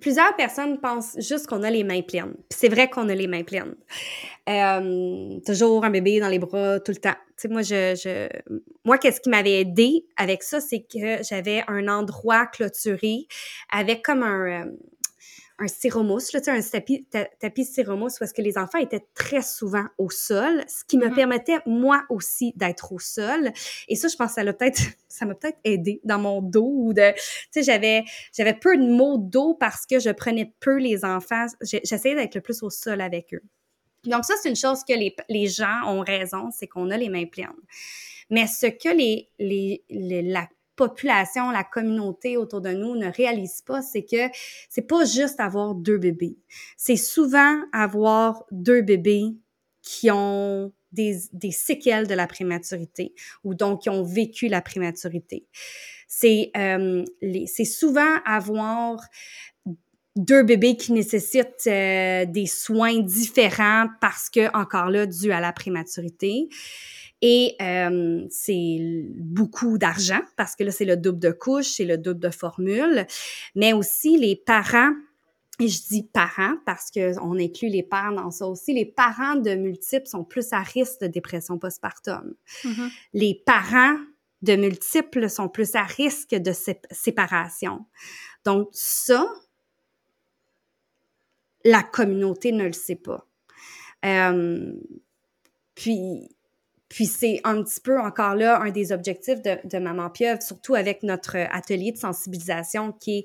plusieurs 0.00 0.34
personnes 0.36 0.80
pensent 0.80 1.16
juste 1.18 1.46
qu'on 1.46 1.62
a 1.62 1.70
les 1.70 1.84
mains 1.84 2.02
pleines. 2.02 2.34
C'est 2.50 2.68
vrai 2.68 2.88
qu'on 2.88 3.08
a 3.08 3.14
les 3.14 3.26
mains 3.26 3.44
pleines. 3.44 3.74
Euh, 4.48 5.38
toujours 5.46 5.84
un 5.84 5.90
bébé 5.90 6.20
dans 6.20 6.28
les 6.28 6.38
bras 6.38 6.80
tout 6.80 6.92
le 6.92 6.98
temps. 6.98 7.16
Tu 7.36 7.42
sais, 7.42 7.48
moi, 7.48 7.62
je, 7.62 7.94
je... 7.94 8.28
moi, 8.84 8.98
qu'est-ce 8.98 9.20
qui 9.20 9.30
m'avait 9.30 9.60
aidé 9.60 10.06
avec 10.16 10.42
ça, 10.42 10.60
c'est 10.60 10.82
que 10.82 11.22
j'avais 11.22 11.62
un 11.66 11.88
endroit 11.88 12.46
clôturé 12.46 13.26
avec 13.70 14.02
comme 14.04 14.22
un, 14.22 14.64
euh, 14.66 14.72
un 15.58 15.68
styromousse, 15.68 16.32
là, 16.32 16.40
un 16.48 16.60
tapis, 16.60 17.06
tapis 17.38 17.64
styromousse 17.64 18.18
parce 18.18 18.32
que 18.32 18.42
les 18.42 18.58
enfants 18.58 18.78
étaient 18.78 19.06
très 19.14 19.42
souvent 19.42 19.84
au 19.98 20.10
sol, 20.10 20.64
ce 20.66 20.84
qui 20.84 20.98
me 20.98 21.06
mm-hmm. 21.06 21.14
permettait 21.14 21.58
moi 21.66 22.02
aussi 22.08 22.52
d'être 22.56 22.92
au 22.92 22.98
sol. 22.98 23.52
Et 23.88 23.94
ça, 23.94 24.08
je 24.08 24.16
pense 24.16 24.34
que 24.34 24.42
ça 24.42 24.52
peut-être, 24.52 24.82
ça 25.08 25.26
m'a 25.26 25.34
peut-être 25.34 25.58
aidé 25.64 26.00
dans 26.04 26.18
mon 26.18 26.42
dos 26.42 26.72
ou 26.74 26.92
de, 26.92 27.12
tu 27.12 27.20
sais, 27.52 27.62
j'avais, 27.62 28.04
j'avais 28.32 28.54
peu 28.54 28.76
de 28.76 28.86
mots 28.86 29.18
d'eau 29.18 29.54
parce 29.54 29.86
que 29.86 30.00
je 30.00 30.10
prenais 30.10 30.52
peu 30.60 30.78
les 30.78 31.04
enfants. 31.04 31.46
J'essayais 31.60 32.16
d'être 32.16 32.34
le 32.34 32.40
plus 32.40 32.62
au 32.62 32.70
sol 32.70 33.00
avec 33.00 33.32
eux. 33.32 33.42
Donc 34.04 34.24
ça, 34.24 34.34
c'est 34.42 34.48
une 34.48 34.56
chose 34.56 34.80
que 34.86 34.92
les, 34.92 35.14
les 35.28 35.46
gens 35.46 35.82
ont 35.86 36.00
raison, 36.00 36.50
c'est 36.50 36.66
qu'on 36.66 36.90
a 36.90 36.96
les 36.96 37.08
mains 37.08 37.26
pleines. 37.26 37.48
Mais 38.28 38.46
ce 38.46 38.66
que 38.66 38.94
les, 38.94 39.30
les, 39.38 39.84
les 39.88 40.22
la 40.22 40.48
population, 40.76 41.50
la 41.50 41.64
communauté 41.64 42.36
autour 42.36 42.60
de 42.60 42.70
nous 42.70 42.96
ne 42.96 43.06
réalise 43.06 43.62
pas, 43.62 43.82
c'est 43.82 44.04
que 44.04 44.28
c'est 44.68 44.86
pas 44.86 45.04
juste 45.04 45.40
avoir 45.40 45.74
deux 45.74 45.98
bébés. 45.98 46.36
C'est 46.76 46.96
souvent 46.96 47.60
avoir 47.72 48.44
deux 48.50 48.82
bébés 48.82 49.36
qui 49.82 50.10
ont 50.10 50.72
des, 50.92 51.18
des, 51.32 51.50
séquelles 51.50 52.06
de 52.06 52.14
la 52.14 52.26
prématurité 52.26 53.14
ou 53.42 53.54
donc 53.54 53.82
qui 53.82 53.90
ont 53.90 54.04
vécu 54.04 54.48
la 54.48 54.62
prématurité. 54.62 55.46
C'est 56.08 56.52
euh, 56.56 57.04
c'est 57.46 57.64
souvent 57.64 58.20
avoir 58.24 59.00
deux 60.16 60.42
bébés 60.42 60.76
qui 60.76 60.92
nécessitent 60.92 61.66
euh, 61.66 62.24
des 62.26 62.46
soins 62.46 63.00
différents 63.00 63.88
parce 64.00 64.30
que 64.30 64.54
encore 64.56 64.90
là 64.90 65.06
dû 65.06 65.32
à 65.32 65.40
la 65.40 65.52
prématurité. 65.52 66.48
Et 67.22 67.56
euh, 67.62 68.24
c'est 68.28 69.06
beaucoup 69.16 69.78
d'argent 69.78 70.20
parce 70.36 70.54
que 70.56 70.64
là, 70.64 70.70
c'est 70.70 70.84
le 70.84 70.96
double 70.96 71.18
de 71.18 71.30
couche, 71.30 71.66
c'est 71.66 71.84
le 71.84 71.96
double 71.96 72.20
de 72.20 72.30
formule, 72.30 73.06
mais 73.54 73.72
aussi 73.72 74.18
les 74.18 74.36
parents 74.36 74.92
et 75.60 75.68
je 75.68 75.82
dis 75.88 76.02
parents 76.02 76.56
parce 76.66 76.90
qu'on 76.90 77.38
inclut 77.38 77.68
les 77.68 77.84
pères 77.84 78.12
dans 78.12 78.30
ça 78.30 78.46
aussi. 78.46 78.74
Les 78.74 78.86
parents 78.86 79.36
de 79.36 79.54
multiples 79.54 80.06
sont 80.06 80.24
plus 80.24 80.52
à 80.52 80.60
risque 80.60 81.00
de 81.02 81.06
dépression 81.06 81.58
postpartum. 81.58 82.34
Mm 82.64 82.88
Les 83.12 83.42
parents 83.46 83.96
de 84.42 84.56
multiples 84.56 85.30
sont 85.30 85.48
plus 85.48 85.74
à 85.76 85.84
risque 85.84 86.34
de 86.34 86.52
séparation. 86.90 87.86
Donc 88.44 88.68
ça, 88.72 89.26
la 91.64 91.82
communauté 91.82 92.52
ne 92.52 92.64
le 92.64 92.72
sait 92.72 92.96
pas. 92.96 93.26
Euh, 94.04 94.72
puis 95.74 96.28
puis 96.94 97.06
c'est 97.06 97.40
un 97.42 97.60
petit 97.64 97.80
peu 97.80 97.98
encore 97.98 98.36
là 98.36 98.60
un 98.60 98.70
des 98.70 98.92
objectifs 98.92 99.40
de, 99.42 99.78
Maman 99.78 100.10
Pieuvre, 100.10 100.40
surtout 100.40 100.76
avec 100.76 101.02
notre 101.02 101.36
atelier 101.50 101.90
de 101.90 101.96
sensibilisation 101.96 102.92
qui, 102.92 103.24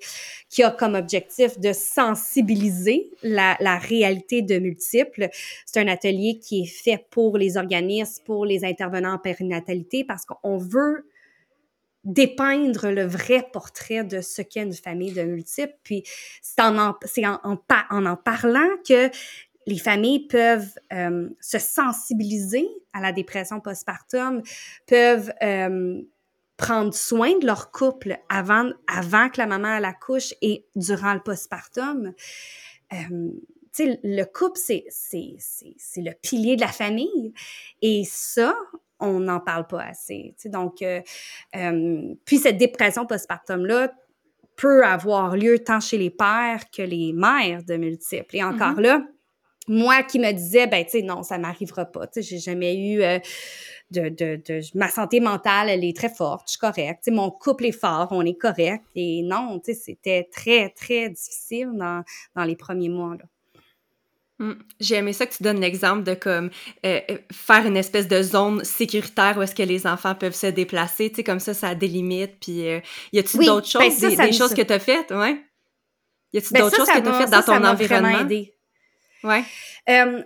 qui 0.49 0.63
a 0.63 0.71
comme 0.71 0.95
objectif 0.95 1.60
de 1.60 1.71
sensibiliser 1.71 3.12
la, 3.21 3.58
la 3.60 3.78
réalité 3.78 4.41
de 4.41 4.58
multiples. 4.58 5.30
C'est 5.67 5.80
un 5.80 5.88
atelier 5.88 6.39
qui 6.39 6.63
est 6.63 6.65
fait 6.65 7.06
pour 7.12 7.38
les 7.38 7.58
organismes, 7.58 8.23
pour 8.25 8.43
les 8.43 8.65
intervenants 8.65 9.13
en 9.13 9.19
périnatalité, 9.19 10.04
parce 10.04 10.25
qu'on 10.25 10.58
veut 10.58 11.06
dépeindre 12.04 12.90
le 12.90 13.04
vrai 13.06 13.46
portrait 13.52 14.04
de 14.04 14.22
ce 14.22 14.42
qu'est 14.42 14.64
une 14.64 14.74
famille 14.74 15.12
de 15.12 15.24
multiples. 15.24 15.76
Puis 15.84 16.04
c'est 16.42 16.62
en 16.62 16.78
en, 16.78 16.96
en, 17.90 18.16
parlant 18.16 18.70
que 18.88 19.10
les 19.66 19.78
familles 19.78 20.28
peuvent 20.28 20.74
euh, 20.94 21.30
se 21.40 21.60
sensibiliser 21.60 22.68
à 22.94 23.02
la 23.02 23.12
dépression 23.12 23.60
postpartum, 23.60 24.42
peuvent 24.88 25.32
euh, 25.44 26.02
prendre 26.58 26.94
soin 26.94 27.38
de 27.38 27.46
leur 27.46 27.72
couple 27.72 28.18
avant, 28.30 28.70
avant 28.88 29.30
que 29.30 29.38
la 29.38 29.48
maman 29.48 29.80
la 29.80 29.94
couche 29.94 30.34
et 30.42 30.66
durant 30.76 31.14
le 31.14 31.22
postpartum. 31.22 32.14
Euh, 32.94 33.30
le 33.78 34.24
couple, 34.26 34.60
c'est, 34.60 34.86
le 35.98 36.12
pilier 36.14 36.56
de 36.56 36.62
la 36.62 36.68
famille. 36.68 37.34
Et 37.82 38.04
ça, 38.06 38.56
on 39.00 39.20
n'en 39.20 39.40
parle 39.40 39.68
pas 39.68 39.84
assez. 39.84 40.36
Donc, 40.46 40.82
euh, 40.82 41.02
euh, 41.56 42.14
puis 42.26 42.38
cette 42.38 42.58
dépression 42.58 43.06
postpartum-là 43.06 43.92
peut 44.56 44.84
avoir 44.84 45.38
lieu 45.38 45.60
tant 45.60 45.80
chez 45.80 45.98
les 45.98 46.10
pères 46.10 46.70
que 46.70 46.82
les 46.82 47.14
mères 47.14 47.64
de 47.64 47.78
multiples. 47.78 48.36
Et 48.36 48.44
encore 48.44 48.74
mm-hmm. 48.74 48.82
là, 48.82 49.02
moi 49.70 50.04
qui 50.04 50.20
me 50.20 50.32
disais, 50.32 50.68
ben, 50.68 50.84
tu 50.84 50.92
sais, 50.92 51.02
non, 51.02 51.24
ça 51.24 51.38
m'arrivera 51.38 51.86
pas. 51.86 52.08
Tu 52.08 52.22
sais, 52.22 52.30
j'ai 52.30 52.40
jamais 52.40 52.76
eu 52.76 53.02
euh, 53.02 53.20
de, 53.92 54.10
de, 54.10 54.42
de, 54.46 54.62
Ma 54.74 54.90
santé 54.90 55.20
mentale, 55.20 55.70
elle 55.70 55.84
est 55.84 55.96
très 55.96 56.10
forte, 56.10 56.48
je 56.48 56.52
suis 56.54 56.60
correcte. 56.60 57.04
Tu 57.04 57.12
sais, 57.12 57.16
mon 57.16 57.32
couple 57.32 57.68
est 57.68 57.72
fort, 57.72 58.08
on 58.12 58.26
est 58.26 58.38
correct. 58.38 58.84
Et 58.96 59.22
non, 59.24 59.60
tu 59.64 59.74
sais, 59.74 59.80
c'était 59.80 60.28
très, 60.32 60.70
très 60.70 61.10
difficile 61.10 61.70
dans, 61.74 62.04
dans 62.36 62.44
les 62.44 62.56
premiers 62.56 62.90
mois, 62.90 63.16
là. 63.16 63.26
Mmh. 64.39 64.54
J'ai 64.80 64.95
aimé 64.95 65.13
ça 65.13 65.25
que 65.25 65.34
tu 65.36 65.43
donnes 65.43 65.60
l'exemple 65.60 66.04
de 66.04 66.13
comme 66.13 66.49
euh, 66.86 66.99
euh, 67.10 67.17
faire 67.32 67.65
une 67.65 67.75
espèce 67.75 68.08
de 68.08 68.21
zone 68.21 68.63
sécuritaire 68.63 69.38
où 69.38 69.41
est-ce 69.41 69.54
que 69.54 69.63
les 69.63 69.86
enfants 69.86 70.15
peuvent 70.15 70.36
se 70.36 70.47
déplacer, 70.47 71.10
tu 71.10 71.17
sais, 71.17 71.23
comme 71.23 71.39
ça, 71.39 71.54
ça 71.54 71.75
délimite. 71.75 72.39
Puis, 72.39 72.62
y 73.13 73.19
a-t-il 73.19 73.45
d'autres 73.45 73.67
ben, 73.78 73.91
choses, 73.91 73.99
des, 73.99 74.32
choses 74.32 74.54
que 74.54 74.62
tu 74.62 74.73
as 74.73 74.80
faites, 74.80 75.12
ouais? 75.12 75.43
Y 76.32 76.38
a-t-il 76.38 76.54
ben, 76.54 76.62
d'autres 76.62 76.78
choses 76.78 76.88
que 76.88 76.99
tu 76.99 77.08
as 77.08 77.13
faites 77.13 77.32
dans 77.32 77.43
ton 77.43 77.65
environnement? 77.65 78.25
Ouais. 79.23 79.43
Euh, 79.89 80.23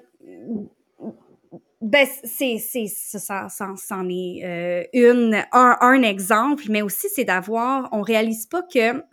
ben, 1.81 2.07
c'est, 2.23 2.59
c'est, 2.59 2.87
ça, 2.87 3.49
ça, 3.49 3.73
c'en 3.75 4.07
est 4.07 4.41
euh, 4.45 4.83
une, 4.93 5.43
un, 5.51 5.77
un, 5.81 6.01
exemple, 6.01 6.63
mais 6.69 6.81
aussi 6.81 7.07
c'est 7.13 7.25
d'avoir, 7.25 7.89
on 7.91 8.01
réalise 8.01 8.45
pas 8.45 8.61
que, 8.61 9.03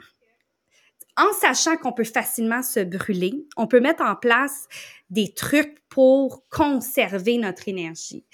en 1.16 1.32
sachant 1.32 1.76
qu'on 1.76 1.92
peut 1.92 2.04
facilement 2.04 2.62
se 2.62 2.80
brûler, 2.80 3.46
on 3.56 3.66
peut 3.66 3.80
mettre 3.80 4.02
en 4.02 4.16
place 4.16 4.66
des 5.10 5.32
trucs 5.34 5.80
pour 5.88 6.48
conserver 6.48 7.36
notre 7.36 7.68
énergie. 7.68 8.24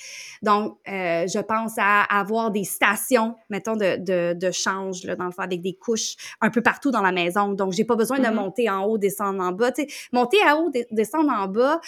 Donc, 0.42 0.78
euh, 0.88 1.26
je 1.26 1.38
pense 1.40 1.72
à 1.78 2.02
avoir 2.02 2.50
des 2.50 2.64
stations, 2.64 3.34
mettons, 3.48 3.76
de, 3.76 3.96
de, 3.96 4.34
de 4.34 4.50
change, 4.50 5.04
là, 5.04 5.16
dans 5.16 5.24
le 5.24 5.30
fond, 5.30 5.42
avec 5.42 5.62
des 5.62 5.74
couches 5.74 6.16
un 6.42 6.50
peu 6.50 6.60
partout 6.60 6.90
dans 6.90 7.00
la 7.00 7.12
maison. 7.12 7.52
Donc, 7.52 7.72
j'ai 7.72 7.84
pas 7.84 7.96
besoin 7.96 8.18
de 8.18 8.24
mm-hmm. 8.24 8.34
monter 8.34 8.70
en 8.70 8.84
haut, 8.84 8.98
descendre 8.98 9.42
en 9.42 9.52
bas. 9.52 9.72
sais, 9.74 9.86
monter 10.12 10.36
en 10.46 10.64
haut, 10.64 10.72
descendre 10.90 11.32
en 11.32 11.48
bas, 11.48 11.80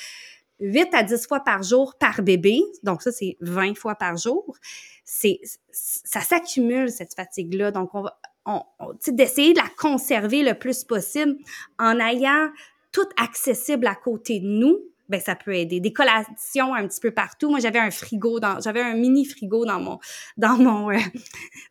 8 0.61 0.89
à 0.95 1.03
10 1.03 1.27
fois 1.27 1.41
par 1.41 1.63
jour 1.63 1.95
par 1.99 2.23
bébé, 2.23 2.63
donc 2.83 3.03
ça, 3.03 3.13
c'est 3.13 3.37
20 3.41 3.77
fois 3.77 3.95
par 3.95 4.17
jour, 4.17 4.57
c'est, 5.05 5.41
ça 5.71 6.21
s'accumule, 6.21 6.91
cette 6.91 7.15
fatigue-là. 7.15 7.71
Donc, 7.71 7.95
on 7.95 8.03
va, 8.03 8.19
on, 8.49 8.63
d'essayer 9.09 9.53
de 9.53 9.59
la 9.59 9.69
conserver 9.77 10.43
le 10.43 10.55
plus 10.55 10.85
possible 10.85 11.37
en 11.79 12.01
ayant 12.01 12.49
tout 12.93 13.09
accessible 13.17 13.87
à 13.87 13.95
côté 13.95 14.41
de 14.41 14.47
nous, 14.47 14.79
ben 15.09 15.21
ça 15.21 15.35
peut 15.35 15.55
aider. 15.55 15.81
Des 15.81 15.93
collations 15.93 16.75
un 16.75 16.87
petit 16.87 17.01
peu 17.01 17.11
partout. 17.11 17.51
Moi, 17.51 17.61
j'avais 17.61 17.79
un 17.79 17.91
frigo 17.91 18.41
dans, 18.41 18.61
j'avais 18.61 18.81
un 18.81 18.95
mini 18.95 19.25
frigo 19.25 19.65
dans 19.65 19.81
mon, 19.81 19.99
dans 20.37 20.57
mon, 20.57 20.91
euh, 20.91 20.99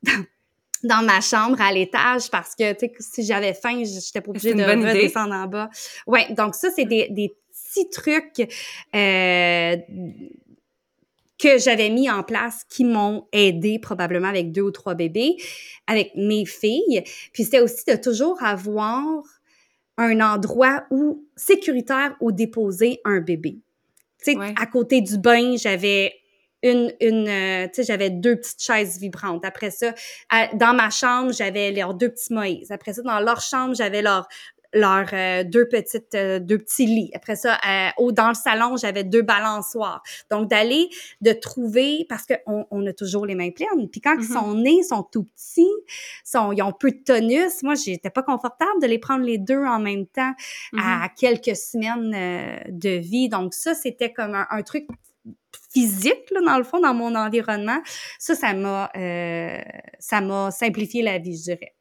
dans, 0.84 1.04
ma 1.04 1.22
chambre 1.22 1.60
à 1.62 1.72
l'étage 1.72 2.30
parce 2.32 2.56
que, 2.56 2.74
tu 2.74 2.88
sais, 2.88 2.94
si 3.00 3.24
j'avais 3.24 3.54
faim, 3.54 3.84
j'étais 3.84 4.22
pas 4.22 4.30
obligée 4.30 4.54
de 4.54 4.64
redescendre 4.64 5.34
en 5.34 5.48
bas. 5.48 5.70
Ouais, 6.06 6.32
donc 6.34 6.56
ça, 6.56 6.70
c'est 6.72 6.86
des, 6.86 7.08
des 7.10 7.36
petits 7.52 7.90
trucs 7.90 8.50
euh, 8.96 9.78
que 11.40 11.58
j'avais 11.58 11.90
mis 11.90 12.10
en 12.10 12.24
place 12.24 12.64
qui 12.70 12.84
m'ont 12.84 13.28
aidé 13.32 13.80
probablement 13.80 14.28
avec 14.28 14.52
deux 14.52 14.64
ou 14.64 14.72
trois 14.72 14.96
bébés, 14.96 15.38
avec 15.86 16.12
mes 16.16 16.46
filles. 16.46 17.04
Puis 17.34 17.44
c'était 17.44 17.60
aussi 17.60 17.84
de 17.88 17.96
toujours 17.96 18.42
avoir 18.44 19.24
un 19.98 20.20
endroit 20.22 20.86
où 20.92 21.26
sécuritaire 21.36 22.16
où 22.22 22.32
déposer 22.32 23.00
un 23.06 23.20
bébé. 23.20 23.60
Tu 24.24 24.34
sais, 24.34 24.38
à 24.60 24.66
côté 24.66 25.02
du 25.02 25.18
bain, 25.18 25.56
j'avais 25.58 26.14
une, 26.64 26.92
une 27.02 27.28
euh, 27.28 27.68
tu 27.68 27.76
sais, 27.76 27.84
j'avais 27.84 28.10
deux 28.10 28.36
petites 28.36 28.62
chaises 28.62 28.98
vibrantes. 28.98 29.46
Après 29.46 29.70
ça, 29.70 29.94
dans 30.54 30.74
ma 30.74 30.90
chambre, 30.90 31.32
j'avais 31.32 31.72
leurs 31.72 31.94
deux 31.94 32.10
petits 32.10 32.34
Moïse. 32.34 32.72
Après 32.72 32.94
ça, 32.94 33.02
dans 33.04 33.20
leur 33.20 33.42
chambre, 33.42 33.76
j'avais 33.76 34.02
leur 34.02 34.28
leurs 34.74 35.10
euh, 35.14 35.44
deux 35.44 35.68
petites 35.68 36.16
euh, 36.16 36.40
deux 36.40 36.58
petits 36.58 36.86
lits. 36.86 37.12
Après 37.14 37.36
ça, 37.36 37.58
euh, 37.68 38.12
dans 38.12 38.30
le 38.30 38.34
salon, 38.34 38.78
j'avais 38.78 39.04
deux 39.04 39.22
balançoires. 39.22 40.02
Donc 40.30 40.50
d'aller 40.50 40.90
de 41.22 41.34
trouver 41.34 42.06
parce 42.10 42.26
qu'on 42.26 42.66
on 42.70 42.86
a 42.86 42.94
toujours 42.94 43.26
les 43.26 43.36
mains 43.36 43.52
pleines. 43.52 43.90
Puis 43.92 44.02
quand 44.02 44.16
ils 44.16 44.26
mm-hmm. 44.26 44.34
sont 44.34 44.54
nés, 44.56 44.80
ils 44.80 44.84
sont 44.84 45.04
tout 45.04 45.24
petits, 45.24 45.72
sont 46.24 46.52
ils 46.52 46.62
ont 46.62 46.74
peu 46.74 46.92
de 46.92 47.04
tonus. 47.04 47.64
Moi, 47.64 47.76
j'étais 47.76 48.10
pas 48.10 48.24
confortable 48.24 48.82
de 48.82 48.88
les 48.88 49.00
prendre 49.00 49.24
les 49.24 49.38
deux 49.38 49.64
en 49.64 49.80
même 49.80 50.06
temps 50.06 50.34
à 50.78 51.08
mm-hmm. 51.08 51.10
quelques 51.18 51.56
semaines 51.56 52.64
de 52.70 52.90
vie. 52.90 53.30
Donc 53.30 53.54
ça, 53.54 53.74
c'était 53.74 54.12
comme 54.12 54.36
un, 54.36 54.62
truc 54.64 54.88
physique 55.72 56.30
là, 56.32 56.42
dans 56.42 56.58
le 56.58 56.64
fond 56.64 56.80
dans 56.80 56.94
mon 56.94 57.16
environnement. 57.16 57.80
Ça, 58.20 58.36
ça 58.36 58.54
m'a 58.54 58.92
ça 60.00 60.22
m'a 60.22 60.52
simplifié 60.52 61.02
la 61.02 61.20
vie, 61.20 61.38
je 61.38 61.44
dirais. 61.44 61.77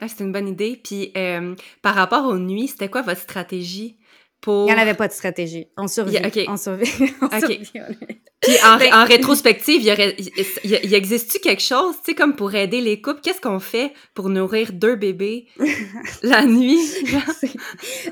Ah, 0.00 0.08
c'est 0.08 0.24
une 0.24 0.32
bonne 0.32 0.48
idée. 0.48 0.80
Puis 0.82 1.12
euh, 1.16 1.54
par 1.82 1.94
rapport 1.94 2.26
aux 2.26 2.38
nuits, 2.38 2.68
c'était 2.68 2.88
quoi 2.88 3.02
votre 3.02 3.20
stratégie 3.20 3.98
pour... 4.40 4.68
Il 4.68 4.72
n'y 4.72 4.78
en 4.78 4.82
avait 4.82 4.94
pas 4.94 5.06
de 5.06 5.12
stratégie. 5.12 5.68
On 5.76 5.86
survit. 5.88 6.18
On 6.48 6.56
survit. 6.56 6.90
On 7.20 7.28
Puis 7.28 8.56
en, 8.64 8.78
ben, 8.78 8.94
en, 8.94 9.04
rétrospective, 9.04 9.82
il, 9.82 10.90
y 10.90 10.94
existe-tu 10.94 11.40
quelque 11.40 11.62
chose, 11.62 11.96
tu 11.96 12.12
sais, 12.12 12.14
comme 12.14 12.34
pour 12.34 12.54
aider 12.54 12.80
les 12.80 13.02
couples? 13.02 13.20
Qu'est-ce 13.20 13.40
qu'on 13.40 13.60
fait 13.60 13.92
pour 14.14 14.30
nourrir 14.30 14.72
deux 14.72 14.96
bébés 14.96 15.46
la 16.22 16.46
nuit? 16.46 16.80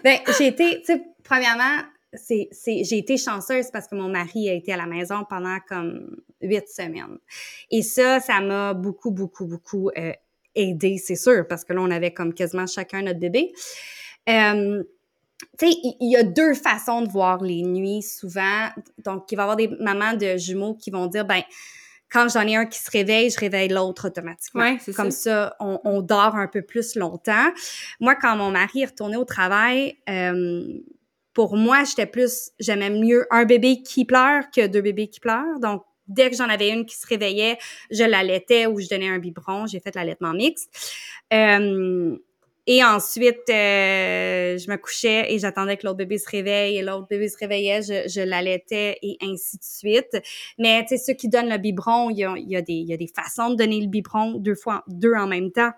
ben, 0.04 0.18
j'ai 0.38 0.48
été, 0.48 0.80
tu 0.80 0.92
sais, 0.92 1.02
premièrement, 1.24 1.82
c'est, 2.12 2.48
j'ai 2.62 2.98
été 2.98 3.16
chanceuse 3.16 3.70
parce 3.72 3.86
que 3.86 3.94
mon 3.94 4.08
mari 4.08 4.48
a 4.48 4.54
été 4.54 4.72
à 4.72 4.76
la 4.76 4.86
maison 4.86 5.24
pendant 5.28 5.58
comme 5.68 6.16
huit 6.40 6.68
semaines. 6.68 7.18
Et 7.70 7.82
ça, 7.82 8.20
ça 8.20 8.40
m'a 8.40 8.74
beaucoup, 8.74 9.10
beaucoup, 9.10 9.46
beaucoup 9.46 9.90
euh, 9.96 10.12
aider, 10.58 10.98
c'est 10.98 11.16
sûr, 11.16 11.46
parce 11.48 11.64
que 11.64 11.72
là, 11.72 11.80
on 11.80 11.90
avait 11.90 12.12
comme 12.12 12.34
quasiment 12.34 12.66
chacun 12.66 13.02
notre 13.02 13.20
bébé. 13.20 13.52
Euh, 14.28 14.82
tu 15.58 15.70
sais, 15.70 15.76
il 16.00 16.10
y, 16.10 16.16
a 16.16 16.24
deux 16.24 16.54
façons 16.54 17.02
de 17.02 17.08
voir 17.08 17.42
les 17.42 17.62
nuits 17.62 18.02
souvent. 18.02 18.68
Donc, 19.04 19.30
il 19.30 19.36
va 19.36 19.42
y 19.42 19.44
avoir 19.44 19.56
des 19.56 19.68
mamans 19.80 20.14
de 20.14 20.36
jumeaux 20.36 20.74
qui 20.74 20.90
vont 20.90 21.06
dire, 21.06 21.24
ben, 21.24 21.42
quand 22.10 22.28
j'en 22.28 22.46
ai 22.46 22.56
un 22.56 22.66
qui 22.66 22.78
se 22.78 22.90
réveille, 22.90 23.30
je 23.30 23.38
réveille 23.38 23.68
l'autre 23.68 24.08
automatiquement. 24.08 24.62
Ouais, 24.62 24.78
Comme 24.94 25.10
ça, 25.10 25.54
on, 25.60 25.80
on, 25.84 26.00
dort 26.00 26.34
un 26.36 26.48
peu 26.48 26.62
plus 26.62 26.96
longtemps. 26.96 27.52
Moi, 28.00 28.14
quand 28.16 28.36
mon 28.36 28.50
mari 28.50 28.80
est 28.82 28.86
retourné 28.86 29.16
au 29.16 29.24
travail, 29.24 29.96
euh, 30.08 30.80
pour 31.34 31.56
moi, 31.56 31.84
j'étais 31.84 32.06
plus, 32.06 32.50
j'aimais 32.58 32.90
mieux 32.90 33.26
un 33.30 33.44
bébé 33.44 33.82
qui 33.82 34.04
pleure 34.04 34.44
que 34.54 34.66
deux 34.66 34.80
bébés 34.80 35.08
qui 35.08 35.20
pleurent. 35.20 35.60
Donc, 35.60 35.84
dès 36.08 36.30
que 36.30 36.36
j'en 36.36 36.48
avais 36.48 36.70
une 36.70 36.86
qui 36.86 36.96
se 36.96 37.06
réveillait, 37.06 37.58
je 37.90 38.04
l'allaitais 38.04 38.66
ou 38.66 38.80
je 38.80 38.88
donnais 38.88 39.08
un 39.08 39.18
biberon. 39.18 39.66
J'ai 39.66 39.80
fait 39.80 39.94
l'allaitement 39.94 40.32
mixte. 40.32 40.70
Euh, 41.32 42.16
et 42.70 42.84
ensuite, 42.84 43.48
euh, 43.48 44.58
je 44.58 44.70
me 44.70 44.76
couchais 44.76 45.32
et 45.32 45.38
j'attendais 45.38 45.78
que 45.78 45.86
l'autre 45.86 45.96
bébé 45.96 46.18
se 46.18 46.28
réveille 46.28 46.76
et 46.76 46.82
l'autre 46.82 47.06
bébé 47.08 47.26
se 47.30 47.38
réveillait, 47.38 47.80
je, 47.80 48.06
je 48.10 48.20
l'allaitais 48.20 48.98
et 49.00 49.16
ainsi 49.22 49.56
de 49.56 49.64
suite. 49.64 50.22
Mais 50.58 50.82
tu 50.82 50.88
sais, 50.88 50.98
ceux 50.98 51.14
qui 51.14 51.30
donnent 51.30 51.48
le 51.48 51.56
biberon, 51.56 52.10
il 52.10 52.18
y 52.18 52.56
a, 52.56 52.60
des 52.62 53.10
façons 53.16 53.48
de 53.48 53.54
donner 53.54 53.80
le 53.80 53.86
biberon 53.86 54.32
deux 54.32 54.54
fois, 54.54 54.84
deux 54.86 55.14
en 55.14 55.26
même 55.26 55.50
temps. 55.50 55.70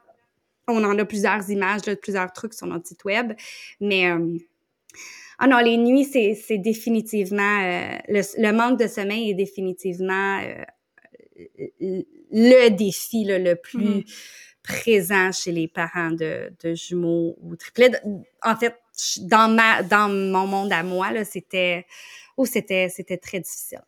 On 0.66 0.82
en 0.82 0.98
a 0.98 1.04
plusieurs 1.04 1.48
images, 1.48 1.86
là, 1.86 1.94
plusieurs 1.94 2.32
trucs 2.32 2.54
sur 2.54 2.66
notre 2.66 2.88
site 2.88 3.04
web. 3.04 3.34
Mais 3.80 4.10
euh, 4.10 4.36
ah 5.42 5.46
non, 5.46 5.58
les 5.58 5.78
nuits, 5.78 6.04
c'est 6.04 6.58
définitivement 6.58 7.62
euh, 7.62 7.96
le, 8.08 8.52
manque 8.52 8.78
de 8.78 8.86
sommeil 8.86 9.30
est 9.30 9.34
définitivement 9.34 10.38
euh, 10.38 12.02
le 12.30 12.68
défi 12.68 13.24
le 13.24 13.54
plus 13.54 14.02
mm-hmm. 14.02 14.58
présent 14.62 15.32
chez 15.32 15.52
les 15.52 15.66
parents 15.66 16.10
de, 16.10 16.52
de 16.62 16.74
jumeaux 16.74 17.38
ou 17.40 17.56
triplets. 17.56 18.02
En 18.42 18.54
fait, 18.54 18.76
dans 19.22 19.48
ma 19.48 19.82
dans 19.82 20.10
mon 20.10 20.46
monde 20.46 20.72
à 20.74 20.82
moi, 20.82 21.10
là, 21.10 21.24
c'était 21.24 21.86
oh, 22.36 22.44
c'était 22.44 22.90
c'était 22.90 23.16
très 23.16 23.40
difficile. 23.40 23.80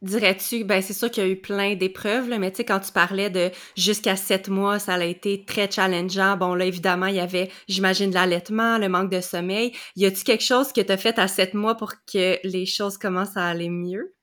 Dirais-tu, 0.00 0.62
ben 0.62 0.80
c'est 0.80 0.92
sûr 0.92 1.10
qu'il 1.10 1.24
y 1.24 1.26
a 1.26 1.28
eu 1.28 1.40
plein 1.40 1.74
d'épreuves, 1.74 2.28
mais 2.38 2.52
tu 2.52 2.58
sais, 2.58 2.64
quand 2.64 2.78
tu 2.78 2.92
parlais 2.92 3.30
de 3.30 3.50
jusqu'à 3.76 4.14
sept 4.14 4.48
mois, 4.48 4.78
ça 4.78 4.94
a 4.94 5.04
été 5.04 5.44
très 5.44 5.68
challengeant. 5.68 6.36
Bon, 6.36 6.54
là, 6.54 6.66
évidemment, 6.66 7.06
il 7.06 7.16
y 7.16 7.20
avait, 7.20 7.50
j'imagine, 7.66 8.12
l'allaitement, 8.12 8.78
le 8.78 8.88
manque 8.88 9.10
de 9.10 9.20
sommeil. 9.20 9.72
Y 9.96 10.06
a-tu 10.06 10.22
quelque 10.22 10.44
chose 10.44 10.72
que 10.72 10.80
tu 10.80 10.92
as 10.92 10.96
fait 10.96 11.18
à 11.18 11.26
sept 11.26 11.54
mois 11.54 11.76
pour 11.76 11.94
que 12.12 12.38
les 12.44 12.64
choses 12.64 12.96
commencent 12.96 13.36
à 13.36 13.48
aller 13.48 13.70
mieux? 13.70 14.14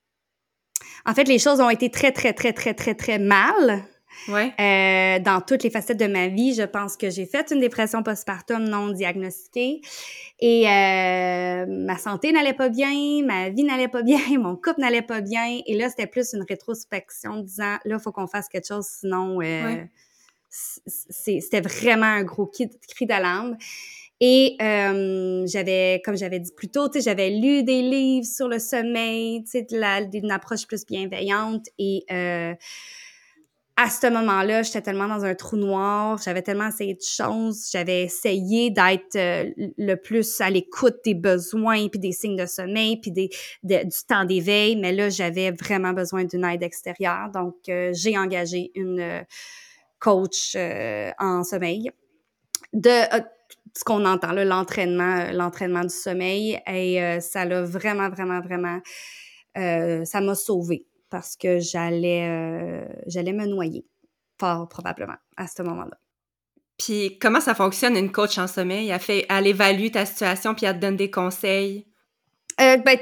En 1.04 1.14
fait, 1.14 1.28
les 1.28 1.38
choses 1.38 1.60
ont 1.60 1.70
été 1.70 1.90
très, 1.90 2.10
très, 2.10 2.32
très, 2.32 2.54
très, 2.54 2.72
très, 2.72 2.94
très 2.94 3.18
mal. 3.18 3.84
Ouais. 4.28 4.52
Euh, 4.58 5.18
dans 5.20 5.40
toutes 5.40 5.62
les 5.62 5.70
facettes 5.70 5.98
de 5.98 6.06
ma 6.06 6.28
vie, 6.28 6.54
je 6.54 6.62
pense 6.62 6.96
que 6.96 7.10
j'ai 7.10 7.26
fait 7.26 7.50
une 7.50 7.60
dépression 7.60 8.02
postpartum 8.02 8.64
non 8.64 8.88
diagnostiquée 8.90 9.80
et 10.40 10.68
euh, 10.68 11.66
ma 11.68 11.96
santé 11.98 12.32
n'allait 12.32 12.54
pas 12.54 12.68
bien, 12.68 12.90
ma 13.24 13.50
vie 13.50 13.64
n'allait 13.64 13.88
pas 13.88 14.02
bien, 14.02 14.18
mon 14.38 14.56
couple 14.56 14.80
n'allait 14.80 15.02
pas 15.02 15.20
bien. 15.20 15.60
Et 15.66 15.76
là, 15.76 15.88
c'était 15.88 16.06
plus 16.06 16.32
une 16.34 16.44
rétrospection 16.48 17.40
disant 17.40 17.76
là, 17.84 17.96
il 17.96 17.98
faut 17.98 18.12
qu'on 18.12 18.26
fasse 18.26 18.48
quelque 18.48 18.68
chose, 18.68 18.86
sinon 18.86 19.40
euh, 19.42 19.84
c'était 20.48 21.60
vraiment 21.60 22.06
un 22.06 22.24
gros 22.24 22.46
cri 22.46 23.06
d'alarme. 23.06 23.56
Et 24.20 24.56
euh, 24.62 25.46
j'avais, 25.46 26.00
comme 26.04 26.16
j'avais 26.16 26.40
dit 26.40 26.52
plus 26.56 26.68
tôt, 26.68 26.88
j'avais 26.94 27.30
lu 27.30 27.62
des 27.64 27.82
livres 27.82 28.26
sur 28.26 28.48
le 28.48 28.58
sommeil, 28.58 29.44
d'une 30.10 30.30
approche 30.30 30.66
plus 30.66 30.86
bienveillante 30.86 31.66
et 31.78 32.04
euh, 32.10 32.54
à 33.78 33.90
ce 33.90 34.06
moment-là, 34.10 34.62
j'étais 34.62 34.80
tellement 34.80 35.06
dans 35.06 35.24
un 35.24 35.34
trou 35.34 35.56
noir, 35.56 36.18
j'avais 36.24 36.40
tellement 36.40 36.68
essayé 36.68 36.94
de 36.94 37.02
choses, 37.02 37.68
j'avais 37.70 38.04
essayé 38.04 38.70
d'être 38.70 39.16
euh, 39.16 39.50
le 39.76 39.94
plus 39.96 40.40
à 40.40 40.48
l'écoute 40.48 40.96
des 41.04 41.14
besoins, 41.14 41.88
puis 41.88 42.00
des 42.00 42.12
signes 42.12 42.36
de 42.36 42.46
sommeil, 42.46 42.98
puis 42.98 43.12
des, 43.12 43.28
du 43.62 43.98
temps 44.08 44.24
d'éveil, 44.24 44.76
mais 44.76 44.92
là, 44.92 45.10
j'avais 45.10 45.50
vraiment 45.50 45.92
besoin 45.92 46.24
d'une 46.24 46.44
aide 46.46 46.62
extérieure. 46.62 47.28
Donc, 47.34 47.56
euh, 47.68 47.90
j'ai 47.92 48.16
engagé 48.16 48.70
une 48.74 49.00
euh, 49.00 49.22
coach 49.98 50.56
en 51.18 51.44
sommeil. 51.44 51.90
De 52.72 52.90
ce 53.74 53.84
qu'on 53.84 54.06
entend 54.06 54.32
là, 54.32 54.46
l'entraînement, 54.46 55.30
l'entraînement 55.32 55.82
du 55.82 55.94
sommeil, 55.94 56.58
et 56.66 57.20
ça 57.20 57.44
l'a 57.44 57.62
vraiment, 57.62 58.08
vraiment, 58.08 58.40
vraiment, 58.40 58.80
ça 59.54 60.20
m'a 60.20 60.34
sauvée 60.34 60.86
parce 61.10 61.36
que 61.36 61.58
j'allais 61.58 62.28
euh, 62.28 62.86
j'allais 63.06 63.32
me 63.32 63.46
noyer, 63.46 63.86
fort 64.38 64.68
probablement, 64.68 65.16
à 65.36 65.46
ce 65.46 65.62
moment-là. 65.62 65.98
Puis 66.78 67.18
comment 67.18 67.40
ça 67.40 67.54
fonctionne 67.54 67.96
une 67.96 68.12
coach 68.12 68.38
en 68.38 68.46
sommeil? 68.46 68.88
Elle, 68.88 69.00
fait, 69.00 69.26
elle 69.28 69.46
évalue 69.46 69.90
ta 69.90 70.04
situation 70.04 70.54
puis 70.54 70.66
elle 70.66 70.76
te 70.76 70.80
donne 70.80 70.96
des 70.96 71.10
conseils? 71.10 71.86
Euh, 72.60 72.76
ben, 72.78 72.98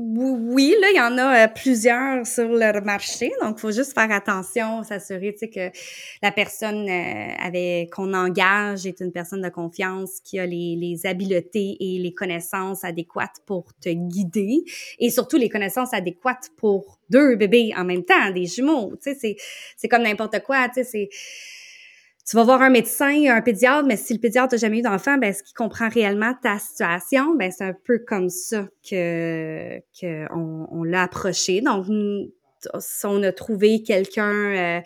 oui, 0.00 0.74
là, 0.80 0.88
il 0.92 0.96
y 0.96 1.00
en 1.00 1.18
a 1.18 1.44
euh, 1.44 1.48
plusieurs 1.48 2.24
sur 2.24 2.48
le 2.48 2.80
marché, 2.80 3.32
donc 3.42 3.56
il 3.58 3.60
faut 3.60 3.72
juste 3.72 3.94
faire 3.94 4.10
attention, 4.12 4.84
s'assurer 4.84 5.34
que 5.34 5.70
la 6.22 6.30
personne 6.30 6.88
euh, 6.88 7.32
avec 7.40 7.90
qu'on 7.92 8.14
engage 8.14 8.86
est 8.86 9.00
une 9.00 9.10
personne 9.10 9.42
de 9.42 9.48
confiance 9.48 10.20
qui 10.22 10.38
a 10.38 10.46
les, 10.46 10.76
les 10.76 11.04
habiletés 11.04 11.76
et 11.80 11.98
les 11.98 12.14
connaissances 12.14 12.84
adéquates 12.84 13.40
pour 13.44 13.74
te 13.80 13.88
guider 13.88 14.62
et 15.00 15.10
surtout 15.10 15.36
les 15.36 15.48
connaissances 15.48 15.92
adéquates 15.92 16.50
pour 16.56 16.98
deux 17.10 17.34
bébés 17.34 17.72
en 17.76 17.84
même 17.84 18.04
temps, 18.04 18.30
des 18.30 18.46
jumeaux. 18.46 18.92
C'est, 19.00 19.36
c'est 19.76 19.88
comme 19.88 20.02
n'importe 20.02 20.40
quoi, 20.44 20.68
tu 20.68 20.84
sais, 20.84 20.84
c'est 20.84 21.08
tu 22.28 22.36
vas 22.36 22.44
voir 22.44 22.60
un 22.60 22.68
médecin, 22.68 23.24
un 23.30 23.40
pédiatre, 23.40 23.86
mais 23.86 23.96
si 23.96 24.12
le 24.12 24.20
pédiatre 24.20 24.52
n'a 24.52 24.58
jamais 24.58 24.80
eu 24.80 24.82
d'enfant, 24.82 25.16
ben 25.16 25.30
est-ce 25.30 25.42
qu'il 25.42 25.54
comprend 25.54 25.88
réellement 25.88 26.34
ta 26.42 26.58
situation 26.58 27.34
Ben 27.36 27.50
c'est 27.50 27.64
un 27.64 27.72
peu 27.72 28.00
comme 28.06 28.28
ça 28.28 28.66
que 28.88 29.78
qu'on 29.98 30.68
on, 30.70 30.84
l'a 30.84 31.04
approché. 31.04 31.62
Donc 31.62 31.86
on 33.04 33.22
a 33.22 33.32
trouvé 33.32 33.82
quelqu'un 33.82 34.30
euh, 34.30 34.80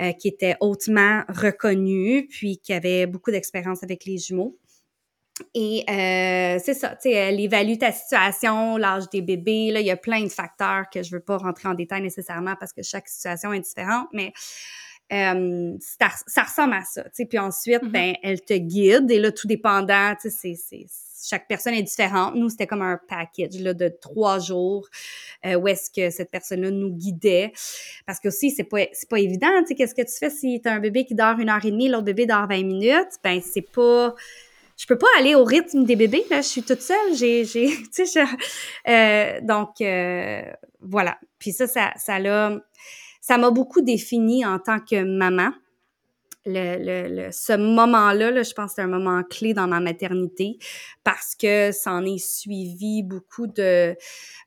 euh, 0.00 0.12
qui 0.12 0.28
était 0.28 0.56
hautement 0.60 1.24
reconnu, 1.28 2.26
puis 2.30 2.56
qui 2.56 2.72
avait 2.72 3.06
beaucoup 3.06 3.32
d'expérience 3.32 3.82
avec 3.82 4.06
les 4.06 4.16
jumeaux. 4.16 4.56
Et 5.54 5.84
euh, 5.90 6.58
c'est 6.64 6.74
ça, 6.74 6.90
tu 6.90 7.10
sais, 7.10 7.12
elle 7.12 7.38
évalue 7.38 7.76
ta 7.76 7.92
situation, 7.92 8.78
l'âge 8.78 9.10
des 9.10 9.20
bébés, 9.20 9.70
là, 9.70 9.80
il 9.80 9.86
y 9.86 9.90
a 9.90 9.96
plein 9.96 10.24
de 10.24 10.30
facteurs 10.30 10.86
que 10.92 11.02
je 11.02 11.10
veux 11.14 11.20
pas 11.20 11.36
rentrer 11.36 11.68
en 11.68 11.74
détail 11.74 12.00
nécessairement 12.00 12.54
parce 12.58 12.72
que 12.72 12.82
chaque 12.82 13.08
situation 13.08 13.52
est 13.52 13.60
différente, 13.60 14.08
mais 14.12 14.32
euh, 15.12 15.76
ça, 15.80 16.10
ça, 16.26 16.42
ressemble 16.42 16.74
à 16.74 16.82
ça, 16.82 17.02
tu 17.04 17.10
sais. 17.14 17.24
Puis 17.24 17.38
ensuite, 17.38 17.82
mm-hmm. 17.82 17.90
ben, 17.90 18.14
elle 18.22 18.40
te 18.42 18.54
guide 18.54 19.10
et 19.10 19.18
là, 19.18 19.32
tout 19.32 19.46
dépendant, 19.46 20.14
tu 20.20 20.30
sais, 20.30 20.54
c'est 20.54 20.86
chaque 21.26 21.48
personne 21.48 21.74
est 21.74 21.82
différente. 21.82 22.34
Nous, 22.34 22.48
c'était 22.48 22.66
comme 22.66 22.82
un 22.82 22.98
package 23.08 23.58
là, 23.60 23.74
de 23.74 23.88
trois 23.88 24.38
jours 24.38 24.88
euh, 25.44 25.54
où 25.54 25.68
est-ce 25.68 25.90
que 25.90 26.10
cette 26.10 26.30
personne-là 26.30 26.70
nous 26.70 26.90
guidait. 26.90 27.52
Parce 28.06 28.20
que 28.20 28.28
aussi, 28.28 28.50
c'est 28.50 28.64
pas, 28.64 28.78
c'est 28.92 29.08
pas 29.08 29.18
évident. 29.18 29.48
Tu 29.60 29.68
sais, 29.68 29.74
qu'est-ce 29.74 29.94
que 29.94 30.02
tu 30.02 30.16
fais 30.18 30.30
si 30.30 30.60
tu 30.62 30.68
as 30.68 30.72
un 30.72 30.80
bébé 30.80 31.04
qui 31.04 31.14
dort 31.14 31.38
une 31.38 31.50
heure 31.50 31.64
et 31.64 31.70
demie, 31.70 31.88
l'autre 31.88 32.04
bébé 32.04 32.26
dort 32.26 32.46
20 32.48 32.62
minutes? 32.64 33.18
Ben, 33.22 33.40
c'est 33.42 33.62
pas 33.62 34.14
je 34.76 34.86
peux 34.86 34.96
pas 34.96 35.08
aller 35.18 35.34
au 35.34 35.42
rythme 35.42 35.82
des 35.82 35.96
bébés 35.96 36.24
là 36.30 36.40
je 36.40 36.46
suis 36.46 36.62
toute 36.62 36.82
seule 36.82 37.16
j'ai 37.16 37.44
j'ai 37.44 37.68
tu 37.92 38.06
sais 38.06 38.22
euh, 38.86 39.40
donc 39.42 39.80
euh, 39.80 40.42
voilà 40.80 41.18
puis 41.40 41.50
ça 41.50 41.66
ça 41.66 41.92
ça 41.96 42.20
l'a 42.20 42.60
ça 43.28 43.36
m'a 43.36 43.50
beaucoup 43.50 43.82
défini 43.82 44.46
en 44.46 44.58
tant 44.58 44.80
que 44.80 45.04
maman 45.04 45.50
le, 46.46 47.26
le, 47.26 47.28
ce 47.30 47.52
moment-là, 47.52 48.30
là, 48.30 48.42
je 48.42 48.54
pense 48.54 48.70
que 48.70 48.76
c'est 48.76 48.82
un 48.82 48.86
moment 48.86 49.22
clé 49.22 49.52
dans 49.52 49.66
ma 49.66 49.80
maternité 49.80 50.56
parce 51.04 51.34
que 51.34 51.70
ça 51.70 51.92
en 51.92 52.06
est 52.06 52.16
suivi 52.16 53.02
beaucoup 53.02 53.46
de 53.46 53.94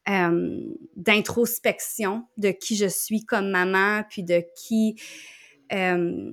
euh, 0.09 0.59
d'introspection 0.95 2.23
de 2.37 2.49
qui 2.49 2.75
je 2.75 2.87
suis 2.87 3.23
comme 3.23 3.51
maman, 3.51 4.01
puis 4.09 4.23
de 4.23 4.43
qui 4.55 4.95
euh, 5.73 6.31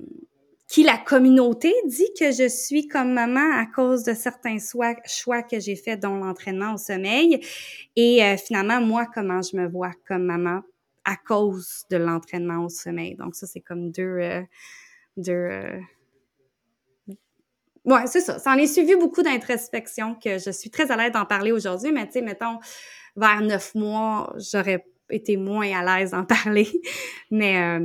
qui 0.67 0.81
la 0.81 0.97
communauté 0.97 1.71
dit 1.85 2.09
que 2.19 2.31
je 2.31 2.47
suis 2.47 2.87
comme 2.87 3.13
maman 3.13 3.59
à 3.59 3.67
cause 3.67 4.03
de 4.03 4.15
certains 4.15 4.57
choix, 4.57 5.43
que 5.43 5.59
j'ai 5.59 5.75
faits, 5.75 5.99
dont 5.99 6.15
l'entraînement 6.15 6.73
au 6.73 6.77
sommeil. 6.77 7.45
Et 7.95 8.23
euh, 8.23 8.37
finalement, 8.37 8.81
moi, 8.81 9.05
comment 9.13 9.43
je 9.43 9.55
me 9.55 9.67
vois 9.67 9.91
comme 10.07 10.23
maman 10.23 10.61
à 11.09 11.15
cause 11.15 11.85
de 11.89 11.97
l'entraînement 11.97 12.63
au 12.63 12.69
sommeil. 12.69 13.15
Donc 13.15 13.35
ça, 13.35 13.47
c'est 13.47 13.61
comme 13.61 13.91
deux... 13.91 14.03
Euh, 14.03 14.41
deux 15.17 15.33
euh, 15.33 15.79
Ouais, 17.85 18.05
c'est 18.05 18.19
ça. 18.19 18.37
Ça 18.37 18.51
en 18.51 18.57
est 18.57 18.67
suivi 18.67 18.95
beaucoup 18.95 19.23
d'introspection 19.23 20.13
que 20.13 20.37
je 20.37 20.51
suis 20.51 20.69
très 20.69 20.91
à 20.91 20.97
l'aise 20.97 21.11
d'en 21.11 21.25
parler 21.25 21.51
aujourd'hui, 21.51 21.91
mais 21.91 22.05
tu 22.05 22.13
sais, 22.13 22.21
mettons, 22.21 22.59
vers 23.15 23.41
neuf 23.41 23.73
mois, 23.73 24.35
j'aurais 24.37 24.85
été 25.09 25.37
moins 25.37 25.71
à 25.71 25.99
l'aise 25.99 26.11
d'en 26.11 26.25
parler. 26.43 26.67
mais 27.31 27.79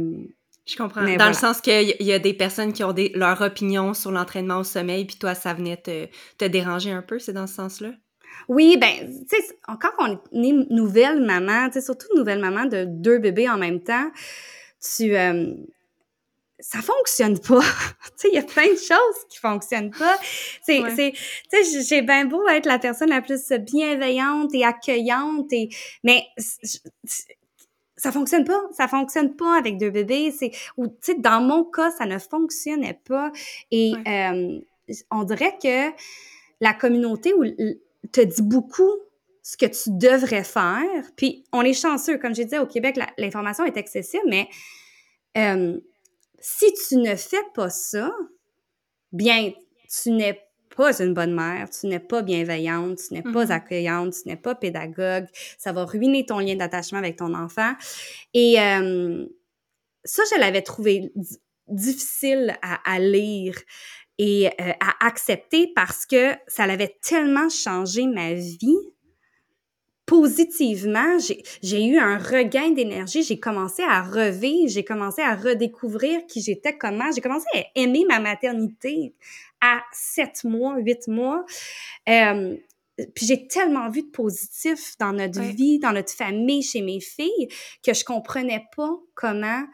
je 0.66 0.76
comprends. 0.76 1.02
Dans 1.16 1.28
le 1.28 1.32
sens 1.32 1.60
qu'il 1.60 1.96
y, 2.00 2.12
a 2.12 2.18
des 2.18 2.34
personnes 2.34 2.72
qui 2.72 2.82
ont 2.84 2.92
des, 2.92 3.10
leur 3.14 3.40
opinion 3.40 3.94
sur 3.94 4.10
l'entraînement 4.10 4.58
au 4.58 4.64
sommeil, 4.64 5.06
puis 5.06 5.16
toi, 5.16 5.34
ça 5.34 5.54
venait 5.54 5.76
te, 5.76 6.08
te 6.36 6.44
déranger 6.44 6.90
un 6.90 7.02
peu, 7.02 7.18
c'est 7.18 7.32
dans 7.32 7.46
ce 7.46 7.54
sens-là? 7.54 7.92
Oui, 8.48 8.76
ben, 8.76 9.10
tu 9.28 9.36
sais, 9.36 9.58
quand 9.66 9.90
on 9.98 10.42
est 10.42 10.52
nouvelle 10.70 11.20
maman, 11.20 11.66
tu 11.68 11.74
sais, 11.74 11.80
surtout 11.80 12.06
nouvelle 12.16 12.40
maman 12.40 12.66
de 12.66 12.84
deux 12.84 13.18
bébés 13.18 13.48
en 13.48 13.58
même 13.58 13.82
temps, 13.82 14.10
tu... 14.80 15.16
Euh, 15.16 15.54
ça 16.60 16.80
fonctionne 16.80 17.38
pas. 17.38 17.60
tu 18.04 18.12
sais, 18.16 18.28
il 18.32 18.34
y 18.34 18.38
a 18.38 18.42
plein 18.42 18.68
de 18.68 18.78
choses 18.78 19.26
qui 19.28 19.38
fonctionnent 19.38 19.90
pas. 19.90 20.16
C'est, 20.62 20.82
c'est, 20.96 21.12
tu 21.12 21.64
sais, 21.64 21.82
j'ai 21.82 22.02
bien 22.02 22.24
beau 22.24 22.46
être 22.48 22.66
la 22.66 22.78
personne 22.78 23.10
la 23.10 23.20
plus 23.20 23.50
bienveillante 23.52 24.54
et 24.54 24.64
accueillante 24.64 25.52
et, 25.52 25.68
mais 26.04 26.24
ça 27.96 28.12
fonctionne 28.12 28.44
pas, 28.44 28.60
ça 28.72 28.88
fonctionne 28.88 29.36
pas 29.36 29.58
avec 29.58 29.78
deux 29.78 29.90
bébés. 29.90 30.30
C'est 30.30 30.52
ou 30.76 30.88
tu 30.88 30.94
sais 31.00 31.14
dans 31.14 31.40
mon 31.40 31.64
cas 31.64 31.90
ça 31.90 32.06
ne 32.06 32.18
fonctionnait 32.18 33.00
pas 33.04 33.30
et 33.70 33.92
euh, 34.06 34.60
on 35.10 35.24
dirait 35.24 35.56
que 35.62 35.90
la 36.60 36.72
communauté 36.72 37.32
te 38.12 38.20
dit 38.20 38.42
beaucoup 38.42 38.92
ce 39.42 39.56
que 39.56 39.66
tu 39.66 39.90
devrais 39.90 40.44
faire. 40.44 41.02
Puis 41.16 41.44
on 41.52 41.62
est 41.62 41.74
chanceux, 41.74 42.18
comme 42.18 42.34
je 42.34 42.42
disais 42.42 42.58
au 42.58 42.66
Québec, 42.66 42.98
l'information 43.18 43.64
est 43.64 43.76
accessible, 43.76 44.24
mais 44.26 44.48
euh, 45.36 45.78
si 46.38 46.66
tu 46.88 46.96
ne 46.96 47.14
fais 47.14 47.42
pas 47.54 47.70
ça, 47.70 48.12
bien 49.12 49.52
tu 50.02 50.10
n'es 50.10 50.40
pas 50.76 51.00
une 51.00 51.14
bonne 51.14 51.34
mère, 51.34 51.68
tu 51.70 51.86
n'es 51.86 52.00
pas 52.00 52.22
bienveillante, 52.22 52.98
tu 53.08 53.14
n'es 53.14 53.22
pas 53.22 53.46
mm-hmm. 53.46 53.50
accueillante, 53.50 54.14
tu 54.14 54.28
n'es 54.28 54.36
pas 54.36 54.54
pédagogue, 54.54 55.26
ça 55.58 55.72
va 55.72 55.84
ruiner 55.84 56.26
ton 56.26 56.38
lien 56.38 56.56
d'attachement 56.56 56.98
avec 56.98 57.16
ton 57.16 57.34
enfant. 57.34 57.72
Et 58.32 58.60
euh, 58.60 59.26
ça, 60.04 60.22
je 60.32 60.40
l'avais 60.40 60.62
trouvé 60.62 61.12
difficile 61.68 62.56
à, 62.62 62.98
lire 62.98 63.56
et 64.18 64.48
euh, 64.60 64.72
à 64.80 65.06
accepter 65.06 65.72
parce 65.74 66.06
que 66.06 66.32
ça 66.46 66.66
l'avait 66.66 66.96
tellement 67.02 67.48
changé 67.48 68.06
ma 68.06 68.34
vie. 68.34 68.76
Positivement, 70.06 71.16
j'ai 71.62 71.86
eu 71.86 71.96
un 71.96 72.18
regain 72.18 72.70
d'énergie, 72.72 73.22
j'ai 73.22 73.40
commencé 73.40 73.82
à 73.82 74.02
revivre, 74.02 74.68
j'ai 74.68 74.84
commencé 74.84 75.22
à 75.22 75.34
redécouvrir 75.34 76.26
qui 76.26 76.42
j'étais, 76.42 76.76
comment, 76.76 77.10
j'ai 77.14 77.22
commencé 77.22 77.46
à 77.54 77.62
aimer 77.74 78.04
ma 78.06 78.20
maternité 78.20 79.14
à 79.62 79.82
sept 79.92 80.44
mois, 80.44 80.76
huit 80.76 81.08
mois. 81.08 81.46
Euh, 82.10 82.54
puis 83.14 83.26
j'ai 83.26 83.48
tellement 83.48 83.88
vu 83.88 84.02
de 84.02 84.10
positif 84.10 84.96
dans 84.98 85.12
notre 85.12 85.40
vie, 85.40 85.78
dans 85.78 85.92
notre 85.92 86.12
famille, 86.12 86.62
chez 86.62 86.82
mes 86.82 87.00
filles, 87.00 87.48
que 87.82 87.94
je 87.94 88.04
comprenais 88.04 88.66
pas 88.76 88.92
comment 89.14 89.64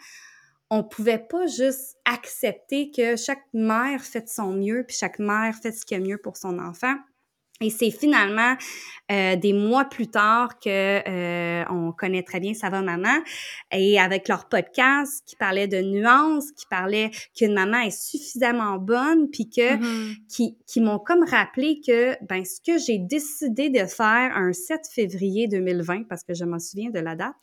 on 0.71 0.85
pouvait 0.85 1.19
pas 1.19 1.47
juste 1.47 1.97
accepter 2.05 2.91
que 2.91 3.17
chaque 3.17 3.45
mère 3.53 4.03
fait 4.03 4.29
son 4.29 4.53
mieux, 4.53 4.85
puis 4.87 4.97
chaque 4.97 5.19
mère 5.19 5.55
fait 5.57 5.73
ce 5.73 5.85
qui 5.85 5.95
est 5.95 6.01
mieux 6.01 6.19
pour 6.19 6.37
son 6.37 6.59
enfant. 6.59 6.95
Et 7.63 7.69
c'est 7.69 7.91
finalement 7.91 8.57
euh, 9.13 9.37
des 9.37 9.53
mois 9.53 9.85
plus 9.85 10.07
tard 10.07 10.59
que 10.59 10.69
euh, 11.07 11.65
on 11.69 11.93
connaît 11.93 12.23
très 12.23 12.41
bien 12.41 12.55
Ça 12.55 12.71
va 12.71 12.81
maman 12.81 13.19
et 13.71 14.01
avec 14.01 14.29
leur 14.29 14.49
podcast 14.49 15.23
qui 15.27 15.37
parlait 15.37 15.69
de 15.69 15.83
nuances, 15.83 16.53
qui 16.53 16.65
parlait 16.71 17.11
qu'une 17.37 17.53
maman 17.53 17.81
est 17.81 17.91
suffisamment 17.91 18.79
bonne, 18.79 19.29
puis 19.31 19.51
que 19.51 19.77
mm-hmm. 19.77 20.17
qui, 20.29 20.57
qui 20.67 20.81
m'ont 20.81 20.99
comme 20.99 21.23
rappelé 21.23 21.83
que 21.87 22.17
ben 22.25 22.45
ce 22.47 22.61
que 22.61 22.79
j'ai 22.79 22.99
décidé 22.99 23.69
de 23.69 23.85
faire 23.85 24.35
un 24.37 24.55
7 24.55 24.81
février 24.91 25.47
2020 25.47 26.05
parce 26.09 26.25
que 26.25 26.33
je 26.33 26.45
m'en 26.47 26.59
souviens 26.59 26.91
de 26.91 27.01
la 27.01 27.15
date 27.15 27.35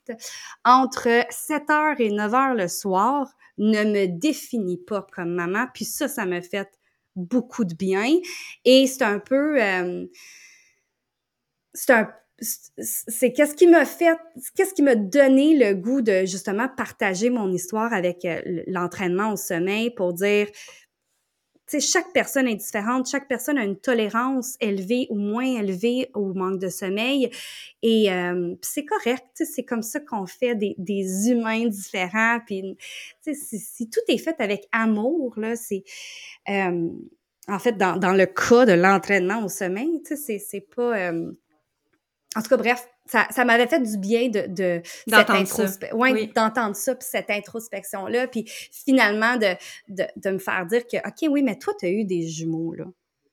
entre 0.65 1.09
7h 1.29 2.01
et 2.01 2.09
9h 2.09 2.55
le 2.55 2.67
soir 2.67 3.27
ne 3.59 3.83
me 3.83 4.07
définit 4.07 4.77
pas 4.77 5.05
comme 5.13 5.33
maman, 5.33 5.65
puis 5.73 5.85
ça 5.85 6.07
ça 6.07 6.25
me 6.25 6.41
fait 6.41 6.76
beaucoup 7.17 7.65
de 7.65 7.73
bien. 7.73 8.05
Et 8.65 8.87
c'est 8.87 9.03
un 9.03 9.19
peu... 9.19 9.61
Euh, 9.61 10.05
c'est 11.73 11.91
un 11.91 12.07
c'est 12.39 13.33
qu'est-ce 13.33 13.55
qui 13.55 13.67
m'a 13.67 13.85
fait, 13.85 14.15
qu'est-ce 14.55 14.73
qui 14.73 14.83
m'a 14.83 14.95
donné 14.95 15.57
le 15.57 15.73
goût 15.73 16.01
de 16.01 16.25
justement 16.25 16.67
partager 16.67 17.29
mon 17.29 17.51
histoire 17.51 17.93
avec 17.93 18.25
euh, 18.25 18.41
l'entraînement 18.67 19.31
au 19.33 19.35
sommeil 19.35 19.89
pour 19.89 20.13
dire, 20.13 20.47
sais, 21.67 21.79
chaque 21.79 22.13
personne 22.13 22.47
est 22.47 22.55
différente, 22.55 23.07
chaque 23.07 23.27
personne 23.27 23.57
a 23.57 23.63
une 23.63 23.77
tolérance 23.77 24.55
élevée 24.61 25.07
ou 25.09 25.15
moins 25.17 25.45
élevée 25.45 26.09
au 26.13 26.33
manque 26.33 26.59
de 26.59 26.69
sommeil. 26.69 27.29
Et 27.81 28.11
euh, 28.11 28.55
c'est 28.61 28.85
correct, 28.85 29.27
c'est 29.33 29.63
comme 29.63 29.81
ça 29.81 29.99
qu'on 29.99 30.25
fait 30.25 30.55
des, 30.55 30.75
des, 30.77 31.29
humains 31.29 31.67
différents. 31.67 32.39
Puis 32.45 32.77
sais, 33.21 33.33
si, 33.33 33.89
tout 33.89 33.99
est 34.07 34.17
fait 34.17 34.35
avec 34.39 34.67
amour 34.71 35.33
là, 35.37 35.55
c'est 35.55 35.83
euh, 36.49 36.89
en 37.49 37.59
fait, 37.59 37.77
dans, 37.77 37.97
dans, 37.97 38.13
le 38.13 38.25
cas 38.25 38.65
de 38.65 38.73
l'entraînement 38.73 39.43
au 39.43 39.49
sommeil, 39.49 40.01
c'est 40.03 40.67
pas... 40.75 40.97
Euh, 40.97 41.31
en 42.35 42.41
tout 42.41 42.49
cas, 42.49 42.57
bref, 42.57 42.87
ça, 43.07 43.27
ça 43.29 43.45
m'avait 43.45 43.67
fait 43.67 43.79
du 43.79 43.97
bien 43.97 44.29
de, 44.29 44.47
de 44.47 44.81
cette 45.07 45.29
introspection. 45.29 45.97
Ouais, 45.97 46.11
oui. 46.11 46.31
d'entendre 46.35 46.75
ça, 46.75 46.95
puis 46.95 47.07
cette 47.09 47.29
introspection-là, 47.29 48.27
puis 48.27 48.45
finalement 48.47 49.37
de, 49.37 49.55
de, 49.89 50.05
de, 50.15 50.29
me 50.31 50.39
faire 50.39 50.65
dire 50.65 50.85
que, 50.85 50.97
OK, 50.97 51.29
oui, 51.29 51.41
mais 51.43 51.57
toi, 51.57 51.73
tu 51.79 51.85
as 51.85 51.89
eu 51.89 52.05
des 52.05 52.27
jumeaux, 52.27 52.73
là. 52.73 52.85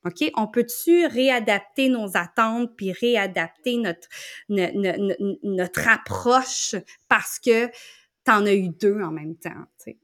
OK? 0.06 0.30
On 0.36 0.46
peut-tu 0.46 1.06
réadapter 1.06 1.88
nos 1.88 2.16
attentes 2.16 2.76
puis 2.76 2.92
réadapter 2.92 3.78
notre, 3.78 4.06
notre, 4.50 5.38
notre 5.42 5.88
approche 5.88 6.74
parce 7.08 7.38
que 7.38 7.68
tu 7.68 8.30
en 8.30 8.44
as 8.44 8.52
eu 8.52 8.68
deux 8.68 9.00
en 9.00 9.10
même 9.10 9.34
temps, 9.36 9.64
tu 9.82 9.92
sais? 9.92 9.98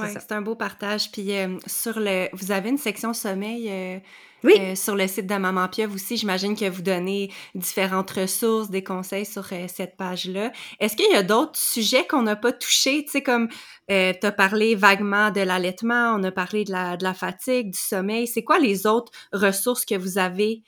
Oui, 0.00 0.08
c'est 0.12 0.32
un 0.32 0.42
beau 0.42 0.54
partage. 0.54 1.10
Puis 1.10 1.32
euh, 1.32 1.58
sur 1.66 1.98
le, 1.98 2.28
vous 2.32 2.52
avez 2.52 2.68
une 2.68 2.78
section 2.78 3.12
sommeil 3.12 3.68
euh, 3.70 3.98
oui. 4.44 4.54
euh, 4.58 4.74
sur 4.74 4.96
le 4.96 5.06
site 5.06 5.26
de 5.26 5.34
Maman 5.34 5.68
Pieuvre 5.68 5.94
aussi. 5.94 6.16
J'imagine 6.16 6.56
que 6.56 6.68
vous 6.68 6.82
donnez 6.82 7.32
différentes 7.54 8.10
ressources, 8.10 8.70
des 8.70 8.84
conseils 8.84 9.26
sur 9.26 9.46
cette 9.46 9.96
page-là. 9.96 10.52
Est-ce 10.80 10.96
qu'il 10.96 11.10
y 11.10 11.16
a 11.16 11.22
d'autres 11.22 11.58
sujets 11.58 12.06
qu'on 12.06 12.22
n'a 12.22 12.36
pas 12.36 12.52
touchés? 12.52 13.04
Tu 13.04 13.10
sais, 13.10 13.22
comme 13.22 13.48
tu 13.88 13.94
as 13.94 14.32
parlé 14.32 14.74
vaguement 14.74 15.30
de 15.30 15.40
l'allaitement, 15.40 16.14
on 16.16 16.22
a 16.24 16.32
parlé 16.32 16.64
de 16.64 16.72
la, 16.72 16.96
de 16.96 17.04
la 17.04 17.14
fatigue, 17.14 17.72
du 17.72 17.78
sommeil. 17.78 18.26
C'est 18.26 18.44
quoi 18.44 18.58
les 18.58 18.86
autres 18.86 19.12
ressources 19.32 19.84
que 19.84 19.94
vous 19.96 20.18
avez 20.18 20.62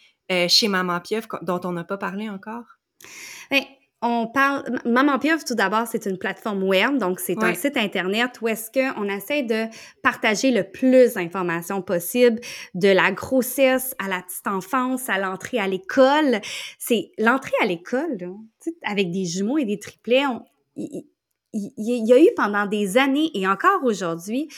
chez 0.49 0.69
Maman 0.69 1.01
Pieuvre 1.01 1.39
dont 1.43 1.61
on 1.65 1.73
n'a 1.73 1.85
pas 1.85 1.99
parlé 1.99 2.29
encore? 2.29 2.65
Bien, 3.51 3.63
on 4.01 4.29
parle. 4.29 4.81
Maman 4.85 5.19
Pieuvre, 5.19 5.45
tout 5.45 5.55
d'abord, 5.55 5.87
c'est 5.87 6.07
une 6.07 6.19
plateforme 6.19 6.63
web, 6.63 6.99
donc 6.99 7.19
c'est 7.21 7.43
un 7.43 7.55
site 7.55 7.77
Internet 7.77 8.41
où 8.41 8.49
est-ce 8.49 8.71
qu'on 8.71 9.05
essaie 9.05 9.43
de 9.43 9.65
partager 10.03 10.51
le 10.51 10.65
plus 10.65 11.15
d'informations 11.15 11.83
possible 11.83 12.41
de 12.75 12.89
la 12.89 13.11
grossesse 13.11 13.95
à 13.99 14.09
la 14.09 14.23
petite 14.23 14.47
enfance, 14.47 15.09
à 15.09 15.19
l'entrée 15.19 15.59
à 15.59 15.67
l'école. 15.67 16.41
C'est 16.79 17.11
l'entrée 17.19 17.57
à 17.61 17.67
l'école, 17.67 18.35
avec 18.85 19.11
des 19.11 19.25
jumeaux 19.25 19.59
et 19.59 19.65
des 19.65 19.79
triplets. 19.79 20.25
il, 20.77 21.05
y 21.53 22.13
a 22.13 22.21
eu 22.21 22.29
pendant 22.37 22.67
des 22.67 22.99
années 22.99 23.31
et 23.35 23.49
encore 23.49 23.83
aujourd'hui 23.83 24.49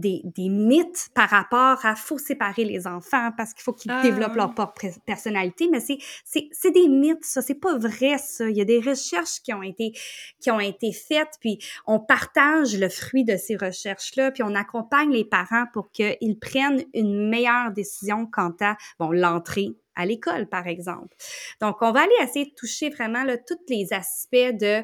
des, 0.00 0.22
des, 0.24 0.48
mythes 0.48 1.10
par 1.14 1.28
rapport 1.28 1.84
à 1.84 1.94
faut 1.94 2.18
séparer 2.18 2.64
les 2.64 2.86
enfants 2.86 3.30
parce 3.36 3.54
qu'il 3.54 3.62
faut 3.62 3.72
qu'ils 3.72 3.90
ah, 3.90 4.02
développent 4.02 4.34
leur 4.34 4.54
propre 4.54 4.86
personnalité, 5.06 5.68
mais 5.70 5.80
c'est, 5.80 5.98
c'est, 6.24 6.48
c'est 6.52 6.70
des 6.70 6.88
mythes, 6.88 7.24
ça, 7.24 7.42
c'est 7.42 7.54
pas 7.54 7.78
vrai, 7.78 8.18
ça. 8.18 8.48
Il 8.48 8.56
y 8.56 8.60
a 8.60 8.64
des 8.64 8.80
recherches 8.80 9.40
qui 9.42 9.52
ont 9.52 9.62
été, 9.62 9.92
qui 10.40 10.50
ont 10.50 10.60
été 10.60 10.92
faites, 10.92 11.38
puis 11.40 11.58
on 11.86 12.00
partage 12.00 12.76
le 12.76 12.88
fruit 12.88 13.24
de 13.24 13.36
ces 13.36 13.56
recherches-là, 13.56 14.32
puis 14.32 14.42
on 14.42 14.54
accompagne 14.54 15.10
les 15.10 15.24
parents 15.24 15.66
pour 15.72 15.90
qu'ils 15.90 16.38
prennent 16.40 16.84
une 16.94 17.28
meilleure 17.28 17.70
décision 17.72 18.26
quant 18.26 18.54
à, 18.60 18.76
bon, 18.98 19.10
l'entrée 19.10 19.76
à 20.00 20.06
l'école, 20.06 20.48
par 20.48 20.66
exemple. 20.66 21.14
Donc, 21.60 21.76
on 21.80 21.92
va 21.92 22.00
aller 22.00 22.14
essayer 22.22 22.46
de 22.46 22.54
toucher 22.54 22.90
vraiment 22.90 23.24
là, 23.24 23.36
tous 23.36 23.58
les 23.68 23.92
aspects 23.92 24.34
de, 24.34 24.82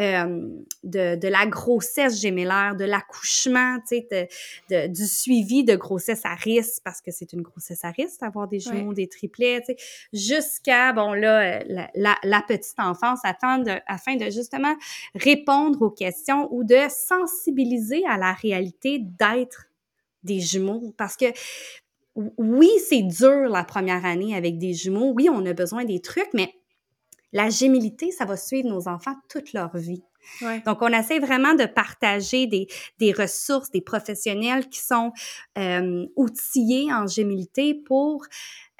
euh, 0.00 0.48
de, 0.82 1.16
de, 1.16 1.28
la 1.28 1.46
grossesse 1.46 2.20
gémellaire, 2.20 2.76
de 2.76 2.84
l'accouchement, 2.84 3.78
de, 3.90 4.86
du 4.88 5.06
suivi 5.06 5.64
de 5.64 5.76
grossesse 5.76 6.22
à 6.24 6.34
risque, 6.34 6.82
parce 6.84 7.00
que 7.00 7.10
c'est 7.10 7.32
une 7.32 7.42
grossesse 7.42 7.84
à 7.84 7.90
risque 7.90 8.20
d'avoir 8.20 8.48
des 8.48 8.60
jumeaux, 8.60 8.92
des 8.92 9.08
triplets, 9.08 9.62
jusqu'à, 10.12 10.92
bon, 10.92 11.12
là, 11.12 11.62
la, 11.64 11.90
la, 11.94 12.16
la 12.22 12.42
petite 12.42 12.78
enfance, 12.78 13.20
afin 13.24 13.58
de, 13.58 13.72
afin 13.86 14.16
de 14.16 14.30
justement 14.30 14.74
répondre 15.14 15.82
aux 15.82 15.90
questions 15.90 16.48
ou 16.52 16.64
de 16.64 16.76
sensibiliser 16.88 18.04
à 18.08 18.18
la 18.18 18.32
réalité 18.32 18.98
d'être 19.00 19.66
des 20.22 20.40
jumeaux. 20.40 20.94
Parce 20.96 21.16
que 21.16 21.26
oui, 22.16 22.70
c'est 22.88 23.02
dur 23.02 23.48
la 23.48 23.64
première 23.64 24.04
année 24.04 24.34
avec 24.34 24.58
des 24.58 24.72
jumeaux. 24.72 25.12
Oui, 25.14 25.28
on 25.30 25.44
a 25.46 25.52
besoin 25.52 25.84
des 25.84 26.00
trucs, 26.00 26.32
mais 26.32 26.54
la 27.32 27.50
gémilité, 27.50 28.10
ça 28.10 28.24
va 28.24 28.36
suivre 28.36 28.68
nos 28.68 28.88
enfants 28.88 29.14
toute 29.28 29.52
leur 29.52 29.76
vie. 29.76 30.02
Donc, 30.64 30.82
on 30.82 30.88
essaie 30.88 31.20
vraiment 31.20 31.54
de 31.54 31.66
partager 31.66 32.46
des, 32.46 32.66
des 32.98 33.12
ressources, 33.12 33.70
des 33.70 33.80
professionnels 33.80 34.68
qui 34.68 34.80
sont 34.80 35.12
euh, 35.56 36.06
outillés 36.16 36.92
en 36.92 37.06
gémilité 37.06 37.74
pour 37.74 38.24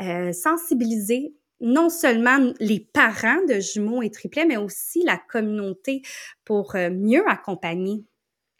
euh, 0.00 0.32
sensibiliser 0.32 1.34
non 1.60 1.88
seulement 1.88 2.52
les 2.60 2.80
parents 2.80 3.44
de 3.48 3.60
jumeaux 3.60 4.02
et 4.02 4.10
triplets, 4.10 4.44
mais 4.44 4.56
aussi 4.56 5.02
la 5.04 5.16
communauté 5.16 6.02
pour 6.44 6.74
euh, 6.74 6.90
mieux 6.90 7.26
accompagner 7.28 8.04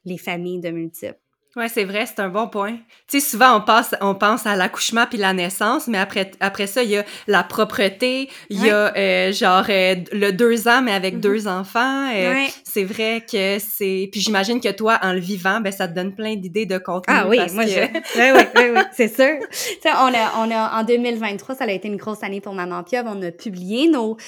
les 0.05 0.19
familles 0.19 0.61
de 0.61 0.71
multiples. 0.71 1.21
Ouais, 1.57 1.71
c'est 1.71 1.85
vrai, 1.85 2.05
c'est 2.05 2.21
un 2.21 2.29
bon 2.29 2.49
point. 2.49 2.77
Tu 3.09 3.19
sais, 3.19 3.21
souvent 3.21 3.57
on 3.57 3.61
passe, 3.63 3.95
on 4.03 4.15
pense 4.15 4.47
à 4.47 4.57
l'accouchement 4.57 5.07
puis 5.09 5.17
la 5.17 5.33
naissance, 5.33 5.89
mais 5.89 5.97
après, 5.97 6.31
après 6.39 6.67
ça, 6.67 6.83
il 6.83 6.91
y 6.91 6.99
a 6.99 7.05
la 7.29 7.43
propreté, 7.45 8.29
il 8.51 8.63
y 8.63 8.69
a 8.69 8.95
euh, 8.95 9.33
genre 9.33 9.65
euh, 9.71 9.95
le 10.13 10.33
deux 10.33 10.69
ans 10.69 10.83
mais 10.83 10.93
avec 10.93 11.17
mm-hmm. 11.17 11.21
deux 11.21 11.49
enfants. 11.49 12.11
Euh, 12.15 12.45
c'est 12.63 12.85
vrai 12.85 13.23
que 13.23 13.57
c'est. 13.59 14.11
Puis 14.13 14.21
j'imagine 14.21 14.61
que 14.61 14.71
toi, 14.71 14.99
en 15.03 15.15
le 15.15 15.19
vivant, 15.19 15.61
ben 15.61 15.73
ça 15.73 15.89
te 15.89 15.95
donne 15.95 16.15
plein 16.15 16.37
d'idées 16.37 16.67
de 16.67 16.77
contenu. 16.77 17.15
Ah 17.17 17.27
oui, 17.27 17.39
moi 17.55 17.65
je. 17.65 17.81
oui, 17.81 18.33
oui, 18.35 18.43
oui, 18.55 18.65
oui 18.75 18.81
c'est 18.93 19.15
sûr. 19.15 19.39
Tu 19.51 19.57
sais, 19.57 19.91
on 19.95 20.13
a, 20.13 20.47
on 20.47 20.51
a 20.51 20.79
en 20.79 20.85
2023, 20.85 21.55
ça 21.55 21.65
a 21.65 21.71
été 21.71 21.89
une 21.89 21.97
grosse 21.97 22.23
année 22.23 22.43
pour 22.43 22.53
Maman 22.53 22.83
Pieuvre. 22.83 23.11
On 23.17 23.23
a 23.23 23.31
publié 23.31 23.89
nos 23.89 24.19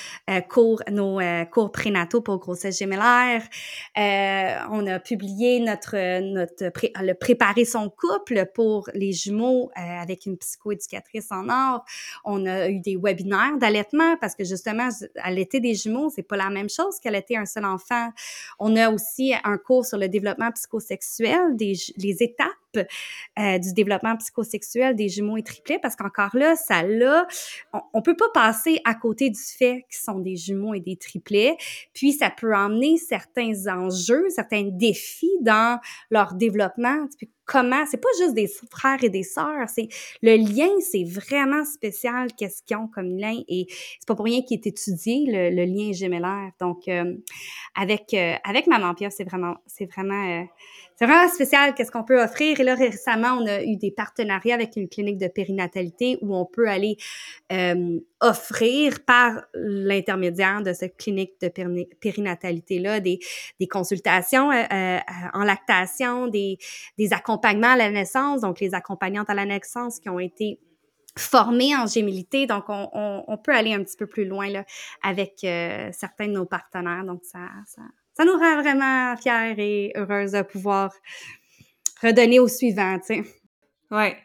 cours, 0.49 0.83
nos 0.91 1.21
cours 1.53 1.73
prénataux 1.73 2.23
pour 2.23 2.39
grossesse 2.39 2.79
gémellaire. 2.79 3.43
on 3.97 4.87
a 4.87 4.99
publié 4.99 5.61
notre 5.61 6.21
notre 6.21 6.71
le 7.03 7.18
préparer 7.21 7.65
son 7.65 7.91
couple 7.91 8.47
pour 8.55 8.89
les 8.95 9.13
jumeaux 9.13 9.71
euh, 9.77 9.81
avec 9.81 10.27
une 10.27 10.37
psychoéducatrice 10.37 11.31
en 11.31 11.49
or. 11.49 11.85
On 12.25 12.47
a 12.47 12.69
eu 12.69 12.81
des 12.81 12.97
webinaires 12.97 13.59
d'allaitement 13.59 14.17
parce 14.21 14.35
que 14.35 14.45
justement, 14.45 14.89
allaiter 15.17 15.61
des 15.61 15.75
jumeaux, 15.75 16.11
c'est 16.11 16.23
pas 16.23 16.37
la 16.37 16.51
même 16.51 16.71
chose 16.71 16.99
qu'allaiter 17.01 17.37
un 17.37 17.47
seul 17.47 17.65
enfant. 17.65 18.11
On 18.59 18.77
a 18.77 18.91
aussi 18.91 19.35
un 19.45 19.59
cours 19.59 19.85
sur 19.85 19.99
le 19.99 20.09
développement 20.09 20.51
psychosexuel, 20.53 21.57
des, 21.57 21.75
les 21.97 22.23
étapes 22.23 22.49
euh, 23.39 23.59
du 23.59 23.73
développement 23.73 24.17
psychosexuel 24.17 24.97
des 24.97 25.09
jumeaux 25.09 25.37
et 25.37 25.43
triplets 25.43 25.79
parce 25.79 25.97
qu'encore 25.97 26.37
là, 26.37 26.57
ça 26.57 26.83
là, 26.83 27.27
on, 27.73 27.81
on, 27.95 28.03
peut 28.03 28.17
pas 28.17 28.29
passer 28.33 28.81
à 28.85 28.95
côté 28.95 29.31
du 29.31 29.41
fait 29.41 29.85
qu'ils 29.91 30.01
sont 30.01 30.19
des 30.19 30.37
jumeaux 30.37 30.75
et 30.75 30.81
des 30.81 30.97
triplets. 30.97 31.57
Puis 31.95 32.13
ça 32.13 32.31
peut 32.31 32.55
emmener 32.55 32.97
certains 32.97 33.67
enjeux, 33.69 34.29
certains 34.31 34.69
défis 34.73 35.37
dans 35.41 35.81
leur 36.11 36.35
développement. 36.35 37.07
Comment, 37.49 37.85
c'est 37.91 38.01
pas 38.01 38.09
juste 38.19 38.35
des 38.35 38.49
frères 38.71 39.03
et 39.03 39.09
des 39.09 39.23
sœurs, 39.23 39.69
c'est 39.69 39.89
le 40.23 40.37
lien, 40.37 40.69
c'est 40.81 41.05
vraiment 41.05 41.65
spécial 41.65 42.29
qu'est-ce 42.37 42.63
qu'ils 42.63 42.77
ont 42.77 42.89
comme 42.89 43.17
lien 43.17 43.41
et 43.49 43.67
c'est 43.69 44.07
pas 44.07 44.15
pour 44.15 44.27
rien 44.27 44.43
qu'il 44.43 44.59
est 44.59 44.67
étudié 44.67 45.25
le, 45.27 45.65
lien 45.65 45.93
gémellaire. 45.93 46.51
Donc 46.61 46.87
euh, 46.89 47.15
avec 47.75 48.13
euh, 48.13 48.35
avec 48.45 48.67
maman 48.67 48.95
Pierre, 48.95 49.13
c'est 49.13 49.25
vraiment 49.25 49.57
c'est 49.67 49.87
vraiment 49.87 50.47
c'est 50.99 51.07
vraiment 51.07 51.29
spécial 51.29 51.75
qu'est-ce 51.75 51.93
qu'on 51.93 52.05
peut 52.05 52.21
offrir. 52.21 52.59
Et 52.59 52.65
là, 52.65 52.75
récemment, 52.75 53.39
on 53.41 53.47
a 53.47 53.63
eu 53.63 53.77
des 53.77 53.93
partenariats 53.93 54.55
avec 54.55 54.77
une 54.77 54.89
clinique 54.89 55.19
de 55.19 55.29
périnatalité 55.29 56.19
où 56.23 56.37
on 56.37 56.45
peut 56.45 56.69
aller 56.69 56.97
euh, 57.53 58.01
offrir 58.21 59.05
par 59.05 59.45
l'intermédiaire 59.55 60.63
de 60.63 60.73
cette 60.73 60.97
clinique 60.97 61.41
de 61.41 61.49
périnatalité-là 62.01 63.01
des, 63.01 63.21
des 63.61 63.69
consultations 63.69 64.51
euh, 64.51 64.65
euh, 64.73 64.99
en 65.35 65.45
lactation, 65.45 66.27
des, 66.27 66.59
des 66.99 67.13
accompagnements 67.13 67.73
à 67.73 67.77
la 67.77 67.91
naissance, 67.91 68.41
donc 68.41 68.61
les 68.61 68.75
accompagnantes 68.75 69.31
à 69.31 69.35
la 69.35 69.45
naissance 69.45 70.01
qui 70.01 70.09
ont 70.09 70.19
été 70.19 70.59
formées 71.17 71.77
en 71.77 71.87
gémilité. 71.87 72.47
Donc, 72.47 72.65
on, 72.69 72.89
on, 72.93 73.25
on, 73.27 73.39
peut 73.39 73.55
aller 73.55 73.75
un 73.75 73.83
petit 73.83 73.97
peu 73.97 74.07
plus 74.07 74.25
loin 74.25 74.49
là, 74.49 74.65
avec 75.03 75.45
euh, 75.45 75.89
certains 75.93 76.27
de 76.27 76.33
nos 76.33 76.47
partenaires. 76.47 77.05
Donc, 77.05 77.21
ça, 77.25 77.39
ça, 77.67 77.83
ça 78.15 78.25
nous 78.25 78.33
rend 78.33 78.61
vraiment 78.63 79.17
fiers 79.17 79.55
et 79.59 79.93
heureuses 79.97 80.33
de 80.33 80.43
pouvoir 80.43 80.93
redonner 82.03 82.41
au 82.41 82.49
suivant, 82.49 82.99
tu 83.05 83.25
Ouais. 83.91 84.17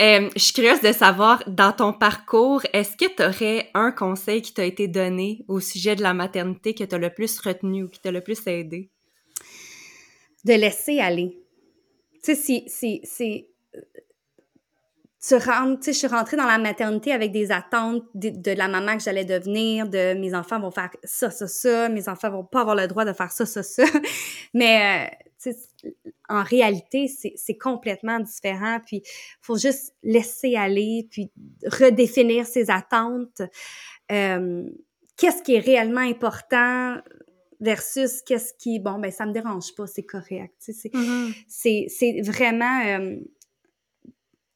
Euh, 0.00 0.30
je 0.34 0.40
suis 0.40 0.54
curieuse 0.54 0.80
de 0.80 0.92
savoir, 0.92 1.42
dans 1.46 1.72
ton 1.72 1.92
parcours, 1.92 2.62
est-ce 2.72 2.96
que 2.96 3.14
tu 3.14 3.22
aurais 3.22 3.70
un 3.74 3.92
conseil 3.92 4.40
qui 4.40 4.54
t'a 4.54 4.64
été 4.64 4.88
donné 4.88 5.44
au 5.48 5.60
sujet 5.60 5.96
de 5.96 6.02
la 6.02 6.14
maternité 6.14 6.74
que 6.74 6.84
tu 6.84 6.94
as 6.94 6.98
le 6.98 7.10
plus 7.10 7.38
retenu 7.40 7.84
ou 7.84 7.88
qui 7.88 8.00
t'a 8.00 8.10
le 8.10 8.22
plus 8.22 8.46
aidé? 8.46 8.90
De 10.44 10.54
laisser 10.54 10.98
aller. 10.98 11.38
Tu 12.24 12.34
sais, 12.34 12.64
c'est 13.04 13.48
tu 15.26 15.36
rentres, 15.36 15.78
tu 15.78 15.84
sais, 15.84 15.92
je 15.92 15.98
suis 15.98 16.06
rentrée 16.08 16.36
dans 16.36 16.46
la 16.46 16.58
maternité 16.58 17.12
avec 17.12 17.30
des 17.30 17.52
attentes 17.52 18.02
de, 18.14 18.50
la 18.50 18.66
maman 18.66 18.96
que 18.96 19.04
j'allais 19.04 19.24
devenir, 19.24 19.88
de 19.88 20.14
mes 20.14 20.34
enfants 20.34 20.58
vont 20.58 20.72
faire 20.72 20.90
ça, 21.04 21.30
ça, 21.30 21.46
ça, 21.46 21.88
mes 21.88 22.08
enfants 22.08 22.30
vont 22.30 22.44
pas 22.44 22.62
avoir 22.62 22.74
le 22.74 22.88
droit 22.88 23.04
de 23.04 23.12
faire 23.12 23.30
ça, 23.30 23.46
ça, 23.46 23.62
ça. 23.62 23.84
Mais, 24.54 25.06
euh, 25.06 25.30
en 26.28 26.42
réalité, 26.42 27.08
c'est 27.08 27.56
complètement 27.56 28.20
différent. 28.20 28.78
Puis, 28.84 29.02
faut 29.40 29.58
juste 29.58 29.94
laisser 30.02 30.56
aller, 30.56 31.06
puis 31.10 31.30
redéfinir 31.66 32.46
ses 32.46 32.70
attentes. 32.70 33.42
Euh, 34.10 34.64
qu'est-ce 35.16 35.42
qui 35.42 35.54
est 35.54 35.60
réellement 35.60 36.00
important 36.00 36.96
versus 37.60 38.22
qu'est-ce 38.22 38.54
qui, 38.54 38.78
bon, 38.78 38.98
ben, 38.98 39.10
ça 39.10 39.26
me 39.26 39.32
dérange 39.32 39.74
pas, 39.74 39.86
c'est 39.86 40.02
correct. 40.02 40.54
C'est 40.58 40.90
mm-hmm. 40.92 42.24
vraiment... 42.24 42.84
Euh, 42.86 43.16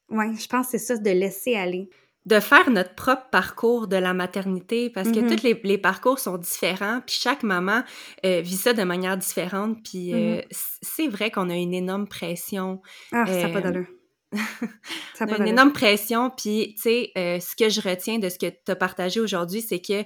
oui, 0.09 0.37
je 0.37 0.47
pense 0.47 0.67
que 0.67 0.77
c'est 0.77 0.85
ça, 0.85 0.97
de 0.97 1.09
laisser 1.09 1.55
aller. 1.55 1.89
De 2.27 2.39
faire 2.39 2.69
notre 2.69 2.93
propre 2.93 3.29
parcours 3.31 3.87
de 3.87 3.95
la 3.95 4.13
maternité, 4.13 4.89
parce 4.89 5.09
que 5.09 5.19
mm-hmm. 5.19 5.35
tous 5.35 5.43
les, 5.43 5.61
les, 5.63 5.77
parcours 5.77 6.19
sont 6.19 6.37
différents, 6.37 7.01
puis 7.05 7.15
chaque 7.19 7.41
maman 7.41 7.83
euh, 8.25 8.41
vit 8.41 8.57
ça 8.57 8.73
de 8.73 8.83
manière 8.83 9.17
différente, 9.17 9.77
puis 9.83 10.13
euh, 10.13 10.41
mm-hmm. 10.41 10.77
c'est 10.81 11.07
vrai 11.07 11.31
qu'on 11.31 11.49
a 11.49 11.55
une 11.55 11.73
énorme 11.73 12.07
pression. 12.07 12.81
Ah, 13.11 13.25
ça 13.25 13.47
n'a 13.47 13.49
pas 13.49 13.59
euh, 13.59 13.61
d'allure. 13.61 13.87
ça 15.15 15.25
a 15.25 15.37
une 15.37 15.47
énorme 15.47 15.71
pression, 15.71 16.29
puis 16.29 16.75
tu 16.75 16.81
sais, 16.81 17.11
ce 17.15 17.55
que 17.55 17.69
je 17.69 17.81
retiens 17.81 18.19
de 18.19 18.29
ce 18.29 18.37
que 18.37 18.47
tu 18.47 18.71
as 18.71 18.75
partagé 18.75 19.19
aujourd'hui, 19.19 19.61
c'est 19.61 19.79
que 19.79 20.03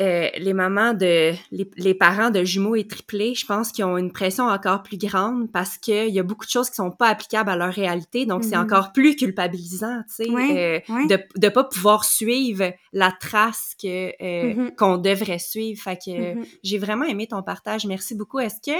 euh, 0.00 0.28
les 0.38 0.54
mamans 0.54 0.94
de 0.94 1.32
les, 1.50 1.94
parents 1.94 2.30
de 2.30 2.42
jumeaux 2.42 2.74
et 2.74 2.86
triplés, 2.86 3.34
je 3.34 3.44
pense 3.44 3.70
qu'ils 3.70 3.84
ont 3.84 3.98
une 3.98 4.12
pression 4.12 4.46
encore 4.46 4.82
plus 4.82 4.96
grande 4.96 5.50
parce 5.52 5.76
qu'il 5.76 6.08
y 6.08 6.18
a 6.18 6.22
beaucoup 6.22 6.46
de 6.46 6.50
choses 6.50 6.70
qui 6.70 6.76
sont 6.76 6.90
pas 6.90 7.08
applicables 7.08 7.50
à 7.50 7.56
leur 7.56 7.72
réalité, 7.72 8.24
donc 8.24 8.44
c'est 8.44 8.52
mm-hmm. 8.52 8.62
encore 8.62 8.92
plus 8.92 9.14
culpabilisant, 9.14 10.00
tu 10.08 10.24
sais, 10.24 10.30
euh, 10.30 11.06
de 11.06 11.18
de 11.36 11.48
pas 11.50 11.64
pouvoir 11.64 12.04
suivre 12.04 12.72
la 12.92 13.12
trace 13.12 13.74
que 13.80 14.08
euh, 14.22 14.54
mm-hmm. 14.54 14.74
qu'on 14.76 14.96
devrait 14.96 15.38
suivre. 15.38 15.82
Fait 15.82 15.96
que 15.96 16.10
mm-hmm. 16.10 16.46
j'ai 16.62 16.78
vraiment 16.78 17.04
aimé 17.04 17.26
ton 17.26 17.42
partage. 17.42 17.84
Merci 17.84 18.14
beaucoup. 18.14 18.38
Est-ce 18.38 18.60
que 18.60 18.78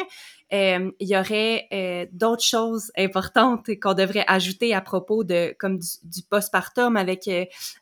il 0.53 0.93
y 1.01 1.17
aurait 1.17 2.09
d'autres 2.13 2.45
choses 2.45 2.91
importantes 2.97 3.67
qu'on 3.81 3.95
devrait 3.95 4.25
ajouter 4.27 4.75
à 4.75 4.81
propos 4.81 5.25
de 5.25 5.55
comme 5.59 5.79
du, 5.79 5.89
du 6.03 6.23
postpartum 6.23 6.97
avec 6.97 7.29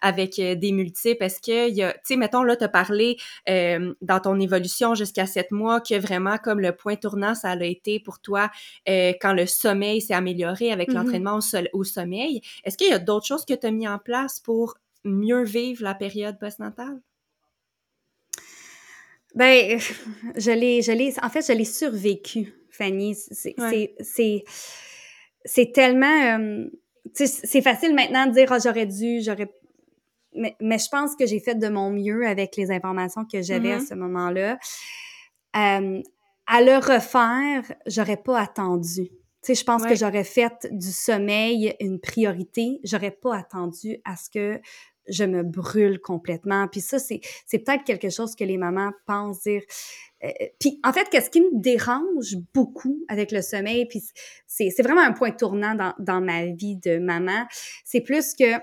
avec 0.00 0.36
des 0.36 0.72
multiples 0.72 1.24
Est-ce 1.24 1.40
que 1.40 1.70
y 1.70 1.82
a, 1.82 1.92
tu 1.92 2.00
sais, 2.04 2.16
mettons 2.16 2.42
là, 2.42 2.56
as 2.60 2.68
parlé 2.68 3.18
euh, 3.48 3.94
dans 4.02 4.20
ton 4.20 4.38
évolution 4.40 4.94
jusqu'à 4.94 5.26
sept 5.26 5.50
mois, 5.50 5.80
que 5.80 5.98
vraiment 5.98 6.38
comme 6.38 6.60
le 6.60 6.72
point 6.72 6.96
tournant, 6.96 7.34
ça 7.34 7.50
a 7.50 7.64
été 7.64 8.00
pour 8.00 8.20
toi 8.20 8.50
euh, 8.88 9.12
quand 9.20 9.32
le 9.32 9.46
sommeil 9.46 10.00
s'est 10.00 10.14
amélioré 10.14 10.72
avec 10.72 10.88
mm-hmm. 10.88 10.94
l'entraînement 10.94 11.38
au, 11.72 11.84
sommeil. 11.84 12.42
Est-ce 12.64 12.76
qu'il 12.76 12.88
y 12.88 12.92
a 12.92 12.98
d'autres 12.98 13.26
choses 13.26 13.44
que 13.44 13.54
tu 13.54 13.66
as 13.66 13.70
mis 13.70 13.88
en 13.88 13.98
place 13.98 14.40
pour 14.40 14.76
mieux 15.04 15.44
vivre 15.44 15.82
la 15.82 15.94
période 15.94 16.38
postnatale? 16.38 17.00
Ben, 19.34 19.78
je 20.36 20.50
l'ai, 20.50 20.82
je 20.82 20.92
l'ai, 20.92 21.14
en 21.22 21.28
fait, 21.28 21.46
je 21.46 21.52
l'ai 21.52 21.64
survécu, 21.64 22.54
Fanny. 22.79 23.14
C'est, 23.14 24.45
c'est, 25.45 25.72
tellement, 25.72 26.39
euh, 26.39 26.66
c'est 27.12 27.62
facile 27.62 27.95
maintenant 27.95 28.26
de 28.26 28.33
dire, 28.33 28.49
oh, 28.51 28.59
j'aurais 28.62 28.87
dû, 28.87 29.20
j'aurais 29.22 29.51
mais, 30.35 30.79
je 30.79 30.89
pense 30.89 31.16
que 31.16 31.26
j'ai 31.26 31.41
fait 31.41 31.55
de 31.55 31.68
mon 31.68 31.91
mieux 31.91 32.26
avec 32.26 32.57
les 32.57 32.70
informations 32.70 33.24
que 33.24 33.43
j'avais 33.43 33.72
à 33.72 33.79
mm-hmm. 33.79 33.89
ce 33.89 33.95
moment-là. 33.95 34.59
Euh, 35.57 36.03
à 36.47 36.62
le 36.62 36.76
refaire, 36.76 37.76
j'aurais 37.87 38.16
pas 38.16 38.41
attendu. 38.41 39.09
Tu 39.43 39.55
sais, 39.55 39.55
je 39.55 39.64
pense 39.64 39.85
que 39.85 39.95
j'aurais 39.95 40.24
fait 40.24 40.68
du 40.70 40.91
sommeil 40.91 41.74
une 41.81 42.01
priorité. 42.01 42.81
J'aurais 42.85 43.11
pas 43.11 43.37
attendu 43.37 43.99
à 44.05 44.16
ce 44.16 44.31
que 44.31 44.61
je 45.09 45.24
me 45.24 45.42
brûle 45.42 46.00
complètement. 46.00 46.68
Puis 46.68 46.80
ça, 46.80 46.98
c'est, 46.98 47.20
c'est 47.46 47.59
peut-être 47.59 47.84
quelque 47.84 48.11
chose 48.11 48.34
que 48.34 48.44
les 48.44 48.56
mamans 48.56 48.92
pensent 49.06 49.42
dire. 49.42 49.62
Euh, 50.24 50.28
puis 50.59 50.80
en 50.84 50.92
fait, 50.92 51.09
qu'est-ce 51.11 51.30
qui 51.30 51.40
me 51.40 51.50
dérange 51.52 52.36
beaucoup 52.52 53.04
avec 53.09 53.30
le 53.30 53.42
sommeil, 53.42 53.86
puis 53.86 54.02
c'est, 54.46 54.70
c'est 54.70 54.82
vraiment 54.82 55.02
un 55.02 55.12
point 55.12 55.30
tournant 55.30 55.74
dans, 55.74 55.94
dans 55.98 56.20
ma 56.20 56.46
vie 56.46 56.76
de 56.76 56.98
maman, 56.98 57.46
c'est 57.84 58.00
plus 58.00 58.34
que 58.34 58.59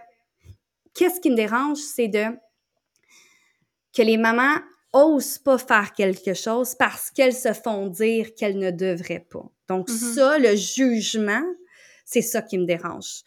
qu'est-ce 0.94 1.20
qui 1.22 1.30
me 1.30 1.36
dérange, 1.36 1.78
c'est 1.78 2.08
de 2.08 2.26
que 3.96 4.02
les 4.02 4.18
mamans 4.18 4.58
osent 4.92 5.38
pas 5.38 5.58
faire 5.58 5.94
quelque 5.94 6.34
chose 6.34 6.76
parce 6.76 7.10
qu'elles 7.12 7.34
se 7.34 7.54
font 7.54 7.88
dire 7.88 8.34
qu'elles 8.36 8.58
ne 8.58 8.72
devraient 8.72 9.26
pas. 9.30 9.46
Donc 9.70 9.90
mm-hmm. 9.90 10.14
ça, 10.16 10.38
le 10.38 10.56
jugement, 10.56 11.44
c'est 12.06 12.22
ça 12.22 12.42
qui 12.42 12.58
me 12.58 12.66
dérange. 12.66 13.24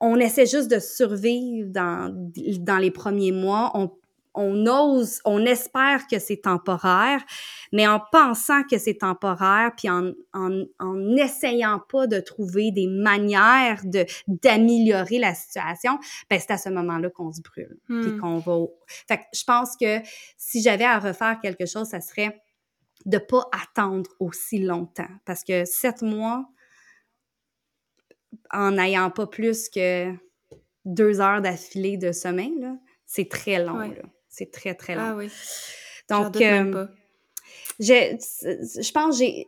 On 0.00 0.18
essaie 0.18 0.46
juste 0.46 0.70
de 0.70 0.78
survivre 0.78 1.68
dans, 1.70 2.12
dans 2.60 2.78
les 2.78 2.90
premiers 2.90 3.32
mois. 3.32 3.70
On 3.74 3.90
on 4.34 4.66
ose, 4.66 5.20
on 5.24 5.46
espère 5.46 6.06
que 6.08 6.18
c'est 6.18 6.38
temporaire, 6.42 7.24
mais 7.72 7.86
en 7.86 8.00
pensant 8.12 8.64
que 8.64 8.78
c'est 8.78 8.98
temporaire, 8.98 9.70
puis 9.76 9.88
en, 9.88 10.10
en, 10.32 10.64
en 10.80 11.16
essayant 11.16 11.80
pas 11.88 12.06
de 12.06 12.18
trouver 12.20 12.72
des 12.72 12.88
manières 12.88 13.80
de 13.84 14.04
d'améliorer 14.26 15.18
la 15.18 15.34
situation, 15.34 15.98
ben 16.28 16.40
c'est 16.40 16.50
à 16.50 16.58
ce 16.58 16.68
moment-là 16.70 17.10
qu'on 17.10 17.32
se 17.32 17.40
brûle, 17.40 17.78
puis 17.86 18.12
hmm. 18.12 18.20
qu'on 18.20 18.38
va. 18.38 18.66
Fait 19.08 19.18
que 19.18 19.22
je 19.32 19.44
pense 19.44 19.76
que 19.76 20.00
si 20.36 20.62
j'avais 20.62 20.84
à 20.84 20.98
refaire 20.98 21.38
quelque 21.40 21.66
chose, 21.66 21.88
ça 21.88 22.00
serait 22.00 22.40
de 23.06 23.18
pas 23.18 23.48
attendre 23.52 24.10
aussi 24.18 24.58
longtemps, 24.58 25.10
parce 25.24 25.44
que 25.44 25.64
sept 25.64 26.02
mois, 26.02 26.44
en 28.50 28.72
n'ayant 28.72 29.10
pas 29.10 29.26
plus 29.26 29.68
que 29.68 30.12
deux 30.84 31.20
heures 31.20 31.40
d'affilée 31.40 31.96
de 31.96 32.12
sommeil, 32.12 32.54
c'est 33.06 33.28
très 33.28 33.62
long. 33.62 33.92
C'est 34.28 34.50
très, 34.50 34.74
très 34.74 34.96
long. 34.96 35.02
Ah 35.04 35.14
oui. 35.16 35.30
Donc, 36.10 36.36
euh, 36.36 36.86
je 37.78 38.92
pense 38.92 39.18
que 39.18 39.24
j'ai 39.24 39.46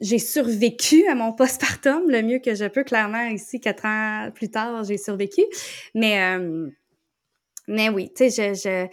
j'ai 0.00 0.18
survécu 0.18 1.06
à 1.06 1.14
mon 1.14 1.32
postpartum 1.32 2.08
le 2.08 2.22
mieux 2.22 2.38
que 2.38 2.54
je 2.54 2.64
peux. 2.64 2.82
Clairement, 2.84 3.26
ici, 3.26 3.60
quatre 3.60 3.84
ans 3.84 4.30
plus 4.34 4.50
tard, 4.50 4.84
j'ai 4.84 4.96
survécu. 4.96 5.42
Mais, 5.94 6.22
euh, 6.22 6.70
mais 7.68 7.90
oui, 7.90 8.10
tu 8.14 8.30
sais, 8.30 8.54
je 8.54 8.88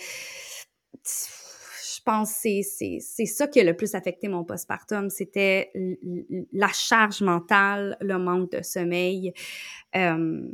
pense 2.08 2.32
c'est 2.32 3.26
ça 3.26 3.48
qui 3.48 3.60
a 3.60 3.66
le 3.66 3.76
plus 3.76 3.94
affecté 3.94 4.30
mon 4.30 4.46
postpartum. 4.46 5.10
C'était 5.10 5.74
la 6.54 6.70
charge 6.70 7.22
mentale, 7.22 7.98
le 8.00 8.18
manque 8.18 8.54
de 8.54 8.64
sommeil. 8.64 9.34
Euh, 9.96 10.48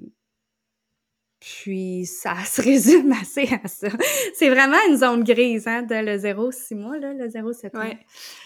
puis 1.43 2.05
ça 2.05 2.35
se 2.45 2.61
résume 2.61 3.13
assez 3.21 3.49
à 3.63 3.67
ça. 3.67 3.87
C'est 4.33 4.49
vraiment 4.49 4.77
une 4.87 4.97
zone 4.97 5.23
grise, 5.23 5.67
hein, 5.67 5.81
de 5.81 5.95
le 5.95 6.17
0-6 6.17 6.75
mois, 6.75 6.97
là, 6.97 7.13
le 7.13 7.27
0-7 7.27 7.73
mois. 7.73 7.83
Ouais. 7.83 7.97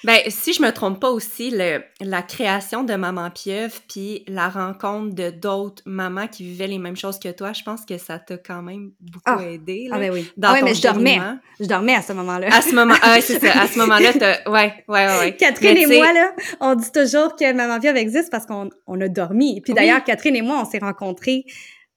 Ben, 0.04 0.20
si 0.30 0.54
je 0.54 0.62
me 0.62 0.72
trompe 0.72 1.00
pas 1.00 1.10
aussi, 1.10 1.52
le, 1.52 1.84
la 2.02 2.22
création 2.24 2.84
de 2.84 2.96
Maman 2.96 3.30
Pieuvre, 3.30 3.76
puis 3.88 4.24
la 4.28 4.50
rencontre 4.50 5.14
de 5.14 5.30
d'autres 5.30 5.84
mamans 5.86 6.28
qui 6.28 6.44
vivaient 6.44 6.68
les 6.68 6.80
mêmes 6.80 6.98
choses 6.98 7.20
que 7.20 7.30
toi, 7.30 7.54
je 7.54 7.64
pense 7.64 7.86
que 7.86 7.98
ça 7.98 8.18
t'a 8.18 8.38
quand 8.38 8.64
même 8.64 8.92
beaucoup 9.00 9.24
ah. 9.26 9.44
aidé. 9.44 9.88
Là, 9.90 9.98
ah 9.98 10.00
ben 10.00 10.12
oui. 10.12 10.32
Dans 10.36 10.50
ah 10.50 10.62
mais 10.64 10.74
je 10.74 10.82
dormais. 10.82 11.20
Je 11.60 11.66
dormais 11.66 11.96
à 11.96 12.02
ce 12.02 12.14
moment-là. 12.14 12.48
À 12.52 12.62
ce 12.62 12.74
moment, 12.74 12.96
ah, 13.02 13.22
c'est 13.22 13.40
ça. 13.40 13.62
À 13.62 13.68
ce 13.68 13.78
moment-là, 13.80 14.14
t'as, 14.14 14.50
ouais, 14.50 14.74
ouais, 14.88 15.20
ouais, 15.20 15.36
Catherine 15.36 15.78
et 15.78 15.98
moi, 15.98 16.14
là, 16.14 16.34
on 16.60 16.74
dit 16.74 16.92
toujours 16.92 17.36
que 17.36 17.52
Maman 17.54 17.80
Pieuvre 17.80 17.98
existe 17.98 18.32
parce 18.32 18.48
qu'on 18.48 18.70
on 18.88 19.00
a 19.02 19.08
dormi. 19.08 19.62
Puis 19.62 19.74
d'ailleurs, 19.74 20.04
Catherine 20.04 20.36
et 20.36 20.42
moi, 20.42 20.60
on 20.62 20.66
s'est 20.66 20.80
rencontrés 20.80 21.46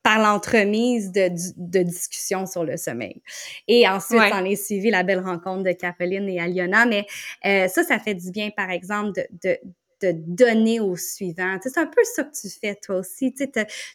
par 0.02 0.18
l'entremise 0.18 1.12
de, 1.12 1.28
de 1.56 1.82
discussions 1.82 2.46
sur 2.46 2.64
le 2.64 2.76
sommeil. 2.76 3.22
Et 3.68 3.86
ensuite, 3.88 4.20
on 4.32 4.44
est 4.44 4.56
suivi 4.56 4.90
la 4.90 5.02
belle 5.02 5.20
rencontre 5.20 5.62
de 5.64 5.72
Caroline 5.72 6.28
et 6.28 6.40
Aliona. 6.40 6.86
Mais 6.86 7.06
euh, 7.44 7.68
ça, 7.68 7.84
ça 7.84 7.98
fait 7.98 8.14
du 8.14 8.30
bien, 8.30 8.50
par 8.50 8.70
exemple, 8.70 9.12
de, 9.12 9.26
de, 9.44 9.58
de 10.02 10.12
donner 10.16 10.80
au 10.80 10.96
suivant. 10.96 11.58
c'est 11.62 11.76
un 11.76 11.86
peu 11.86 12.02
ça 12.04 12.24
que 12.24 12.30
tu 12.34 12.48
fais, 12.48 12.74
toi 12.76 12.96
aussi. 12.96 13.34
Tu 13.34 13.46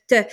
sais, 0.08 0.28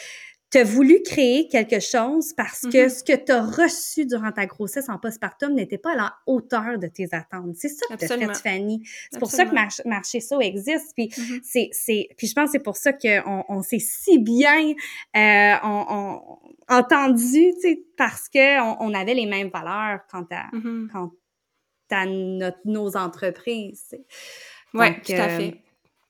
tu 0.52 0.58
as 0.58 0.64
voulu 0.64 1.00
créer 1.02 1.48
quelque 1.48 1.80
chose 1.80 2.34
parce 2.36 2.60
que 2.60 2.86
mm-hmm. 2.86 2.88
ce 2.90 3.02
que 3.02 3.16
tu 3.16 3.32
as 3.32 3.42
reçu 3.42 4.04
durant 4.04 4.32
ta 4.32 4.44
grossesse 4.44 4.90
en 4.90 4.98
postpartum 4.98 5.54
n'était 5.54 5.78
pas 5.78 5.92
à 5.92 5.96
la 5.96 6.14
hauteur 6.26 6.78
de 6.78 6.88
tes 6.88 7.08
attentes. 7.12 7.56
C'est 7.56 7.70
ça 7.70 7.86
que 7.88 8.04
tu 8.04 8.12
as 8.12 8.18
fait, 8.18 8.50
Fanny. 8.50 8.86
C'est 9.10 9.18
pour 9.18 9.30
ça 9.30 9.46
que 9.46 9.88
Marché 9.88 10.20
So 10.20 10.42
existe. 10.42 10.92
Puis, 10.94 11.08
mm-hmm. 11.08 12.14
puis 12.16 12.26
je 12.26 12.34
pense 12.34 12.46
que 12.46 12.52
c'est 12.52 12.62
pour 12.62 12.76
ça 12.76 12.92
qu'on 12.92 13.44
on, 13.48 13.62
s'est 13.62 13.78
si 13.78 14.18
bien 14.18 14.74
euh, 15.16 15.54
on, 15.64 15.86
on, 15.88 16.74
entendu, 16.74 17.54
parce 17.96 18.28
qu'on 18.28 18.76
on 18.80 18.92
avait 18.92 19.14
les 19.14 19.26
mêmes 19.26 19.48
valeurs 19.48 20.00
quant 20.10 20.26
à, 20.30 20.50
quant 20.92 21.12
à 21.90 22.04
notre, 22.04 22.60
nos 22.66 22.94
entreprises. 22.98 23.96
Oui, 24.74 24.86
tout 25.02 25.12
à 25.12 25.28
euh, 25.28 25.38
fait. 25.38 25.62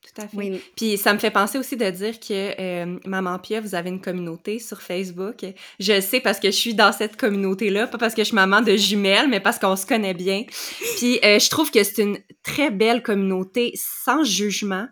Tout 0.03 0.21
à 0.21 0.27
fait. 0.27 0.61
Puis 0.75 0.97
ça 0.97 1.13
me 1.13 1.19
fait 1.19 1.31
penser 1.31 1.57
aussi 1.57 1.77
de 1.77 1.89
dire 1.89 2.19
que 2.19 2.59
euh, 2.59 2.99
Maman 3.05 3.39
Pia, 3.39 3.61
vous 3.61 3.73
avez 3.73 3.89
une 3.89 4.01
communauté 4.01 4.59
sur 4.59 4.81
Facebook. 4.81 5.45
Je 5.79 6.01
sais 6.01 6.19
parce 6.19 6.39
que 6.39 6.47
je 6.51 6.55
suis 6.55 6.73
dans 6.73 6.91
cette 6.91 7.17
communauté-là, 7.17 7.87
pas 7.87 7.97
parce 7.97 8.13
que 8.13 8.21
je 8.21 8.27
suis 8.27 8.35
maman 8.35 8.61
de 8.61 8.75
jumelles, 8.75 9.29
mais 9.29 9.39
parce 9.39 9.59
qu'on 9.59 9.75
se 9.75 9.85
connaît 9.85 10.13
bien. 10.13 10.43
Puis 10.97 11.19
euh, 11.23 11.39
je 11.39 11.49
trouve 11.49 11.71
que 11.71 11.83
c'est 11.83 12.01
une 12.01 12.17
très 12.43 12.69
belle 12.69 13.01
communauté 13.01 13.71
sans 13.75 14.23
jugement. 14.23 14.87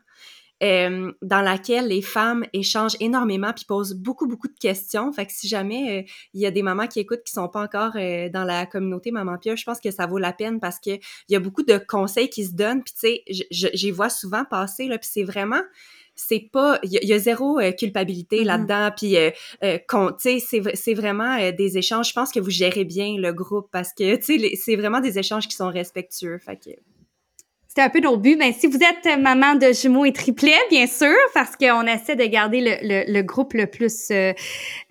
Euh, 0.61 1.11
dans 1.23 1.41
laquelle 1.41 1.87
les 1.87 2.03
femmes 2.03 2.45
échangent 2.53 2.95
énormément 2.99 3.51
puis 3.51 3.65
posent 3.65 3.95
beaucoup 3.95 4.27
beaucoup 4.27 4.47
de 4.47 4.57
questions. 4.59 5.11
Fait 5.11 5.25
que 5.25 5.31
si 5.33 5.47
jamais 5.47 6.01
euh, 6.01 6.11
il 6.35 6.41
y 6.41 6.45
a 6.45 6.51
des 6.51 6.61
mamans 6.61 6.85
qui 6.85 6.99
écoutent 6.99 7.23
qui 7.23 7.33
sont 7.33 7.47
pas 7.49 7.63
encore 7.63 7.93
euh, 7.95 8.29
dans 8.29 8.43
la 8.43 8.67
communauté 8.67 9.09
Maman 9.09 9.39
Pia, 9.39 9.55
je 9.55 9.63
pense 9.63 9.79
que 9.79 9.89
ça 9.89 10.05
vaut 10.05 10.19
la 10.19 10.33
peine 10.33 10.59
parce 10.59 10.79
que 10.79 10.91
il 10.91 11.29
y 11.29 11.35
a 11.35 11.39
beaucoup 11.39 11.63
de 11.63 11.79
conseils 11.79 12.29
qui 12.29 12.45
se 12.45 12.53
donnent 12.53 12.83
puis 12.83 12.93
tu 12.93 12.99
sais, 12.99 13.69
j'y 13.73 13.89
vois 13.89 14.09
souvent 14.09 14.45
passer 14.45 14.87
là 14.87 14.99
puis 14.99 15.09
c'est 15.11 15.23
vraiment 15.23 15.61
c'est 16.13 16.47
pas 16.51 16.79
il 16.83 16.91
y, 16.91 17.13
a 17.13 17.17
zéro 17.17 17.59
culpabilité 17.75 18.43
mm-hmm. 18.43 18.45
là-dedans 18.45 18.91
puis 18.95 19.15
tu 20.19 20.39
sais 20.39 20.75
c'est 20.75 20.93
vraiment 20.93 21.37
des 21.51 21.77
échanges 21.79 22.09
je 22.09 22.13
pense 22.13 22.31
que 22.31 22.39
vous 22.39 22.51
gérez 22.51 22.83
bien 22.83 23.15
le 23.17 23.33
groupe 23.33 23.69
parce 23.71 23.93
que 23.93 24.15
tu 24.17 24.39
sais 24.39 24.55
c'est 24.55 24.75
vraiment 24.75 24.99
des 24.99 25.17
échanges 25.17 25.47
qui 25.47 25.55
sont 25.55 25.69
respectueux 25.69 26.37
fait 26.37 26.57
que 26.57 26.69
c'était 27.71 27.83
un 27.83 27.89
peu 27.89 28.01
nos 28.01 28.17
buts. 28.17 28.35
Ben, 28.35 28.51
si 28.51 28.67
vous 28.67 28.79
êtes 28.79 29.17
maman 29.17 29.55
de 29.55 29.71
jumeaux 29.71 30.03
et 30.03 30.11
triplets, 30.11 30.59
bien 30.69 30.87
sûr, 30.87 31.15
parce 31.33 31.55
qu'on 31.55 31.87
essaie 31.87 32.17
de 32.17 32.25
garder 32.25 32.59
le, 32.59 33.09
le, 33.09 33.21
groupe 33.21 33.53
le 33.53 33.65
plus 33.65 34.11
euh, 34.11 34.33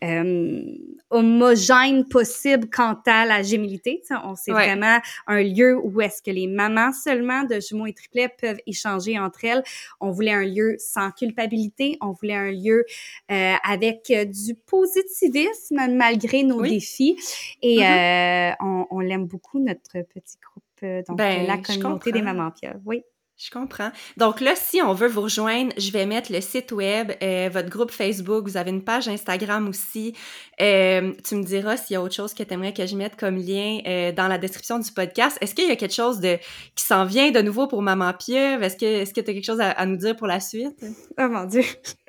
euh, 0.02 0.62
homogène 1.10 2.08
possible 2.08 2.70
quant 2.70 2.96
à 3.06 3.26
la 3.26 3.42
gémilité. 3.42 4.00
On 4.24 4.34
c'est 4.34 4.52
vraiment 4.52 4.98
un 5.26 5.42
lieu 5.42 5.76
où 5.76 6.00
est-ce 6.00 6.22
que 6.22 6.30
les 6.30 6.46
mamans 6.46 6.90
seulement 6.94 7.44
de 7.44 7.60
jumeaux 7.60 7.84
et 7.84 7.92
triplets 7.92 8.30
peuvent 8.40 8.60
échanger 8.66 9.18
entre 9.18 9.44
elles. 9.44 9.62
On 10.00 10.10
voulait 10.10 10.32
un 10.32 10.46
lieu 10.46 10.76
sans 10.78 11.10
culpabilité. 11.10 11.98
On 12.00 12.12
voulait 12.12 12.34
un 12.34 12.50
lieu 12.50 12.86
euh, 13.30 13.54
avec 13.62 14.10
du 14.10 14.54
positivisme 14.54 15.86
malgré 15.90 16.44
nos 16.44 16.62
défis. 16.62 17.18
Et 17.60 17.80
mm-hmm. 17.80 18.54
on, 18.60 18.86
on 18.90 19.00
l'aime 19.00 19.26
beaucoup, 19.26 19.58
notre 19.58 20.00
petit 20.14 20.38
groupe 20.42 20.64
euh, 20.69 20.69
donc 21.06 21.16
ben, 21.16 21.46
la 21.46 21.58
communauté 21.58 22.12
des 22.12 22.22
mamans 22.22 22.50
pieuvres. 22.50 22.80
Oui. 22.84 23.02
Je 23.42 23.50
comprends. 23.50 23.90
Donc 24.18 24.42
là, 24.42 24.52
si 24.54 24.82
on 24.82 24.92
veut 24.92 25.08
vous 25.08 25.22
rejoindre, 25.22 25.72
je 25.78 25.90
vais 25.92 26.04
mettre 26.04 26.30
le 26.30 26.42
site 26.42 26.72
web, 26.72 27.12
euh, 27.22 27.48
votre 27.50 27.70
groupe 27.70 27.90
Facebook, 27.90 28.46
vous 28.46 28.58
avez 28.58 28.68
une 28.68 28.84
page 28.84 29.08
Instagram 29.08 29.66
aussi. 29.66 30.14
Euh, 30.60 31.14
tu 31.24 31.36
me 31.36 31.42
diras 31.42 31.78
s'il 31.78 31.94
y 31.94 31.96
a 31.96 32.02
autre 32.02 32.14
chose 32.14 32.34
que 32.34 32.42
tu 32.42 32.52
aimerais 32.52 32.74
que 32.74 32.84
je 32.84 32.94
mette 32.96 33.16
comme 33.16 33.36
lien 33.36 33.78
dans 34.14 34.28
la 34.28 34.36
description 34.36 34.78
du 34.78 34.92
podcast. 34.92 35.38
Est-ce 35.40 35.54
qu'il 35.54 35.66
y 35.66 35.70
a 35.70 35.76
quelque 35.76 35.94
chose 35.94 36.20
de 36.20 36.36
qui 36.74 36.84
s'en 36.84 37.06
vient 37.06 37.30
de 37.30 37.40
nouveau 37.40 37.66
pour 37.66 37.80
Maman 37.80 38.12
Pieuvre? 38.12 38.62
Est-ce 38.62 38.76
que 38.76 38.84
est-ce 38.84 39.14
que 39.14 39.22
tu 39.22 39.30
as 39.30 39.32
quelque 39.32 39.46
chose 39.46 39.60
à, 39.60 39.86
nous 39.86 39.96
dire 39.96 40.16
pour 40.16 40.26
la 40.26 40.40
suite? 40.40 40.76
Oh 41.18 41.28
mon 41.30 41.46
Dieu! 41.46 41.62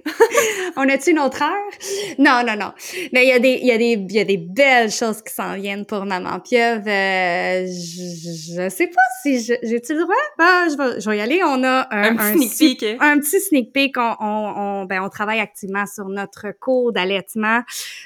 on 0.78 0.88
a-tu 0.89 1.12
une 1.12 1.20
autre 1.20 1.41
heure? 1.41 2.18
Non, 2.18 2.43
non, 2.45 2.56
non. 2.56 2.72
Mais 3.14 3.26
il 3.26 3.30
y 3.30 3.32
a 3.32 3.39
des, 3.39 3.60
il 3.62 3.68
y 3.68 3.72
a 3.72 3.78
des, 3.78 3.93
il 3.93 4.12
y 4.12 4.20
a 4.20 4.24
des 4.24 4.38
belles 4.38 4.91
choses 4.91 5.22
qui 5.22 5.34
s'en 5.34 5.56
viennent 5.56 5.86
pour 5.86 6.06
Maman 6.06 6.39
Pieuvre. 6.39 6.88
Euh, 6.88 7.66
je, 7.68 8.54
je 8.56 8.70
sais 8.70 8.88
pas 8.88 9.02
si 9.22 9.39
j'ai-tu 9.41 9.93
le 9.93 10.02
droit? 10.02 10.16
Ah, 10.39 10.68
je 10.70 10.78
vais, 10.78 11.02
je 11.02 11.10
vais 11.10 11.18
y 11.18 11.22
aller. 11.22 11.41
On 11.43 11.64
a 11.64 11.88
un, 11.91 12.18
un, 12.18 12.34
sneak 12.34 12.58
peek. 12.58 12.86
Un 12.99 13.20
petit 13.20 13.39
sneak 13.39 13.74
peek. 13.74 13.97
On, 13.97 14.16
on, 14.20 14.86
ben, 14.86 15.02
on 15.02 15.10
travaille 15.10 15.39
activement 15.39 15.86
sur 15.86 16.08
notre 16.08 16.52
cours 16.60 16.91
d'allaitement 16.91 17.62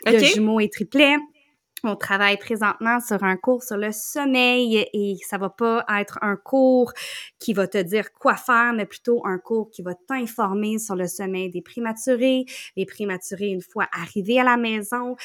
de 0.05 0.17
jumeaux 0.17 0.59
et 0.59 0.69
triplets. 0.69 1.17
On 1.85 1.95
travaille 1.95 2.37
présentement 2.37 2.99
sur 2.99 3.23
un 3.23 3.37
cours 3.37 3.61
sur 3.61 3.77
le 3.77 3.91
sommeil 3.91 4.87
et 4.91 5.17
ça 5.27 5.37
va 5.37 5.49
pas 5.49 5.85
être 5.99 6.17
un 6.21 6.35
cours 6.35 6.91
qui 7.39 7.53
va 7.53 7.67
te 7.67 7.77
dire 7.77 8.11
quoi 8.13 8.35
faire, 8.35 8.73
mais 8.73 8.85
plutôt 8.85 9.21
un 9.25 9.37
cours 9.37 9.69
qui 9.69 9.83
va 9.83 9.93
t'informer 9.93 10.79
sur 10.79 10.95
le 10.95 11.07
sommeil 11.07 11.51
des 11.51 11.61
prématurés, 11.61 12.45
les 12.75 12.85
prématurés 12.85 13.49
une 13.49 13.61
fois 13.61 13.87
arrivés 13.91 14.39
à 14.39 14.43
la 14.43 14.57
maison. 14.57 15.15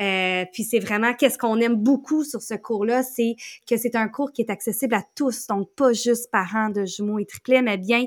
Euh, 0.00 0.44
puis 0.52 0.64
c'est 0.64 0.80
vraiment 0.80 1.14
qu'est-ce 1.14 1.38
qu'on 1.38 1.60
aime 1.60 1.76
beaucoup 1.76 2.24
sur 2.24 2.42
ce 2.42 2.54
cours-là, 2.54 3.02
c'est 3.04 3.36
que 3.68 3.76
c'est 3.76 3.94
un 3.94 4.08
cours 4.08 4.32
qui 4.32 4.42
est 4.42 4.50
accessible 4.50 4.94
à 4.94 5.04
tous, 5.14 5.46
donc 5.46 5.68
pas 5.76 5.92
juste 5.92 6.30
parents 6.32 6.70
de 6.70 6.84
jumeaux 6.84 7.18
et 7.18 7.26
triplets, 7.26 7.62
mais 7.62 7.78
bien 7.78 8.06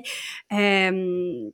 euh, 0.52 1.50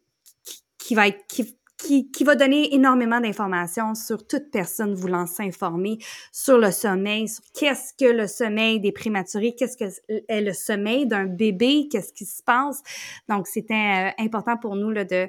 qui, 0.78 0.94
va 0.94 1.08
être 1.08 1.24
qui, 1.28 1.57
qui, 1.78 2.10
qui 2.10 2.24
va 2.24 2.34
donner 2.34 2.74
énormément 2.74 3.20
d'informations 3.20 3.94
sur 3.94 4.26
toute 4.26 4.50
personne 4.50 4.94
voulant 4.94 5.26
s'informer 5.26 5.98
sur 6.32 6.58
le 6.58 6.72
sommeil, 6.72 7.28
sur 7.28 7.44
qu'est-ce 7.54 7.94
que 7.94 8.10
le 8.10 8.26
sommeil 8.26 8.80
des 8.80 8.92
prématurés, 8.92 9.54
qu'est-ce 9.56 9.76
que 9.76 9.84
est 10.28 10.40
le 10.40 10.52
sommeil 10.52 11.06
d'un 11.06 11.26
bébé, 11.26 11.88
qu'est-ce 11.90 12.12
qui 12.12 12.26
se 12.26 12.42
passe. 12.42 12.82
Donc, 13.28 13.46
c'était 13.46 13.74
euh, 13.74 14.10
important 14.24 14.56
pour 14.56 14.74
nous 14.76 14.90
là, 14.90 15.04
de 15.04 15.28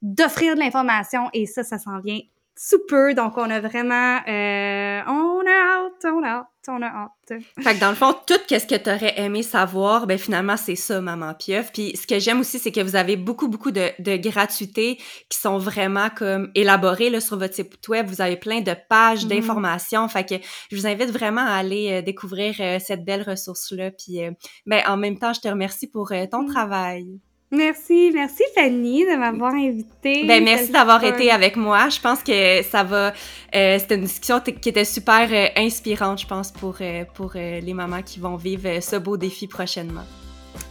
d'offrir 0.00 0.54
de 0.54 0.60
l'information 0.60 1.28
et 1.32 1.46
ça, 1.46 1.64
ça 1.64 1.78
s'en 1.78 2.00
vient 2.00 2.20
sous 2.58 2.80
peu. 2.88 3.14
Donc, 3.14 3.34
on 3.36 3.48
a 3.48 3.60
vraiment... 3.60 4.16
Euh, 4.26 5.00
on 5.06 5.40
a 5.46 5.86
hâte, 5.86 6.04
on 6.12 6.22
a 6.24 6.28
hâte, 6.28 6.46
on 6.66 6.82
a 6.82 6.86
hâte. 6.86 7.42
Fait 7.60 7.74
que 7.74 7.80
dans 7.80 7.90
le 7.90 7.94
fond, 7.94 8.12
tout 8.26 8.34
ce 8.48 8.66
que 8.66 8.74
tu 8.74 8.90
aurais 8.90 9.14
aimé 9.20 9.44
savoir, 9.44 10.08
ben 10.08 10.18
finalement, 10.18 10.56
c'est 10.56 10.74
ça, 10.74 11.00
Maman 11.00 11.34
Pieuf. 11.34 11.70
Puis 11.72 11.96
ce 11.96 12.06
que 12.06 12.18
j'aime 12.18 12.40
aussi, 12.40 12.58
c'est 12.58 12.72
que 12.72 12.80
vous 12.80 12.96
avez 12.96 13.16
beaucoup, 13.16 13.46
beaucoup 13.46 13.70
de, 13.70 13.90
de 14.00 14.16
gratuités 14.16 14.98
qui 15.28 15.38
sont 15.38 15.58
vraiment 15.58 16.08
comme 16.10 16.50
élaborées 16.56 17.10
là, 17.10 17.20
sur 17.20 17.38
votre 17.38 17.54
site 17.54 17.86
web. 17.88 18.08
Vous 18.08 18.20
avez 18.20 18.36
plein 18.36 18.60
de 18.60 18.74
pages 18.88 19.24
mm-hmm. 19.24 19.28
d'informations. 19.28 20.08
Fait 20.08 20.28
que 20.28 20.34
je 20.70 20.76
vous 20.76 20.86
invite 20.86 21.10
vraiment 21.10 21.46
à 21.46 21.52
aller 21.52 21.92
euh, 21.92 22.02
découvrir 22.02 22.56
euh, 22.58 22.78
cette 22.80 23.04
belle 23.04 23.22
ressource-là. 23.22 23.92
Puis 23.92 24.24
euh, 24.24 24.32
ben, 24.66 24.82
en 24.88 24.96
même 24.96 25.18
temps, 25.18 25.32
je 25.32 25.40
te 25.40 25.48
remercie 25.48 25.86
pour 25.86 26.12
ton 26.30 26.42
mm. 26.42 26.52
travail. 26.52 27.20
Merci, 27.50 28.10
merci 28.12 28.42
Fanny 28.54 29.06
de 29.06 29.16
m'avoir 29.16 29.54
invitée. 29.54 30.26
Ben 30.26 30.44
merci 30.44 30.70
d'avoir 30.70 31.02
été 31.02 31.30
avec 31.30 31.56
moi. 31.56 31.88
Je 31.88 31.98
pense 31.98 32.22
que 32.22 32.62
ça 32.62 32.82
va. 32.84 33.14
Euh, 33.54 33.78
C'était 33.78 33.94
une 33.94 34.02
discussion 34.02 34.38
qui 34.40 34.68
était 34.68 34.84
super 34.84 35.28
euh, 35.32 35.46
inspirante, 35.56 36.20
je 36.20 36.26
pense, 36.26 36.52
pour 36.52 36.76
euh, 36.82 37.04
pour 37.14 37.32
euh, 37.36 37.60
les 37.60 37.72
mamans 37.72 38.02
qui 38.02 38.20
vont 38.20 38.36
vivre 38.36 38.80
ce 38.82 38.96
beau 38.96 39.16
défi 39.16 39.46
prochainement. 39.46 40.04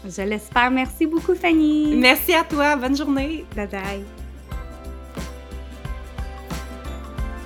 Je 0.05 0.21
l'espère. 0.21 0.69
Merci 0.69 1.07
beaucoup 1.07 1.33
Fanny. 1.33 1.95
Merci 1.95 2.35
à 2.35 2.43
toi. 2.43 2.75
Bonne 2.75 2.95
journée. 2.95 3.43
Bye 3.55 3.67
bye. 3.67 4.03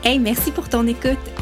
Hey, 0.03 0.19
merci 0.19 0.51
pour 0.51 0.67
ton 0.67 0.86
écoute. 0.88 1.40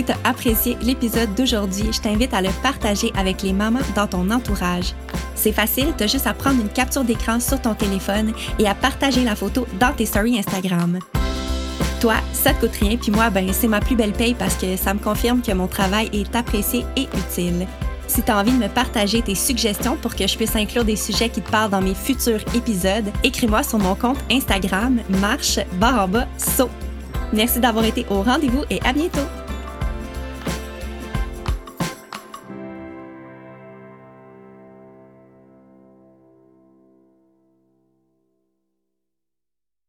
Si 0.00 0.06
tu 0.06 0.12
as 0.12 0.30
apprécié 0.30 0.78
l'épisode 0.80 1.34
d'aujourd'hui, 1.34 1.92
je 1.92 2.00
t'invite 2.00 2.32
à 2.32 2.40
le 2.40 2.48
partager 2.62 3.12
avec 3.18 3.42
les 3.42 3.52
mamans 3.52 3.80
dans 3.94 4.06
ton 4.06 4.30
entourage. 4.30 4.94
C'est 5.34 5.52
facile, 5.52 5.92
tu 5.98 6.04
as 6.04 6.06
juste 6.06 6.26
à 6.26 6.32
prendre 6.32 6.58
une 6.58 6.70
capture 6.70 7.04
d'écran 7.04 7.38
sur 7.38 7.60
ton 7.60 7.74
téléphone 7.74 8.32
et 8.58 8.66
à 8.66 8.74
partager 8.74 9.24
la 9.24 9.36
photo 9.36 9.66
dans 9.78 9.92
tes 9.92 10.06
stories 10.06 10.38
Instagram. 10.38 11.00
Toi, 12.00 12.14
ça 12.32 12.54
te 12.54 12.60
coûte 12.60 12.76
rien, 12.80 12.96
puis 12.96 13.12
moi, 13.12 13.28
ben, 13.28 13.52
c'est 13.52 13.68
ma 13.68 13.80
plus 13.80 13.94
belle 13.94 14.14
paye 14.14 14.32
parce 14.32 14.54
que 14.54 14.74
ça 14.74 14.94
me 14.94 15.00
confirme 15.00 15.42
que 15.42 15.52
mon 15.52 15.66
travail 15.66 16.08
est 16.14 16.34
apprécié 16.34 16.86
et 16.96 17.02
utile. 17.02 17.66
Si 18.06 18.22
tu 18.22 18.30
as 18.30 18.38
envie 18.38 18.52
de 18.52 18.56
me 18.56 18.68
partager 18.68 19.20
tes 19.20 19.34
suggestions 19.34 19.98
pour 19.98 20.16
que 20.16 20.26
je 20.26 20.34
puisse 20.34 20.56
inclure 20.56 20.86
des 20.86 20.96
sujets 20.96 21.28
qui 21.28 21.42
te 21.42 21.50
parlent 21.50 21.70
dans 21.70 21.82
mes 21.82 21.94
futurs 21.94 22.40
épisodes, 22.54 23.12
écris-moi 23.22 23.62
sur 23.62 23.78
mon 23.78 23.94
compte 23.94 24.18
Instagram 24.32 25.00
marche 25.20 25.60
barre 25.74 26.04
en 26.04 26.08
bas 26.08 26.26
saut. 26.38 26.70
Merci 27.34 27.60
d'avoir 27.60 27.84
été 27.84 28.06
au 28.08 28.22
rendez-vous 28.22 28.64
et 28.70 28.80
à 28.82 28.94
bientôt! 28.94 29.28